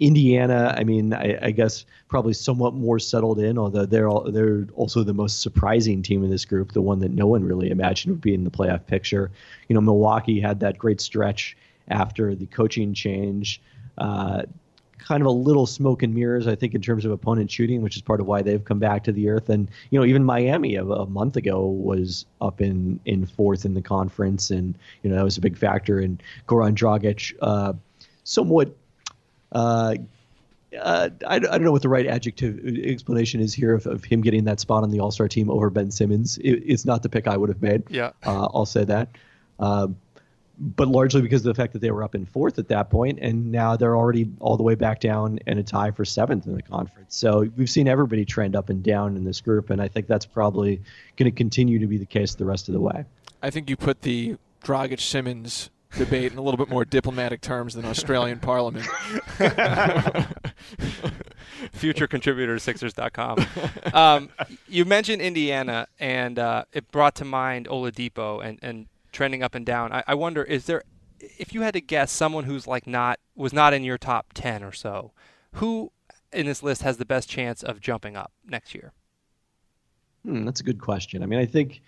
Indiana, 0.00 0.74
I 0.76 0.82
mean, 0.82 1.14
I, 1.14 1.38
I, 1.40 1.50
guess 1.52 1.84
probably 2.08 2.32
somewhat 2.32 2.74
more 2.74 2.98
settled 2.98 3.38
in, 3.38 3.56
although 3.56 3.86
they're 3.86 4.08
all, 4.08 4.32
they're 4.32 4.66
also 4.74 5.04
the 5.04 5.14
most 5.14 5.42
surprising 5.42 6.02
team 6.02 6.24
in 6.24 6.30
this 6.30 6.44
group, 6.44 6.72
the 6.72 6.82
one 6.82 6.98
that 7.00 7.12
no 7.12 7.28
one 7.28 7.44
really 7.44 7.70
imagined 7.70 8.14
would 8.14 8.20
be 8.20 8.34
in 8.34 8.42
the 8.42 8.50
playoff 8.50 8.84
picture. 8.84 9.30
You 9.68 9.74
know, 9.74 9.80
Milwaukee 9.80 10.40
had 10.40 10.58
that 10.58 10.76
great 10.76 11.00
stretch 11.00 11.56
after 11.86 12.34
the 12.34 12.46
coaching 12.46 12.94
change 12.94 13.60
uh, 13.98 14.42
kind 15.02 15.20
of 15.20 15.26
a 15.26 15.32
little 15.32 15.66
smoke 15.66 16.02
and 16.02 16.14
mirrors, 16.14 16.46
I 16.46 16.54
think, 16.54 16.74
in 16.74 16.80
terms 16.80 17.04
of 17.04 17.10
opponent 17.10 17.50
shooting, 17.50 17.82
which 17.82 17.96
is 17.96 18.02
part 18.02 18.20
of 18.20 18.26
why 18.26 18.42
they've 18.42 18.64
come 18.64 18.78
back 18.78 19.04
to 19.04 19.12
the 19.12 19.28
earth. 19.28 19.48
And 19.48 19.70
you 19.90 19.98
know, 19.98 20.06
even 20.06 20.24
Miami 20.24 20.76
a, 20.76 20.84
a 20.84 21.06
month 21.06 21.36
ago 21.36 21.66
was 21.66 22.26
up 22.40 22.60
in 22.60 23.00
in 23.04 23.26
fourth 23.26 23.64
in 23.64 23.74
the 23.74 23.82
conference, 23.82 24.50
and 24.50 24.76
you 25.02 25.10
know 25.10 25.16
that 25.16 25.24
was 25.24 25.36
a 25.36 25.40
big 25.40 25.56
factor. 25.56 25.98
And 25.98 26.22
Goran 26.46 26.74
Dragic, 26.74 27.34
uh, 27.42 27.74
somewhat. 28.24 28.74
Uh, 29.50 29.96
uh, 30.80 31.10
I, 31.26 31.34
I, 31.34 31.38
don't 31.38 31.64
know 31.64 31.72
what 31.72 31.82
the 31.82 31.90
right 31.90 32.06
adjective 32.06 32.58
explanation 32.82 33.40
is 33.42 33.52
here 33.52 33.74
of, 33.74 33.86
of 33.86 34.04
him 34.04 34.22
getting 34.22 34.44
that 34.44 34.58
spot 34.58 34.82
on 34.82 34.90
the 34.90 35.00
All 35.00 35.10
Star 35.10 35.28
team 35.28 35.50
over 35.50 35.68
Ben 35.68 35.90
Simmons. 35.90 36.38
It, 36.38 36.62
it's 36.64 36.86
not 36.86 37.02
the 37.02 37.10
pick 37.10 37.26
I 37.26 37.36
would 37.36 37.50
have 37.50 37.60
made. 37.60 37.82
Yeah, 37.90 38.12
uh, 38.24 38.48
I'll 38.54 38.64
say 38.64 38.84
that. 38.84 39.10
Uh, 39.58 39.88
but 40.62 40.86
largely 40.86 41.20
because 41.20 41.44
of 41.44 41.54
the 41.54 41.60
fact 41.60 41.72
that 41.72 41.80
they 41.80 41.90
were 41.90 42.04
up 42.04 42.14
in 42.14 42.24
fourth 42.24 42.56
at 42.56 42.68
that 42.68 42.88
point, 42.88 43.18
and 43.20 43.50
now 43.50 43.76
they're 43.76 43.96
already 43.96 44.30
all 44.38 44.56
the 44.56 44.62
way 44.62 44.76
back 44.76 45.00
down 45.00 45.40
in 45.48 45.58
a 45.58 45.62
tie 45.62 45.90
for 45.90 46.04
seventh 46.04 46.46
in 46.46 46.54
the 46.54 46.62
conference. 46.62 47.16
So 47.16 47.50
we've 47.56 47.68
seen 47.68 47.88
everybody 47.88 48.24
trend 48.24 48.54
up 48.54 48.68
and 48.70 48.80
down 48.80 49.16
in 49.16 49.24
this 49.24 49.40
group, 49.40 49.70
and 49.70 49.82
I 49.82 49.88
think 49.88 50.06
that's 50.06 50.24
probably 50.24 50.80
going 51.16 51.30
to 51.30 51.36
continue 51.36 51.80
to 51.80 51.86
be 51.88 51.98
the 51.98 52.06
case 52.06 52.36
the 52.36 52.44
rest 52.44 52.68
of 52.68 52.74
the 52.74 52.80
way. 52.80 53.04
I 53.42 53.50
think 53.50 53.68
you 53.68 53.76
put 53.76 54.02
the 54.02 54.36
Dragic 54.62 55.00
Simmons 55.00 55.70
debate 55.98 56.30
in 56.30 56.38
a 56.38 56.42
little 56.42 56.58
bit 56.58 56.68
more 56.68 56.84
diplomatic 56.84 57.40
terms 57.40 57.74
than 57.74 57.84
Australian 57.84 58.38
Parliament. 58.40 58.86
Future 61.72 62.06
contributor 62.06 62.54
to 62.54 62.60
Sixers.com. 62.60 63.44
Um, 63.92 64.30
you 64.68 64.84
mentioned 64.84 65.20
Indiana, 65.20 65.88
and 65.98 66.38
uh, 66.38 66.64
it 66.72 66.90
brought 66.92 67.16
to 67.16 67.24
mind 67.24 67.66
Oladipo 67.66 68.44
and, 68.44 68.60
and 68.62 68.86
trending 69.12 69.42
up 69.42 69.54
and 69.54 69.64
down. 69.64 69.92
I, 69.92 70.02
I 70.06 70.14
wonder, 70.14 70.42
is 70.42 70.66
there, 70.66 70.82
if 71.20 71.54
you 71.54 71.62
had 71.62 71.74
to 71.74 71.80
guess, 71.80 72.10
someone 72.10 72.44
who's 72.44 72.66
like 72.66 72.86
not 72.86 73.20
was 73.34 73.52
not 73.52 73.72
in 73.72 73.84
your 73.84 73.98
top 73.98 74.32
ten 74.34 74.62
or 74.62 74.72
so, 74.72 75.12
who 75.54 75.92
in 76.32 76.46
this 76.46 76.62
list 76.62 76.82
has 76.82 76.96
the 76.96 77.04
best 77.04 77.28
chance 77.28 77.62
of 77.62 77.80
jumping 77.80 78.16
up 78.16 78.32
next 78.46 78.74
year? 78.74 78.92
Hmm, 80.24 80.44
that's 80.44 80.60
a 80.60 80.64
good 80.64 80.80
question. 80.80 81.22
I 81.22 81.26
mean, 81.26 81.38
I 81.38 81.46
think 81.46 81.80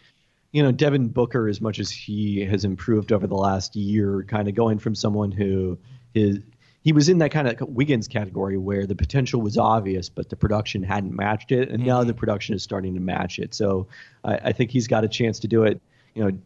you 0.53 0.63
know 0.63 0.73
Devin 0.73 1.09
Booker, 1.09 1.49
as 1.49 1.61
much 1.61 1.79
as 1.79 1.91
he 1.91 2.45
has 2.45 2.65
improved 2.65 3.13
over 3.13 3.27
the 3.27 3.37
last 3.37 3.75
year, 3.75 4.25
kind 4.29 4.49
of 4.49 4.55
going 4.55 4.79
from 4.79 4.95
someone 4.95 5.33
who 5.33 5.79
is 6.15 6.39
he 6.85 6.93
was 6.93 7.09
in 7.09 7.19
that 7.19 7.31
kind 7.31 7.49
of 7.49 7.61
Wiggins 7.69 8.07
category 8.07 8.59
where 8.59 8.87
the 8.87 8.95
potential 8.95 9.41
was 9.41 9.57
obvious, 9.57 10.11
but 10.11 10.29
the 10.29 10.37
production 10.37 10.83
hadn't 10.83 11.17
matched 11.17 11.51
it, 11.51 11.71
and 11.71 11.79
mm-hmm. 11.79 11.89
now 11.89 12.05
the 12.05 12.13
production 12.13 12.55
is 12.55 12.63
starting 12.63 12.95
to 12.95 13.01
match 13.01 13.39
it. 13.39 13.55
So 13.55 13.89
I, 14.23 14.35
I, 14.35 14.53
think 14.53 14.71
he's 14.71 14.87
got 14.87 15.03
a 15.03 15.09
chance 15.09 15.39
to 15.41 15.49
do 15.49 15.65
it. 15.65 15.81
You 16.15 16.25
know, 16.25 16.39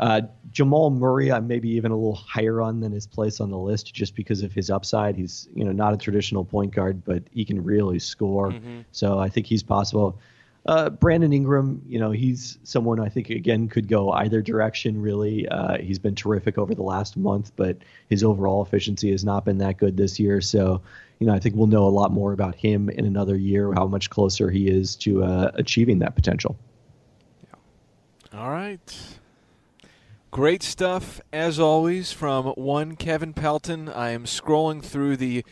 uh, 0.00 0.22
Jamal 0.50 0.88
Murray, 0.88 1.30
I'm 1.30 1.46
maybe 1.46 1.68
even 1.68 1.92
a 1.92 1.94
little 1.94 2.14
higher 2.14 2.62
on 2.62 2.80
than 2.80 2.90
his 2.90 3.06
place 3.06 3.38
on 3.38 3.50
the 3.50 3.58
list 3.58 3.94
just 3.94 4.16
because 4.16 4.42
of 4.42 4.50
his 4.50 4.70
upside. 4.70 5.14
He's 5.14 5.46
you 5.54 5.62
know 5.62 5.72
not 5.72 5.92
a 5.92 5.98
traditional 5.98 6.44
point 6.44 6.74
guard, 6.74 7.04
but 7.04 7.22
he 7.30 7.44
can 7.44 7.62
really 7.62 7.98
score. 7.98 8.50
Mm-hmm. 8.50 8.80
So 8.92 9.18
I 9.18 9.28
think 9.28 9.46
he's 9.46 9.62
possible. 9.62 10.18
Uh, 10.66 10.88
Brandon 10.90 11.32
Ingram, 11.32 11.82
you 11.86 11.98
know, 11.98 12.10
he's 12.10 12.58
someone 12.64 12.98
I 12.98 13.08
think 13.10 13.28
again 13.28 13.68
could 13.68 13.88
go 13.88 14.10
either 14.12 14.40
direction. 14.40 15.00
Really, 15.00 15.46
uh, 15.48 15.76
he's 15.76 15.98
been 15.98 16.14
terrific 16.14 16.56
over 16.56 16.74
the 16.74 16.82
last 16.82 17.18
month, 17.18 17.52
but 17.56 17.76
his 18.08 18.24
overall 18.24 18.62
efficiency 18.62 19.10
has 19.10 19.22
not 19.22 19.44
been 19.44 19.58
that 19.58 19.76
good 19.76 19.98
this 19.98 20.18
year. 20.18 20.40
So, 20.40 20.80
you 21.18 21.26
know, 21.26 21.34
I 21.34 21.38
think 21.38 21.56
we'll 21.56 21.66
know 21.66 21.84
a 21.84 21.88
lot 21.88 22.10
more 22.10 22.32
about 22.32 22.54
him 22.54 22.88
in 22.88 23.04
another 23.04 23.36
year, 23.36 23.72
how 23.74 23.86
much 23.86 24.08
closer 24.08 24.50
he 24.50 24.68
is 24.68 24.96
to 24.96 25.24
uh, 25.24 25.50
achieving 25.54 25.98
that 25.98 26.14
potential. 26.14 26.56
Yeah. 27.44 28.38
All 28.40 28.50
right. 28.50 29.19
Great 30.30 30.62
stuff, 30.62 31.20
as 31.32 31.58
always, 31.58 32.12
from 32.12 32.46
one 32.50 32.94
Kevin 32.94 33.32
Pelton. 33.32 33.88
I 33.88 34.10
am 34.10 34.26
scrolling 34.26 34.80
through 34.80 35.16
the 35.16 35.44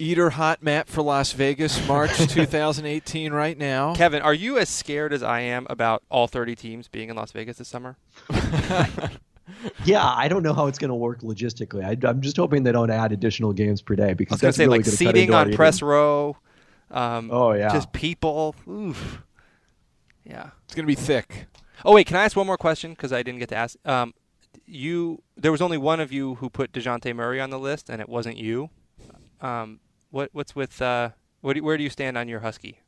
Eater 0.00 0.30
Hot 0.30 0.60
Map 0.60 0.88
for 0.88 1.02
Las 1.02 1.30
Vegas, 1.30 1.86
March 1.86 2.16
2018, 2.28 3.32
right 3.32 3.56
now. 3.56 3.94
Kevin, 3.94 4.20
are 4.20 4.34
you 4.34 4.58
as 4.58 4.68
scared 4.68 5.12
as 5.12 5.22
I 5.22 5.40
am 5.40 5.68
about 5.70 6.02
all 6.10 6.26
30 6.26 6.56
teams 6.56 6.88
being 6.88 7.10
in 7.10 7.16
Las 7.16 7.30
Vegas 7.30 7.58
this 7.58 7.68
summer? 7.68 7.96
yeah, 9.84 10.04
I 10.04 10.26
don't 10.26 10.42
know 10.42 10.52
how 10.52 10.66
it's 10.66 10.80
going 10.80 10.88
to 10.88 10.96
work 10.96 11.20
logistically. 11.20 11.84
I, 11.84 12.08
am 12.08 12.20
just 12.20 12.36
hoping 12.36 12.64
they 12.64 12.72
don't 12.72 12.90
add 12.90 13.12
additional 13.12 13.52
games 13.52 13.82
per 13.82 13.94
day 13.94 14.14
because 14.14 14.42
I 14.42 14.48
was 14.48 14.56
going 14.56 14.82
to 14.82 14.90
say 14.90 15.04
really 15.04 15.14
like 15.14 15.26
seating 15.26 15.32
on 15.32 15.52
press 15.52 15.80
row. 15.80 16.36
Um, 16.90 17.30
oh 17.32 17.52
yeah, 17.52 17.72
just 17.72 17.92
people. 17.92 18.56
Oof. 18.68 19.22
Yeah, 20.24 20.50
it's 20.64 20.74
going 20.74 20.84
to 20.84 20.88
be 20.88 20.96
thick. 20.96 21.46
Oh 21.84 21.94
wait, 21.94 22.06
can 22.06 22.16
I 22.16 22.24
ask 22.24 22.36
one 22.36 22.46
more 22.46 22.56
question 22.56 22.92
because 22.92 23.12
I 23.12 23.22
didn't 23.22 23.40
get 23.40 23.48
to 23.50 23.56
ask? 23.56 23.76
Um, 23.86 24.14
you 24.66 25.22
there 25.36 25.52
was 25.52 25.62
only 25.62 25.78
one 25.78 26.00
of 26.00 26.12
you 26.12 26.36
who 26.36 26.50
put 26.50 26.72
Dejounte 26.72 27.14
Murray 27.14 27.40
on 27.40 27.50
the 27.50 27.58
list, 27.58 27.88
and 27.88 28.00
it 28.00 28.08
wasn't 28.08 28.36
you. 28.36 28.70
Um, 29.40 29.80
what 30.10 30.30
what's 30.32 30.56
with 30.56 30.80
uh, 30.82 31.10
what 31.40 31.54
do, 31.54 31.62
where 31.62 31.76
do 31.76 31.84
you 31.84 31.90
stand 31.90 32.18
on 32.18 32.28
your 32.28 32.40
Husky? 32.40 32.80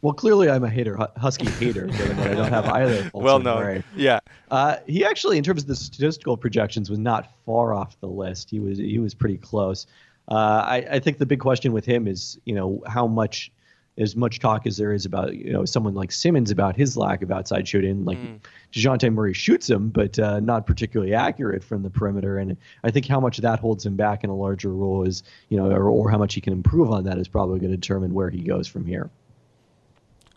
Well, 0.00 0.12
clearly 0.14 0.48
I'm 0.48 0.62
a 0.62 0.70
hater, 0.70 0.96
Husky 1.16 1.50
hater, 1.50 1.86
given 1.86 2.16
that 2.18 2.30
I 2.30 2.34
don't 2.34 2.52
have 2.52 2.66
either. 2.66 3.10
well 3.14 3.40
known. 3.40 3.62
Murray. 3.62 3.84
Yeah. 3.96 4.20
Uh, 4.48 4.76
he 4.86 5.04
actually, 5.04 5.38
in 5.38 5.44
terms 5.44 5.62
of 5.62 5.68
the 5.68 5.74
statistical 5.74 6.36
projections, 6.36 6.88
was 6.88 7.00
not 7.00 7.32
far 7.44 7.74
off 7.74 7.98
the 8.00 8.06
list. 8.06 8.48
He 8.50 8.60
was 8.60 8.78
he 8.78 8.98
was 8.98 9.14
pretty 9.14 9.38
close. 9.38 9.86
Uh, 10.28 10.62
I, 10.64 10.76
I 10.92 10.98
think 11.00 11.18
the 11.18 11.26
big 11.26 11.40
question 11.40 11.72
with 11.72 11.86
him 11.86 12.06
is, 12.06 12.38
you 12.44 12.54
know, 12.54 12.82
how 12.86 13.06
much 13.06 13.50
as 13.98 14.14
much 14.16 14.38
talk 14.38 14.66
as 14.66 14.76
there 14.76 14.92
is 14.92 15.04
about 15.04 15.34
you 15.34 15.52
know 15.52 15.64
someone 15.64 15.94
like 15.94 16.12
Simmons 16.12 16.50
about 16.50 16.76
his 16.76 16.96
lack 16.96 17.22
of 17.22 17.30
outside 17.30 17.66
shooting. 17.66 18.04
Like 18.04 18.18
mm. 18.18 18.38
Dejounte 18.72 19.12
Murray 19.12 19.34
shoots 19.34 19.68
him, 19.68 19.88
but 19.88 20.18
uh, 20.18 20.40
not 20.40 20.66
particularly 20.66 21.14
accurate 21.14 21.64
from 21.64 21.82
the 21.82 21.90
perimeter. 21.90 22.38
And 22.38 22.56
I 22.84 22.90
think 22.90 23.06
how 23.06 23.20
much 23.20 23.38
that 23.38 23.58
holds 23.58 23.84
him 23.84 23.96
back 23.96 24.24
in 24.24 24.30
a 24.30 24.36
larger 24.36 24.70
role 24.70 25.06
is 25.06 25.22
you 25.48 25.56
know, 25.56 25.70
or, 25.70 25.88
or 25.88 26.10
how 26.10 26.18
much 26.18 26.34
he 26.34 26.40
can 26.40 26.52
improve 26.52 26.90
on 26.90 27.04
that 27.04 27.18
is 27.18 27.28
probably 27.28 27.58
going 27.58 27.70
to 27.70 27.76
determine 27.76 28.14
where 28.14 28.30
he 28.30 28.40
goes 28.40 28.68
from 28.68 28.86
here. 28.86 29.10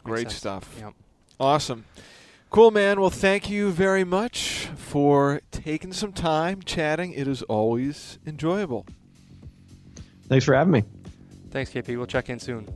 Great 0.04 0.32
stuff. 0.32 0.74
Yep. 0.80 0.94
Awesome. 1.40 1.86
Cool, 2.50 2.72
man. 2.72 3.00
Well, 3.00 3.10
thank 3.10 3.50
you 3.50 3.72
very 3.72 4.04
much 4.04 4.68
for 4.76 5.42
taking 5.52 5.94
some 5.94 6.12
time 6.12 6.62
chatting. 6.64 7.14
It 7.14 7.28
is 7.28 7.44
always 7.44 8.20
enjoyable. 8.26 8.86
Thanks 10.28 10.46
for 10.46 10.54
having 10.54 10.72
me. 10.72 10.84
Thanks, 11.52 11.72
KP. 11.72 11.96
We'll 11.98 12.08
check 12.08 12.30
in 12.30 12.40
soon. 12.40 12.68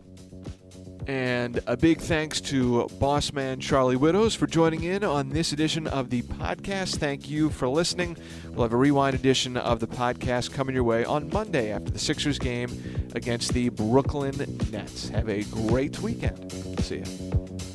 And 1.08 1.60
a 1.68 1.78
big 1.78 2.00
thanks 2.00 2.42
to 2.42 2.88
boss 3.00 3.32
man 3.32 3.60
Charlie 3.60 3.96
Widdoes 3.96 4.36
for 4.36 4.48
joining 4.48 4.84
in 4.84 5.04
on 5.04 5.30
this 5.30 5.52
edition 5.52 5.86
of 5.86 6.10
the 6.10 6.24
podcast. 6.24 6.98
Thank 6.98 7.30
you 7.30 7.52
for 7.52 7.68
listening. 7.68 8.18
We'll 8.50 8.64
have 8.64 8.74
a 8.74 8.78
rewind 8.78 9.16
edition 9.16 9.56
of 9.56 9.80
the 9.80 9.88
podcast 9.88 10.52
coming 10.52 10.74
your 10.74 10.84
way 10.84 11.06
on 11.06 11.30
Monday 11.30 11.72
after 11.72 11.92
the 11.92 12.00
Sixers 12.00 12.40
game 12.40 13.10
against 13.14 13.54
the 13.54 13.70
Brooklyn 13.70 14.58
Nets. 14.72 15.10
Have 15.10 15.30
a 15.30 15.44
great 15.44 16.00
weekend. 16.00 16.52
See 16.80 16.98
you. 16.98 17.75